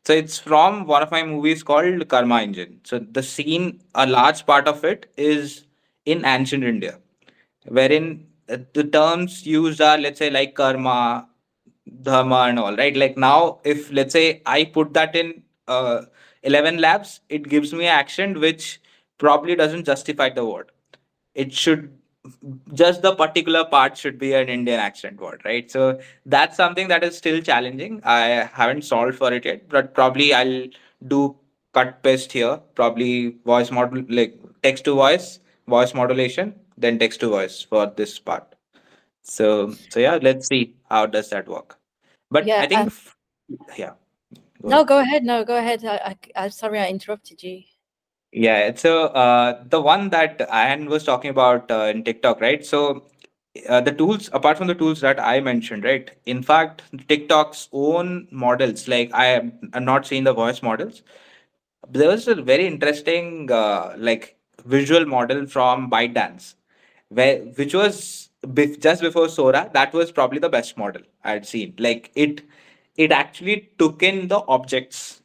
so 0.07 0.13
it's 0.15 0.39
from 0.39 0.87
one 0.87 1.03
of 1.03 1.11
my 1.11 1.23
movies 1.25 1.63
called 1.63 2.09
Karma 2.09 2.41
Engine. 2.43 2.81
So 2.85 3.01
the 3.01 3.23
scene, 3.23 3.83
a 3.95 4.07
large 4.07 4.47
part 4.47 4.69
of 4.69 4.85
it 4.85 5.13
is 5.17 5.67
in 6.07 6.25
ancient 6.25 6.65
India, 6.65 6.99
wherein 7.67 8.27
the 8.47 8.85
terms 8.85 9.47
used 9.47 9.81
are, 9.81 9.99
let's 9.99 10.19
say, 10.19 10.31
like 10.31 10.55
karma, 10.55 11.29
dharma 12.03 12.47
and 12.49 12.59
all 12.59 12.77
right? 12.77 12.97
Like 12.97 13.17
now 13.17 13.61
if 13.65 13.91
let's 13.93 14.13
say 14.13 14.43
i 14.47 14.65
put 14.65 14.95
that 14.95 15.15
in 15.17 15.43
uh, 15.69 16.03
Eleven 16.43 16.79
Labs 16.79 17.21
it 17.29 17.49
gives 17.49 17.73
me 17.73 17.87
accent 17.87 18.39
which 18.41 18.81
probably 19.19 19.55
doesn't 19.57 19.85
justify 19.85 20.31
the 20.31 20.45
word. 20.45 20.71
It 21.35 21.53
should 21.53 21.93
just 22.73 23.03
the 23.03 23.15
particular 23.15 23.65
part 23.65 23.99
should 23.99 24.19
be 24.19 24.33
an 24.33 24.49
indian 24.49 24.81
accent 24.81 25.21
word 25.21 25.43
right? 25.45 25.71
So 25.71 26.01
that's 26.27 26.57
something 26.57 26.89
that 26.89 27.05
is 27.05 27.17
still 27.17 27.41
challenging. 27.43 28.01
I 28.05 28.49
haven't 28.53 28.83
solved 28.83 29.17
for 29.17 29.33
it 29.33 29.45
yet 29.45 29.69
but 29.69 29.95
probably 29.95 30.33
i'll 30.35 30.67
do 31.07 31.37
cut 31.75 32.03
paste 32.03 32.33
here. 32.33 32.61
Probably 32.75 33.37
voice 33.45 33.71
model 33.71 34.05
like 34.09 34.39
text 34.63 34.85
to 34.87 34.95
voice 34.95 35.41
voice 35.69 35.95
modulation 35.95 36.55
then 36.79 36.99
text 36.99 37.21
to 37.21 37.29
voice 37.29 37.63
for 37.63 37.87
this 37.97 38.19
part 38.19 38.54
so 39.25 39.73
so 39.91 40.01
yeah, 40.01 40.19
let's 40.21 40.47
see 40.47 40.77
how 40.89 41.07
does 41.07 41.31
that 41.31 41.49
work. 41.49 41.79
But 42.31 42.47
yeah, 42.47 42.61
I 42.61 42.67
think 42.67 42.81
um, 42.81 42.93
yeah. 43.77 43.93
Go 44.63 44.69
no, 44.69 44.77
ahead. 44.77 44.87
go 44.87 44.99
ahead. 45.01 45.25
No, 45.25 45.45
go 45.45 45.57
ahead. 45.59 45.85
I, 45.85 46.17
I, 46.37 46.45
am 46.45 46.51
sorry 46.51 46.79
I 46.79 46.89
interrupted 46.89 47.43
you. 47.43 47.63
Yeah, 48.33 48.75
so 48.75 49.07
uh, 49.09 49.63
the 49.69 49.81
one 49.81 50.11
that 50.11 50.41
Anne 50.51 50.87
was 50.87 51.05
talking 51.05 51.31
about 51.31 51.71
uh, 51.71 51.93
in 51.95 52.03
TikTok, 52.03 52.41
right? 52.41 52.65
So 52.65 53.05
uh, 53.69 53.81
the 53.81 53.93
tools, 53.93 54.29
apart 54.33 54.59
from 54.59 54.67
the 54.67 54.75
tools 54.75 55.01
that 55.03 55.21
I 55.21 55.41
mentioned, 55.41 55.85
right? 55.85 56.11
In 56.27 56.43
fact, 56.43 56.83
TikTok's 57.09 57.69
own 57.73 58.27
models, 58.31 58.89
like 58.89 59.11
I 59.15 59.27
am 59.27 59.53
not 59.75 60.07
seeing 60.07 60.25
the 60.25 60.33
voice 60.33 60.63
models. 60.63 61.03
There 61.89 62.09
was 62.09 62.27
a 62.27 62.35
very 62.35 62.67
interesting, 62.67 63.51
uh, 63.51 63.95
like 63.97 64.37
visual 64.65 65.07
model 65.07 65.47
from 65.47 65.91
ByteDance, 65.91 66.55
where 67.11 67.41
which 67.41 67.75
was 67.75 68.31
just 68.79 69.03
before 69.03 69.29
Sora, 69.29 69.71
that 69.75 69.93
was 69.93 70.13
probably 70.13 70.39
the 70.39 70.49
best 70.49 70.77
model 70.77 71.03
I 71.23 71.33
had 71.33 71.47
seen. 71.47 71.75
Like 71.79 72.11
it, 72.15 72.43
it 72.97 73.13
actually 73.13 73.71
took 73.79 74.03
in 74.03 74.29
the 74.29 74.41
objects 74.49 75.23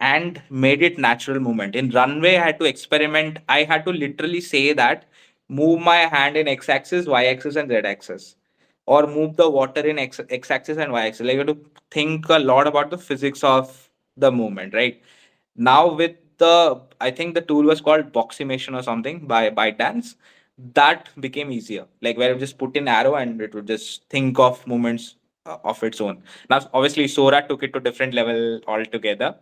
and 0.00 0.42
made 0.50 0.82
it 0.82 0.98
natural 0.98 1.40
movement. 1.40 1.74
In 1.74 1.90
runway, 1.90 2.36
I 2.36 2.46
had 2.46 2.58
to 2.60 2.66
experiment. 2.66 3.38
I 3.48 3.64
had 3.64 3.84
to 3.86 3.92
literally 3.92 4.40
say 4.40 4.72
that 4.74 5.06
move 5.48 5.80
my 5.80 5.96
hand 5.96 6.36
in 6.36 6.48
x-axis, 6.48 7.06
y-axis, 7.06 7.56
and 7.56 7.70
z-axis, 7.70 8.36
or 8.86 9.06
move 9.06 9.36
the 9.36 9.48
water 9.48 9.80
in 9.80 9.98
x- 9.98 10.20
x-axis 10.28 10.76
and 10.78 10.92
y-axis. 10.92 11.26
Like 11.26 11.34
you 11.34 11.38
have 11.38 11.46
to 11.48 11.58
think 11.90 12.28
a 12.28 12.38
lot 12.38 12.66
about 12.66 12.90
the 12.90 12.98
physics 12.98 13.42
of 13.42 13.88
the 14.16 14.30
movement, 14.30 14.74
right? 14.74 15.02
Now 15.56 15.94
with 15.94 16.16
the, 16.38 16.80
I 17.00 17.10
think 17.10 17.34
the 17.34 17.40
tool 17.40 17.64
was 17.64 17.80
called 17.80 18.12
Boximation 18.12 18.78
or 18.78 18.82
something 18.82 19.26
by 19.26 19.50
ByteDance 19.50 20.16
that 20.58 21.08
became 21.20 21.50
easier. 21.52 21.86
Like 22.00 22.16
where 22.16 22.32
you 22.32 22.38
just 22.38 22.58
put 22.58 22.76
in 22.76 22.88
arrow 22.88 23.14
and 23.16 23.40
it 23.40 23.54
would 23.54 23.66
just 23.66 24.04
think 24.08 24.38
of 24.38 24.66
movements 24.66 25.16
uh, 25.44 25.58
of 25.64 25.82
its 25.82 26.00
own. 26.00 26.22
Now 26.48 26.68
obviously 26.72 27.08
sora 27.08 27.46
took 27.46 27.62
it 27.62 27.72
to 27.74 27.80
different 27.80 28.14
level 28.14 28.60
altogether. 28.66 29.36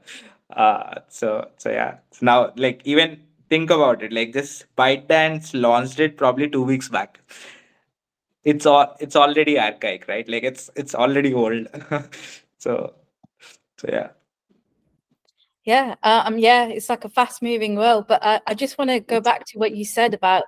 Uh 0.51 1.01
so 1.09 1.49
so 1.57 1.71
yeah. 1.71 1.99
So 2.11 2.27
now 2.27 2.53
like 2.57 2.83
even 2.85 3.23
think 3.49 3.71
about 3.71 4.03
it. 4.03 4.13
Like 4.13 4.33
this 4.33 4.65
ByteDance 4.77 5.59
launched 5.59 6.01
it 6.01 6.17
probably 6.17 6.49
two 6.49 6.63
weeks 6.63 6.89
back. 6.89 7.21
It's 8.43 8.67
all 8.67 8.97
it's 9.01 9.17
already 9.17 9.59
archaic 9.59 10.09
right? 10.09 10.29
Like 10.29 10.43
it's 10.43 10.69
it's 10.75 10.95
already 10.95 11.33
old. 11.33 11.67
So 12.59 12.95
so 13.77 13.89
yeah. 13.93 14.09
Yeah 15.65 15.95
uh, 16.03 16.23
um 16.27 16.39
yeah 16.39 16.67
it's 16.67 16.89
like 16.89 17.05
a 17.05 17.09
fast 17.09 17.43
moving 17.43 17.75
world 17.75 18.07
but 18.07 18.23
uh, 18.23 18.41
i 18.47 18.53
just 18.53 18.77
want 18.77 18.91
to 18.91 19.01
go 19.01 19.21
back 19.21 19.47
to 19.47 19.59
what 19.59 19.75
you 19.75 19.85
said 19.85 20.13
about 20.13 20.45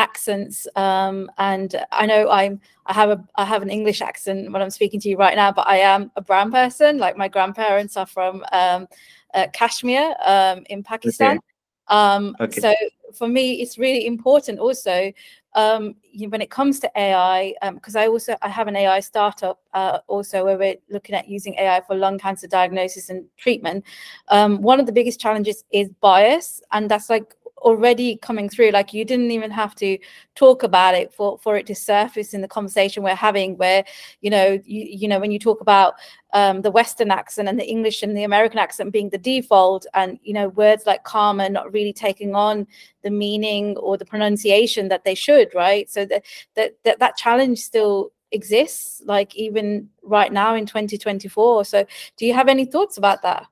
accents. 0.00 0.66
Um, 0.76 1.30
and 1.38 1.84
I 1.92 2.06
know 2.06 2.30
I'm 2.30 2.60
I 2.86 2.92
have 2.94 3.10
a 3.10 3.24
I 3.36 3.44
have 3.44 3.62
an 3.62 3.70
English 3.70 4.00
accent 4.00 4.50
when 4.52 4.62
I'm 4.62 4.70
speaking 4.70 5.00
to 5.00 5.08
you 5.08 5.16
right 5.16 5.36
now, 5.36 5.52
but 5.52 5.66
I 5.66 5.76
am 5.76 6.10
a 6.16 6.22
brown 6.22 6.50
person. 6.50 6.98
Like 6.98 7.16
my 7.16 7.28
grandparents 7.28 7.96
are 7.96 8.06
from 8.06 8.44
um, 8.52 8.88
uh, 9.34 9.46
Kashmir 9.52 10.14
um, 10.24 10.64
in 10.70 10.82
Pakistan. 10.82 11.36
Okay. 11.36 11.46
Um, 11.88 12.36
okay. 12.40 12.60
So 12.60 12.74
for 13.12 13.28
me, 13.28 13.60
it's 13.62 13.76
really 13.78 14.06
important 14.06 14.58
also 14.58 15.12
um, 15.54 15.96
when 16.28 16.40
it 16.40 16.50
comes 16.50 16.78
to 16.80 16.90
AI, 16.96 17.54
because 17.74 17.96
um, 17.96 18.02
I 18.02 18.06
also 18.06 18.36
I 18.42 18.48
have 18.48 18.68
an 18.68 18.76
AI 18.76 19.00
startup 19.00 19.60
uh, 19.74 19.98
also 20.06 20.44
where 20.44 20.56
we're 20.56 20.76
looking 20.88 21.14
at 21.14 21.28
using 21.28 21.54
AI 21.54 21.80
for 21.86 21.96
lung 21.96 22.18
cancer 22.18 22.46
diagnosis 22.46 23.10
and 23.10 23.24
treatment. 23.36 23.84
Um, 24.28 24.62
one 24.62 24.80
of 24.80 24.86
the 24.86 24.92
biggest 24.92 25.20
challenges 25.20 25.64
is 25.72 25.88
bias, 26.00 26.62
and 26.70 26.90
that's 26.90 27.10
like 27.10 27.34
already 27.60 28.16
coming 28.16 28.48
through 28.48 28.70
like 28.70 28.92
you 28.92 29.04
didn't 29.04 29.30
even 29.30 29.50
have 29.50 29.74
to 29.74 29.98
talk 30.34 30.62
about 30.62 30.94
it 30.94 31.12
for 31.12 31.38
for 31.38 31.56
it 31.56 31.66
to 31.66 31.74
surface 31.74 32.34
in 32.34 32.40
the 32.40 32.48
conversation 32.48 33.02
we're 33.02 33.14
having 33.14 33.56
where 33.56 33.84
you 34.20 34.30
know 34.30 34.58
you, 34.64 34.86
you 34.88 35.08
know 35.08 35.20
when 35.20 35.30
you 35.30 35.38
talk 35.38 35.60
about 35.60 35.94
um, 36.32 36.62
the 36.62 36.70
western 36.70 37.10
accent 37.10 37.48
and 37.48 37.58
the 37.58 37.68
english 37.68 38.02
and 38.02 38.16
the 38.16 38.24
american 38.24 38.58
accent 38.58 38.92
being 38.92 39.10
the 39.10 39.18
default 39.18 39.86
and 39.94 40.18
you 40.22 40.32
know 40.32 40.48
words 40.50 40.86
like 40.86 41.04
karma 41.04 41.48
not 41.48 41.72
really 41.72 41.92
taking 41.92 42.34
on 42.34 42.66
the 43.02 43.10
meaning 43.10 43.76
or 43.78 43.96
the 43.96 44.04
pronunciation 44.04 44.88
that 44.88 45.04
they 45.04 45.14
should 45.14 45.48
right? 45.54 45.90
So 45.90 46.04
that 46.06 46.24
that 46.54 46.76
that, 46.84 46.98
that 46.98 47.16
challenge 47.16 47.58
still 47.58 48.12
exists 48.32 49.02
like 49.04 49.34
even 49.34 49.88
right 50.04 50.32
now 50.32 50.54
in 50.54 50.64
2024 50.64 51.64
so 51.64 51.84
do 52.16 52.24
you 52.24 52.32
have 52.32 52.46
any 52.46 52.64
thoughts 52.64 52.96
about 52.96 53.22
that 53.22 53.44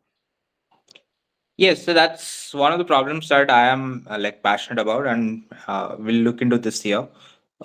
Yes, 1.59 1.85
so 1.85 1.93
that's 1.93 2.55
one 2.55 2.73
of 2.73 2.79
the 2.79 2.85
problems 2.85 3.29
that 3.31 3.51
I 3.51 3.67
am 3.69 4.07
uh, 4.09 4.17
like 4.19 4.43
passionate 4.45 4.81
about, 4.81 5.07
and 5.07 5.45
uh, 5.67 5.97
we'll 5.99 6.23
look 6.23 6.41
into 6.41 6.57
this 6.59 6.83
here. 6.83 7.09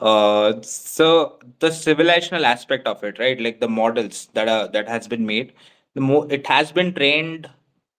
Uh, 0.01 0.59
so 0.63 1.39
the 1.59 1.69
civilizational 1.69 2.43
aspect 2.43 2.87
of 2.87 3.03
it, 3.03 3.19
right? 3.19 3.39
Like 3.39 3.59
the 3.59 3.69
models 3.69 4.29
that 4.33 4.47
are 4.47 4.67
that 4.69 4.87
has 4.87 5.07
been 5.07 5.25
made, 5.27 5.53
the 5.93 6.01
more 6.01 6.25
it 6.31 6.47
has 6.47 6.71
been 6.71 6.93
trained 6.95 7.49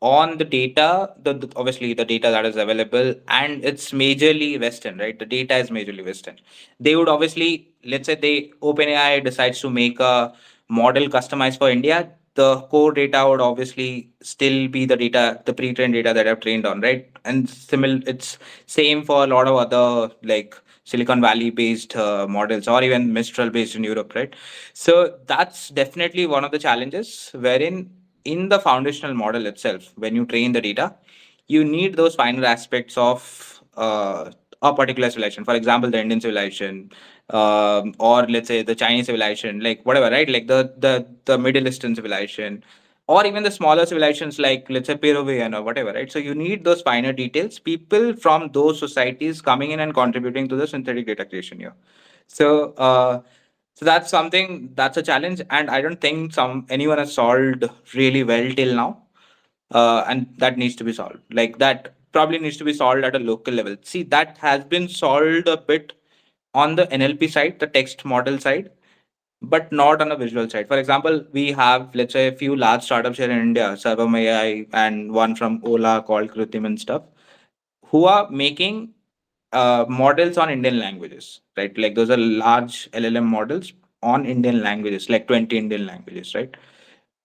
on 0.03 0.37
the 0.39 0.45
data, 0.45 1.15
the, 1.23 1.35
the 1.35 1.53
obviously 1.57 1.95
the 1.95 2.05
data 2.05 2.31
that 2.31 2.45
is 2.45 2.57
available, 2.57 3.15
and 3.29 3.65
it's 3.65 3.93
majorly 3.93 4.61
Western, 4.61 4.99
right? 4.99 5.17
The 5.19 5.27
data 5.27 5.57
is 5.57 5.71
majorly 5.71 6.05
Western. 6.05 6.41
They 6.81 6.97
would 6.97 7.09
obviously, 7.09 7.69
let's 7.85 8.07
say, 8.07 8.17
they 8.17 8.51
OpenAI 8.63 9.25
decides 9.25 9.61
to 9.61 9.71
make 9.71 10.01
a 10.01 10.35
model 10.69 11.09
customized 11.09 11.59
for 11.59 11.71
India 11.71 12.11
the 12.35 12.61
core 12.63 12.93
data 12.93 13.27
would 13.29 13.41
obviously 13.41 14.11
still 14.23 14.69
be 14.69 14.87
the 14.87 14.97
data, 14.97 15.41
the 15.45 15.55
pre-trained 15.55 15.95
data 15.95 16.13
that 16.13 16.27
I've 16.27 16.41
trained 16.41 16.67
on, 16.67 16.81
right? 16.81 17.11
And 17.25 17.49
similar, 17.49 18.01
it's 18.07 18.39
same 18.67 19.05
for 19.05 19.25
a 19.25 19.27
lot 19.27 19.47
of 19.47 19.57
other 19.57 20.15
like 20.23 20.55
Silicon 20.85 21.21
Valley 21.21 21.51
based 21.51 21.97
uh, 21.97 22.27
models 22.29 22.69
or 22.69 22.83
even 22.83 23.13
Mistral 23.13 23.51
based 23.51 23.75
in 23.77 23.85
Europe, 23.85 24.15
right? 24.15 24.35
So 24.73 25.19
that's 25.27 25.71
definitely 25.71 26.27
one 26.27 26.45
of 26.45 26.51
the 26.51 26.59
challenges 26.59 27.31
wherein 27.35 27.91
in 28.25 28.49
the 28.49 28.59
foundational 28.59 29.15
model 29.15 29.47
itself, 29.47 29.93
when 29.97 30.15
you 30.15 30.27
train 30.27 30.53
the 30.53 30.61
data, 30.61 30.95
you 31.47 31.65
need 31.65 31.97
those 31.97 32.15
finer 32.15 32.45
aspects 32.45 32.97
of 32.97 33.63
uh, 33.77 34.31
a 34.65 34.75
particular 34.75 35.11
civilization. 35.11 35.45
For 35.45 35.55
example, 35.55 35.91
the 35.91 36.01
Indian 36.01 36.21
civilization, 36.21 36.91
um, 37.31 37.95
or 37.99 38.27
let's 38.29 38.49
say 38.49 38.63
the 38.63 38.75
Chinese 38.75 39.07
civilization, 39.07 39.61
like 39.61 39.85
whatever, 39.85 40.11
right? 40.11 40.29
Like 40.29 40.49
the 40.49 40.75
the 40.79 41.07
the 41.27 41.39
Middle 41.39 41.69
Eastern 41.69 41.95
civilization, 41.95 42.65
or 43.07 43.27
even 43.27 43.43
the 43.43 43.51
smaller 43.51 43.87
civilizations 43.87 44.39
like 44.39 44.71
let's 44.71 44.87
say 44.89 44.97
Peruvian 44.97 45.55
or 45.55 45.63
whatever, 45.63 45.93
right? 45.93 46.11
So 46.11 46.19
you 46.19 46.35
need 46.35 46.65
those 46.65 46.83
finer 46.83 47.13
details. 47.13 47.59
People 47.59 48.15
from 48.17 48.51
those 48.53 48.79
societies 48.79 49.43
coming 49.43 49.71
in 49.73 49.81
and 49.81 49.95
contributing 49.95 50.49
to 50.49 50.57
the 50.57 50.67
synthetic 50.67 51.07
data 51.07 51.25
creation 51.25 51.59
here. 51.61 51.75
So 52.29 52.73
uh, 52.89 53.23
so 53.75 53.85
that's 53.85 54.11
something 54.11 54.73
that's 54.75 54.97
a 54.97 55.03
challenge, 55.03 55.43
and 55.51 55.71
I 55.71 55.81
don't 55.83 56.01
think 56.01 56.35
some 56.35 56.67
anyone 56.71 56.99
has 56.99 57.15
solved 57.15 57.65
really 57.95 58.25
well 58.25 58.53
till 58.63 58.75
now. 58.75 58.91
Uh, 59.71 60.05
and 60.07 60.35
that 60.39 60.57
needs 60.59 60.77
to 60.77 60.85
be 60.85 60.93
solved. 60.93 61.19
Like 61.33 61.59
that 61.59 61.94
probably 62.15 62.39
needs 62.39 62.57
to 62.57 62.65
be 62.65 62.73
solved 62.73 63.05
at 63.05 63.17
a 63.17 63.19
local 63.19 63.53
level. 63.53 63.77
See, 63.83 64.03
that 64.05 64.39
has 64.39 64.65
been 64.65 64.89
solved 64.89 65.49
a 65.49 65.57
bit 65.57 65.93
on 66.55 66.77
the 66.77 66.87
NLP 66.87 67.31
side, 67.31 67.59
the 67.59 67.67
text 67.67 68.05
model 68.05 68.39
side, 68.39 68.71
but 69.43 69.71
not 69.73 70.01
on 70.01 70.09
the 70.09 70.17
visual 70.17 70.49
side. 70.49 70.69
For 70.69 70.79
example, 70.79 71.25
we 71.33 71.53
have, 71.53 71.95
let's 71.95 72.13
say, 72.13 72.29
a 72.29 72.37
few 72.37 72.57
large 72.57 72.85
startups 72.85 73.19
here 73.19 73.31
in 73.31 73.39
India, 73.39 73.71
Sarvam 73.85 74.17
AI 74.19 74.67
and 74.73 75.13
one 75.13 75.35
from 75.35 75.61
Ola 75.65 76.03
called 76.03 76.31
Krutrim 76.31 76.67
and 76.67 76.81
stuff, 76.81 77.03
who 77.87 78.05
are 78.05 78.31
making 78.31 78.95
uh, 79.53 79.85
models 79.89 80.39
on 80.39 80.51
Indian 80.51 80.79
languages, 80.79 81.41
right? 81.57 81.77
Like 81.77 81.95
those 81.95 82.11
are 82.11 82.17
large 82.17 82.91
LLM 82.93 83.27
models 83.27 83.73
on 84.03 84.25
Indian 84.27 84.63
languages, 84.63 85.11
like 85.11 85.27
20 85.27 85.59
Indian 85.59 85.87
languages, 85.87 86.35
right? 86.35 86.57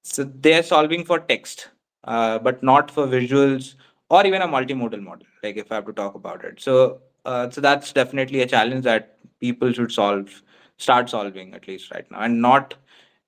So 0.03 0.23
they're 0.23 0.63
solving 0.63 1.05
for 1.05 1.19
text, 1.19 1.69
uh, 2.05 2.39
but 2.39 2.63
not 2.63 2.89
for 2.89 3.05
visuals 3.07 3.75
or 4.09 4.25
even 4.25 4.41
a 4.41 4.47
multimodal 4.47 5.01
model, 5.01 5.27
like 5.43 5.57
if 5.57 5.71
I 5.71 5.75
have 5.75 5.85
to 5.85 5.93
talk 5.93 6.15
about 6.15 6.43
it. 6.43 6.59
So, 6.59 7.01
uh, 7.25 7.49
so 7.49 7.61
that's 7.61 7.93
definitely 7.93 8.41
a 8.41 8.47
challenge 8.47 8.83
that 8.85 9.17
people 9.39 9.71
should 9.71 9.91
solve 9.91 10.41
start 10.77 11.09
solving 11.09 11.53
at 11.53 11.67
least 11.67 11.91
right 11.91 12.09
now 12.11 12.21
and 12.21 12.41
not 12.41 12.73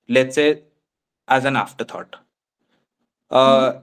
let's 0.08 0.34
say 0.34 0.62
as 1.28 1.44
an 1.44 1.56
afterthought 1.56 2.16
uh, 3.30 3.72
mm. 3.72 3.82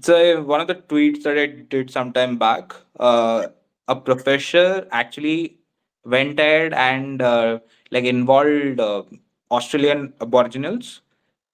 so 0.00 0.42
one 0.42 0.60
of 0.60 0.68
the 0.68 0.74
tweets 0.74 1.22
that 1.22 1.38
i 1.38 1.46
did 1.46 1.90
some 1.90 2.12
time 2.12 2.36
back 2.36 2.74
uh, 3.00 3.46
a 3.88 3.96
professor 3.96 4.86
actually 4.90 5.58
went 6.04 6.38
ahead 6.38 6.74
and 6.74 7.22
uh, 7.22 7.58
like 7.90 8.04
involved 8.04 8.80
uh, 8.80 9.02
australian 9.50 10.12
aboriginals 10.20 11.00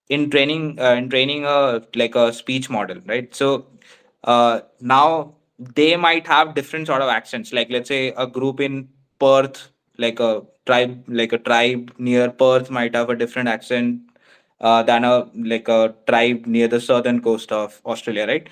in 0.09 0.28
training 0.30 0.78
uh, 0.80 0.95
in 1.01 1.09
training 1.09 1.45
a 1.45 1.82
like 1.95 2.16
a 2.16 2.32
speech 2.32 2.68
model 2.68 2.99
right 3.07 3.35
so 3.35 3.66
uh, 4.25 4.61
now 4.81 5.35
they 5.59 5.97
might 5.97 6.27
have 6.27 6.55
different 6.55 6.87
sort 6.87 7.03
of 7.03 7.09
accents. 7.09 7.53
Like 7.53 7.70
let's 7.70 7.89
say 7.89 8.09
a 8.16 8.27
group 8.27 8.61
in 8.61 8.89
perth 9.18 9.70
like 9.99 10.18
a 10.20 10.43
tribe 10.66 11.05
like 11.09 11.33
a 11.33 11.39
tribe 11.39 11.93
near 11.99 12.31
perth 12.31 12.70
might 12.70 12.95
have 12.95 13.11
a 13.11 13.16
different 13.16 13.49
accent 13.49 14.01
uh, 14.61 14.83
than 14.83 15.05
a 15.05 15.31
like 15.35 15.68
a 15.68 15.95
tribe 16.07 16.47
near 16.47 16.68
the 16.68 16.81
southern 16.81 17.20
coast 17.20 17.53
of 17.53 17.81
australia 17.87 18.27
right? 18.27 18.49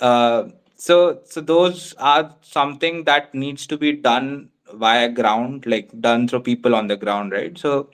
Uh, 0.00 0.48
so 0.76 1.20
so 1.24 1.40
those 1.40 1.94
are 1.98 2.34
something 2.42 3.04
that 3.04 3.34
needs 3.34 3.66
to 3.66 3.76
be 3.76 3.92
done 3.92 4.50
via 4.74 5.08
ground 5.08 5.66
like 5.66 5.90
done 6.00 6.28
through 6.28 6.40
people 6.40 6.74
on 6.74 6.86
the 6.86 6.96
ground 6.96 7.32
right? 7.32 7.58
So 7.58 7.90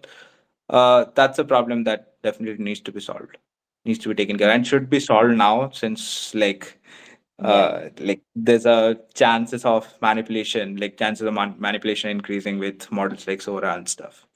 uh, 0.70 1.06
that's 1.14 1.38
a 1.38 1.44
problem 1.44 1.84
that 1.84 2.22
definitely 2.22 2.62
needs 2.62 2.80
to 2.80 2.92
be 2.92 3.00
solved 3.00 3.38
needs 3.84 3.98
to 4.00 4.08
be 4.08 4.14
taken 4.14 4.38
care 4.38 4.50
and 4.50 4.66
should 4.66 4.88
be 4.88 5.00
solved 5.00 5.36
now 5.36 5.70
since 5.70 6.34
like 6.34 6.78
uh, 7.42 7.88
like 7.98 8.22
there's 8.34 8.66
a 8.66 8.98
chances 9.14 9.64
of 9.64 9.92
manipulation, 10.00 10.76
like 10.76 10.96
chances 10.98 11.26
of 11.26 11.34
man- 11.34 11.56
manipulation 11.58 12.10
increasing 12.10 12.58
with 12.58 12.90
models 12.92 13.26
like 13.26 13.42
Sora 13.42 13.74
and 13.74 13.88
stuff. 13.88 14.26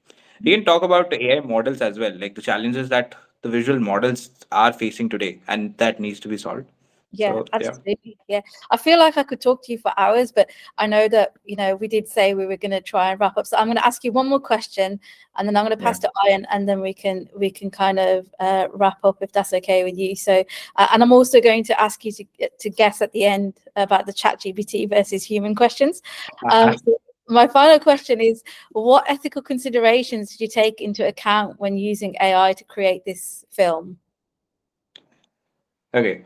You 0.40 0.56
can 0.56 0.64
talk 0.64 0.82
about 0.82 1.12
AI 1.12 1.40
models 1.40 1.80
as 1.80 1.98
well, 1.98 2.16
like 2.18 2.34
the 2.34 2.42
challenges 2.42 2.88
that 2.90 3.14
the 3.42 3.48
visual 3.48 3.80
models 3.80 4.30
are 4.52 4.72
facing 4.72 5.08
today, 5.08 5.40
and 5.48 5.76
that 5.78 6.00
needs 6.00 6.20
to 6.20 6.28
be 6.28 6.38
solved 6.38 6.66
yeah 7.12 7.32
so, 7.32 7.44
absolutely 7.52 8.16
yeah. 8.28 8.36
yeah. 8.36 8.40
i 8.70 8.76
feel 8.76 8.98
like 8.98 9.16
i 9.16 9.22
could 9.22 9.40
talk 9.40 9.64
to 9.64 9.72
you 9.72 9.78
for 9.78 9.92
hours 9.96 10.30
but 10.30 10.50
i 10.76 10.86
know 10.86 11.08
that 11.08 11.32
you 11.44 11.56
know 11.56 11.74
we 11.76 11.88
did 11.88 12.06
say 12.06 12.34
we 12.34 12.44
were 12.44 12.56
going 12.56 12.70
to 12.70 12.80
try 12.80 13.10
and 13.10 13.20
wrap 13.20 13.36
up 13.38 13.46
so 13.46 13.56
i'm 13.56 13.66
going 13.66 13.76
to 13.76 13.86
ask 13.86 14.04
you 14.04 14.12
one 14.12 14.28
more 14.28 14.40
question 14.40 15.00
and 15.36 15.48
then 15.48 15.56
i'm 15.56 15.64
going 15.64 15.76
to 15.76 15.82
pass 15.82 16.00
yeah. 16.02 16.08
to 16.08 16.30
ian 16.30 16.46
and 16.50 16.68
then 16.68 16.80
we 16.80 16.92
can 16.92 17.26
we 17.34 17.50
can 17.50 17.70
kind 17.70 17.98
of 17.98 18.28
uh, 18.40 18.68
wrap 18.74 18.98
up 19.04 19.16
if 19.22 19.32
that's 19.32 19.52
okay 19.54 19.84
with 19.84 19.96
you 19.96 20.14
so 20.14 20.44
uh, 20.76 20.86
and 20.92 21.02
i'm 21.02 21.12
also 21.12 21.40
going 21.40 21.64
to 21.64 21.80
ask 21.80 22.04
you 22.04 22.12
to 22.12 22.24
to 22.58 22.68
guess 22.68 23.00
at 23.00 23.12
the 23.12 23.24
end 23.24 23.54
about 23.76 24.04
the 24.04 24.12
chat 24.12 24.38
gpt 24.40 24.88
versus 24.88 25.24
human 25.24 25.54
questions 25.54 26.02
um, 26.50 26.76
so 26.76 26.94
my 27.30 27.46
final 27.46 27.78
question 27.78 28.20
is 28.20 28.42
what 28.72 29.04
ethical 29.08 29.42
considerations 29.42 30.30
did 30.30 30.40
you 30.40 30.48
take 30.48 30.80
into 30.80 31.06
account 31.06 31.58
when 31.58 31.78
using 31.78 32.14
ai 32.20 32.52
to 32.52 32.64
create 32.64 33.02
this 33.06 33.46
film 33.50 33.96
okay 35.94 36.22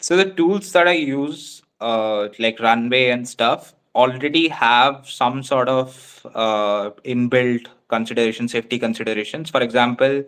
so 0.00 0.16
the 0.16 0.30
tools 0.30 0.72
that 0.72 0.88
I 0.88 0.92
use, 0.92 1.62
uh, 1.80 2.28
like 2.38 2.60
Runway 2.60 3.10
and 3.10 3.28
stuff, 3.28 3.74
already 3.94 4.48
have 4.48 5.08
some 5.08 5.42
sort 5.42 5.68
of 5.68 6.26
uh, 6.34 6.90
inbuilt 7.04 7.66
consideration, 7.88 8.48
safety 8.48 8.78
considerations. 8.78 9.50
For 9.50 9.60
example, 9.62 10.24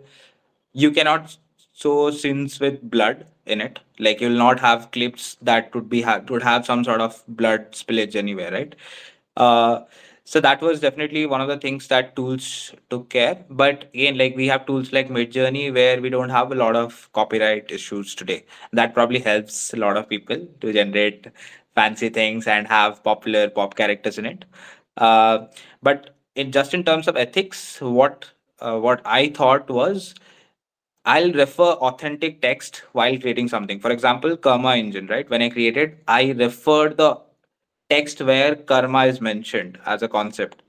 you 0.73 0.91
cannot 0.91 1.37
show 1.73 2.11
scenes 2.11 2.59
with 2.59 2.89
blood 2.89 3.25
in 3.45 3.61
it. 3.61 3.79
Like 3.99 4.21
you 4.21 4.29
will 4.29 4.37
not 4.37 4.59
have 4.59 4.91
clips 4.91 5.37
that 5.41 5.73
would 5.73 5.89
be 5.89 6.01
have 6.01 6.29
would 6.29 6.43
have 6.43 6.65
some 6.65 6.83
sort 6.83 7.01
of 7.01 7.23
blood 7.27 7.71
spillage 7.71 8.15
anywhere, 8.15 8.51
right? 8.51 8.75
Uh, 9.35 9.81
so 10.25 10.39
that 10.39 10.61
was 10.61 10.79
definitely 10.79 11.25
one 11.25 11.41
of 11.41 11.47
the 11.47 11.57
things 11.57 11.87
that 11.87 12.15
tools 12.15 12.73
took 12.89 13.09
care 13.09 13.43
but 13.49 13.83
again 13.93 14.17
like 14.17 14.35
we 14.35 14.47
have 14.47 14.65
tools 14.65 14.91
like 14.93 15.09
midjourney 15.09 15.73
where 15.73 16.01
we 16.01 16.09
don't 16.09 16.29
have 16.29 16.51
a 16.51 16.55
lot 16.55 16.75
of 16.75 17.09
copyright 17.13 17.71
issues 17.71 18.15
today 18.15 18.43
that 18.71 18.93
probably 18.93 19.19
helps 19.19 19.73
a 19.73 19.77
lot 19.77 19.97
of 19.97 20.07
people 20.09 20.37
to 20.61 20.71
generate 20.73 21.27
fancy 21.75 22.09
things 22.09 22.47
and 22.47 22.67
have 22.67 23.03
popular 23.03 23.49
pop 23.49 23.75
characters 23.83 24.17
in 24.17 24.25
it 24.33 24.45
Uh, 25.05 25.37
but 25.87 26.03
in 26.41 26.51
just 26.55 26.73
in 26.75 26.81
terms 26.87 27.07
of 27.11 27.17
ethics, 27.21 27.59
what 27.97 28.25
uh, 28.65 28.77
what 28.85 28.99
I 29.13 29.21
thought 29.37 29.71
was 29.77 30.03
I'll 31.05 31.31
refer 31.33 31.71
authentic 31.89 32.41
text 32.41 32.77
while 32.93 33.17
creating 33.19 33.47
something. 33.49 33.79
For 33.79 33.91
example, 33.91 34.35
Karma 34.37 34.75
Engine, 34.77 35.07
right? 35.07 35.29
When 35.29 35.41
I 35.41 35.49
created, 35.49 35.97
I 36.07 36.31
referred 36.31 36.97
the 36.97 37.19
text 37.89 38.21
where 38.21 38.55
karma 38.55 39.05
is 39.05 39.21
mentioned 39.21 39.79
as 39.85 40.01
a 40.01 40.07
concept 40.07 40.63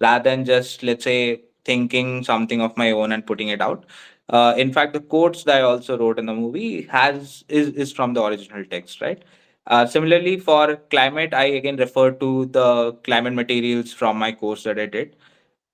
rather 0.00 0.24
than 0.30 0.44
just, 0.44 0.82
let's 0.82 1.04
say, 1.04 1.42
thinking 1.64 2.24
something 2.24 2.60
of 2.60 2.76
my 2.76 2.90
own 2.90 3.12
and 3.12 3.26
putting 3.26 3.48
it 3.48 3.60
out. 3.60 3.84
Uh, 4.28 4.54
in 4.56 4.72
fact, 4.72 4.92
the 4.92 5.00
quotes 5.00 5.44
that 5.44 5.58
I 5.58 5.62
also 5.62 5.98
wrote 5.98 6.18
in 6.18 6.26
the 6.26 6.34
movie 6.34 6.82
has 6.82 7.44
is, 7.48 7.68
is 7.70 7.92
from 7.92 8.14
the 8.14 8.22
original 8.22 8.64
text, 8.64 9.00
right? 9.00 9.22
Uh, 9.66 9.86
similarly, 9.86 10.38
for 10.38 10.76
climate, 10.90 11.32
I 11.34 11.44
again 11.44 11.76
refer 11.76 12.10
to 12.12 12.46
the 12.46 12.92
climate 13.04 13.34
materials 13.34 13.92
from 13.92 14.18
my 14.18 14.32
course 14.32 14.64
that 14.64 14.78
I 14.78 14.86
did 14.86 15.16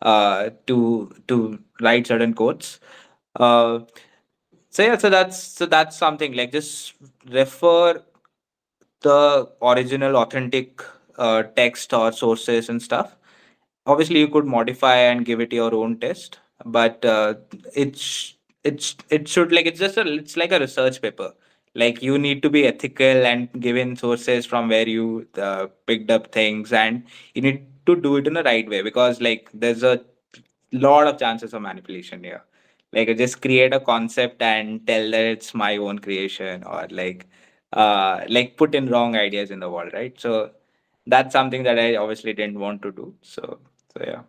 uh, 0.03 0.51
to 0.68 1.12
to 1.28 1.61
write 1.80 2.07
certain 2.07 2.34
quotes. 2.34 2.80
Uh, 3.36 3.80
so 4.70 4.82
yeah, 4.82 4.97
so 4.99 5.11
that's 5.11 5.38
so 5.43 5.66
that's 5.66 5.97
something 5.97 6.34
like 6.34 6.53
just 6.53 6.95
refer 7.30 8.03
the 9.03 9.51
original 9.62 10.16
authentic 10.16 10.82
uh, 11.18 11.42
text 11.42 11.92
or 11.94 12.12
sources 12.12 12.68
and 12.68 12.82
stuff. 12.82 13.16
Obviously, 13.86 14.20
you 14.20 14.28
could 14.28 14.46
modify 14.46 14.96
and 14.96 15.24
give 15.24 15.40
it 15.40 15.53
your 15.53 15.74
own 15.74 15.98
test, 15.98 16.38
but 16.64 17.05
uh, 17.05 17.34
it's 17.74 18.34
it's 18.64 18.96
it 19.11 19.26
should 19.28 19.53
like 19.53 19.66
it's 19.66 19.80
just 19.80 19.96
a 19.96 20.03
it's 20.14 20.36
like 20.36 20.53
a 20.53 20.61
research 20.61 21.01
paper. 21.03 21.32
Like 21.74 22.03
you 22.03 22.18
need 22.18 22.42
to 22.42 22.51
be 22.51 22.66
ethical 22.66 23.26
and 23.26 23.48
given 23.61 23.96
sources 23.96 24.46
from 24.46 24.68
where 24.68 24.88
you 24.88 25.26
uh, 25.38 25.68
picked 25.86 26.11
up 26.11 26.32
things, 26.32 26.72
and 26.72 27.05
you 27.34 27.42
need 27.42 27.66
to 27.86 27.96
do 27.96 28.16
it 28.16 28.26
in 28.26 28.34
the 28.34 28.42
right 28.44 28.68
way 28.68 28.82
because 28.82 29.20
like 29.20 29.51
there's 29.55 29.82
a 29.82 30.05
lot 30.72 31.07
of 31.07 31.18
chances 31.18 31.53
of 31.55 31.62
manipulation 31.62 32.22
here 32.22 32.42
like 32.92 33.09
just 33.16 33.40
create 33.42 33.72
a 33.74 33.80
concept 33.80 34.40
and 34.42 34.86
tell 34.86 35.11
that 35.11 35.24
it's 35.34 35.55
my 35.55 35.76
own 35.76 35.98
creation 35.98 36.62
or 36.64 36.86
like 36.90 37.26
uh 37.72 38.24
like 38.28 38.56
put 38.56 38.74
in 38.74 38.88
wrong 38.88 39.16
ideas 39.16 39.50
in 39.50 39.60
the 39.60 39.70
world 39.70 39.92
right 39.92 40.20
so 40.20 40.50
that's 41.06 41.32
something 41.32 41.62
that 41.62 41.78
i 41.78 41.96
obviously 41.96 42.32
didn't 42.32 42.58
want 42.58 42.82
to 42.82 42.92
do 42.92 43.14
so 43.22 43.58
so 43.92 44.04
yeah 44.04 44.22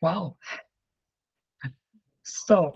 wow 0.00 0.36
so 2.22 2.72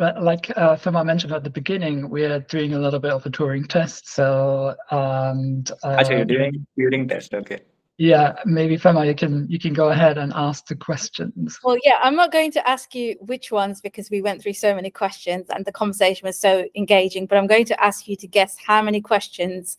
like 0.00 0.50
uh, 0.56 0.76
Fema 0.76 1.04
mentioned 1.04 1.32
at 1.32 1.44
the 1.44 1.50
beginning, 1.50 2.08
we're 2.10 2.40
doing 2.40 2.74
a 2.74 2.78
little 2.78 2.98
bit 2.98 3.12
of 3.12 3.24
a 3.26 3.30
Turing 3.30 3.68
test. 3.68 4.08
So, 4.08 4.74
and 4.90 5.70
um, 5.82 5.92
actually, 5.92 6.16
you're 6.16 6.24
doing 6.24 6.66
Turing 6.78 7.08
test, 7.08 7.32
okay? 7.34 7.60
Yeah 7.98 8.34
maybe 8.44 8.76
Fema 8.76 9.06
you 9.06 9.14
can 9.14 9.48
you 9.48 9.58
can 9.58 9.72
go 9.72 9.90
ahead 9.90 10.18
and 10.18 10.32
ask 10.34 10.66
the 10.66 10.74
questions. 10.74 11.58
Well 11.62 11.78
yeah 11.84 11.98
i'm 12.02 12.16
not 12.16 12.32
going 12.32 12.50
to 12.52 12.68
ask 12.68 12.94
you 12.94 13.16
which 13.20 13.52
ones 13.52 13.80
because 13.80 14.10
we 14.10 14.22
went 14.22 14.42
through 14.42 14.54
so 14.54 14.74
many 14.74 14.90
questions 14.90 15.46
and 15.50 15.64
the 15.64 15.72
conversation 15.72 16.26
was 16.26 16.38
so 16.38 16.66
engaging 16.74 17.26
but 17.26 17.38
i'm 17.38 17.46
going 17.46 17.66
to 17.66 17.84
ask 17.84 18.08
you 18.08 18.16
to 18.16 18.26
guess 18.26 18.56
how 18.66 18.82
many 18.82 19.00
questions 19.00 19.76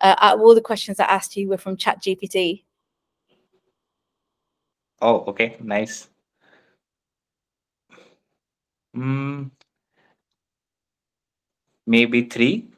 uh, 0.00 0.16
out 0.20 0.36
of 0.36 0.40
all 0.40 0.54
the 0.54 0.60
questions 0.60 1.00
i 1.00 1.04
asked 1.04 1.36
you 1.36 1.48
were 1.48 1.58
from 1.58 1.76
chat 1.76 2.02
gpt 2.02 2.62
oh 5.00 5.24
okay 5.26 5.56
nice. 5.60 6.08
Mm, 8.96 9.50
maybe 11.86 12.22
three? 12.22 12.68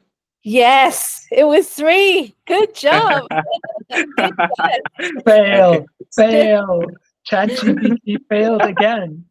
Yes, 0.43 1.27
it 1.31 1.43
was 1.43 1.69
three. 1.69 2.35
Good 2.45 2.73
job. 2.75 3.27
fail, 5.25 5.85
fail. 6.15 6.85
ChatGPT 7.29 8.17
failed 8.29 8.61
again. 8.61 9.25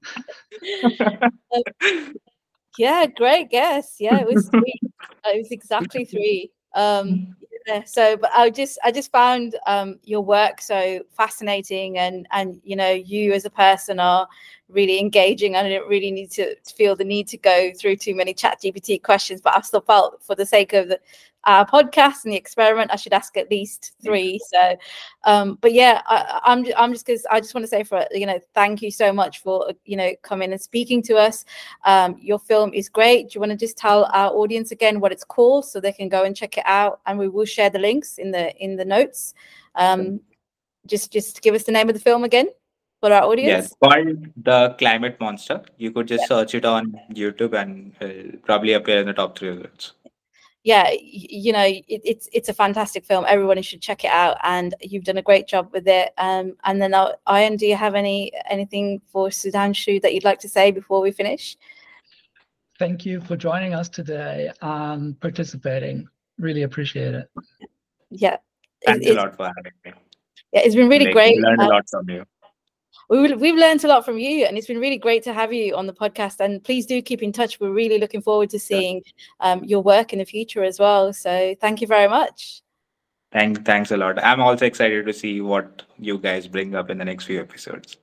yeah, 2.79 3.07
great 3.07 3.51
guess. 3.51 3.97
Yeah, 3.99 4.21
it 4.21 4.27
was 4.27 4.49
three. 4.49 4.81
it 5.25 5.39
was 5.39 5.51
exactly 5.51 6.05
three. 6.05 6.51
Um, 6.75 7.35
yeah, 7.67 7.85
so, 7.85 8.17
but 8.17 8.31
I 8.35 8.51
just, 8.51 8.79
I 8.85 8.93
just 8.93 9.11
found 9.11 9.57
um, 9.67 9.99
your 10.05 10.21
work 10.21 10.61
so 10.61 11.01
fascinating, 11.17 11.99
and 11.99 12.29
and 12.31 12.61
you 12.65 12.77
know, 12.77 12.91
you 12.91 13.33
as 13.33 13.45
a 13.45 13.51
person 13.51 13.99
are 13.99 14.29
really 14.69 15.01
engaging. 15.01 15.57
I 15.57 15.63
didn't 15.63 15.89
really 15.89 16.11
need 16.11 16.31
to 16.33 16.55
feel 16.77 16.97
the 16.97 17.05
need 17.05 17.29
to 17.29 17.39
go 17.39 17.73
through 17.73 17.97
too 17.97 18.15
many 18.15 18.35
chat 18.35 18.61
GPT 18.63 19.03
questions, 19.03 19.41
but 19.41 19.57
I 19.57 19.61
still 19.63 19.81
felt 19.81 20.23
for 20.23 20.35
the 20.35 20.47
sake 20.47 20.75
of 20.75 20.89
the, 20.89 21.01
our 21.47 21.65
podcast 21.65 22.25
and 22.25 22.33
the 22.33 22.37
experiment, 22.37 22.91
I 22.93 22.97
should 22.97 23.13
ask 23.13 23.37
at 23.37 23.51
least 23.51 23.93
three. 24.03 24.39
So, 24.51 24.77
um, 25.25 25.59
but 25.61 25.73
yeah, 25.73 26.03
I, 26.07 26.41
am 26.45 26.65
I'm, 26.65 26.73
I'm 26.77 26.93
just 26.93 27.07
because 27.07 27.25
I 27.31 27.41
just 27.41 27.55
want 27.55 27.63
to 27.63 27.69
say 27.69 27.85
for 27.85 28.05
you 28.13 28.27
know, 28.27 28.39
thank 28.55 28.83
you 28.83 28.91
so 28.91 29.13
much 29.13 29.43
for 29.43 29.73
you 29.85 29.97
know 29.97 30.13
coming 30.23 30.53
and 30.53 30.61
speaking 30.61 31.03
to 31.05 31.17
us. 31.17 31.45
Um, 31.85 32.17
your 32.21 32.39
film 32.39 32.75
is 32.75 32.89
great. 32.89 33.31
Do 33.31 33.37
you 33.37 33.41
want 33.41 33.53
to 33.53 33.57
just 33.57 33.79
tell 33.79 34.11
our 34.13 34.33
audience 34.33 34.73
again 34.73 35.01
what 35.01 35.13
it's 35.13 35.25
called 35.25 35.65
so 35.65 35.81
they 35.81 35.93
can 35.93 36.09
go 36.09 36.25
and 36.25 36.37
check 36.37 36.59
it 36.59 36.65
out, 36.67 37.01
and 37.07 37.19
we 37.19 37.29
will 37.29 37.47
share 37.47 37.71
the 37.71 37.79
links 37.79 38.19
in 38.19 38.31
the 38.33 38.55
in 38.57 38.77
the 38.77 38.85
notes. 38.85 39.35
Um, 39.77 40.21
just 40.87 41.13
just 41.13 41.43
give 41.43 41.55
us 41.55 41.65
the 41.65 41.73
name 41.73 41.89
of 41.89 41.95
the 41.95 42.01
film 42.01 42.25
again 42.25 42.49
for 43.01 43.13
our 43.13 43.25
audience? 43.25 43.71
Yes, 43.71 43.75
called 43.83 44.33
The 44.43 44.75
Climate 44.79 45.19
Monster. 45.21 45.63
You 45.77 45.93
could 45.93 46.09
just 46.09 46.23
yeah. 46.23 46.29
search 46.29 46.55
it 46.55 46.65
on 46.65 46.99
YouTube 47.13 47.55
and 47.55 47.95
it'll 48.01 48.41
probably 48.41 48.73
appear 48.73 49.01
in 49.01 49.07
the 49.07 49.13
top 49.13 49.39
three 49.39 49.51
results. 49.51 49.93
Yeah, 50.67 50.91
you 51.01 51.53
know, 51.53 51.63
it, 51.65 51.85
it's 51.87 52.29
it's 52.33 52.49
a 52.49 52.53
fantastic 52.53 53.05
film. 53.05 53.25
Everyone 53.29 53.63
should 53.63 53.81
check 53.81 54.05
it 54.05 54.11
out, 54.11 54.37
and 54.43 54.75
you've 54.81 55.05
done 55.05 55.17
a 55.17 55.23
great 55.23 55.47
job 55.47 55.69
with 55.73 55.87
it. 55.87 56.13
Um, 56.19 56.57
and 56.65 56.83
then, 56.83 56.93
uh, 56.93 57.13
Ian, 57.31 57.57
do 57.57 57.67
you 57.67 57.77
have 57.77 57.95
any 57.95 58.33
anything 58.51 59.01
for 59.13 59.29
Sudhansu 59.29 60.03
that 60.03 60.13
you'd 60.13 60.25
like 60.25 60.41
to 60.41 60.49
say 60.49 60.73
before 60.73 61.01
we 61.01 61.13
finish? 61.13 61.57
Thank 62.81 63.07
you 63.07 63.21
for 63.21 63.37
joining 63.37 63.75
us 63.75 63.89
today 63.89 64.51
and 64.61 65.21
participating. 65.21 66.09
Really 66.37 66.63
appreciate 66.63 67.15
it. 67.15 67.31
Yeah. 68.11 68.39
Thanks 68.85 69.07
it, 69.07 69.17
a 69.17 69.23
lot 69.23 69.37
for 69.37 69.47
having 69.47 69.73
me. 69.85 69.93
Yeah, 70.53 70.63
it's 70.65 70.75
been 70.75 70.89
really 70.89 71.05
like, 71.05 71.15
great. 71.15 71.41
Learned 71.41 71.63
a 71.63 71.69
lot 71.69 71.89
from 71.89 72.11
you 72.11 72.25
we, 73.09 73.33
we've 73.35 73.57
learned 73.57 73.85
a 73.85 73.89
lot 73.89 74.05
from 74.05 74.19
you 74.19 74.45
and 74.45 74.57
it's 74.57 74.67
been 74.67 74.81
really 74.81 74.99
great 74.99 75.23
to 75.25 75.33
have 75.33 75.53
you 75.53 75.75
on 75.75 75.87
the 75.87 75.93
podcast. 75.93 76.41
And 76.41 76.63
please 76.63 76.87
do 76.87 77.01
keep 77.03 77.23
in 77.23 77.33
touch. 77.33 77.61
We're 77.61 77.71
really 77.71 77.99
looking 77.99 78.23
forward 78.23 78.51
to 78.51 78.59
seeing 78.59 79.03
um, 79.41 79.65
your 79.65 79.83
work 79.83 80.13
in 80.13 80.19
the 80.19 80.25
future 80.25 80.65
as 80.65 80.79
well. 80.79 81.13
So 81.13 81.55
thank 81.61 81.81
you 81.81 81.87
very 81.87 82.09
much. 82.09 82.63
Thank, 83.33 83.65
thanks 83.65 83.91
a 83.91 83.97
lot. 83.97 84.23
I'm 84.23 84.41
also 84.41 84.65
excited 84.65 85.07
to 85.07 85.13
see 85.13 85.41
what 85.41 85.83
you 85.99 86.19
guys 86.19 86.47
bring 86.47 86.75
up 86.75 86.91
in 86.91 86.99
the 86.99 87.05
next 87.05 87.25
few 87.25 87.41
episodes 87.41 87.97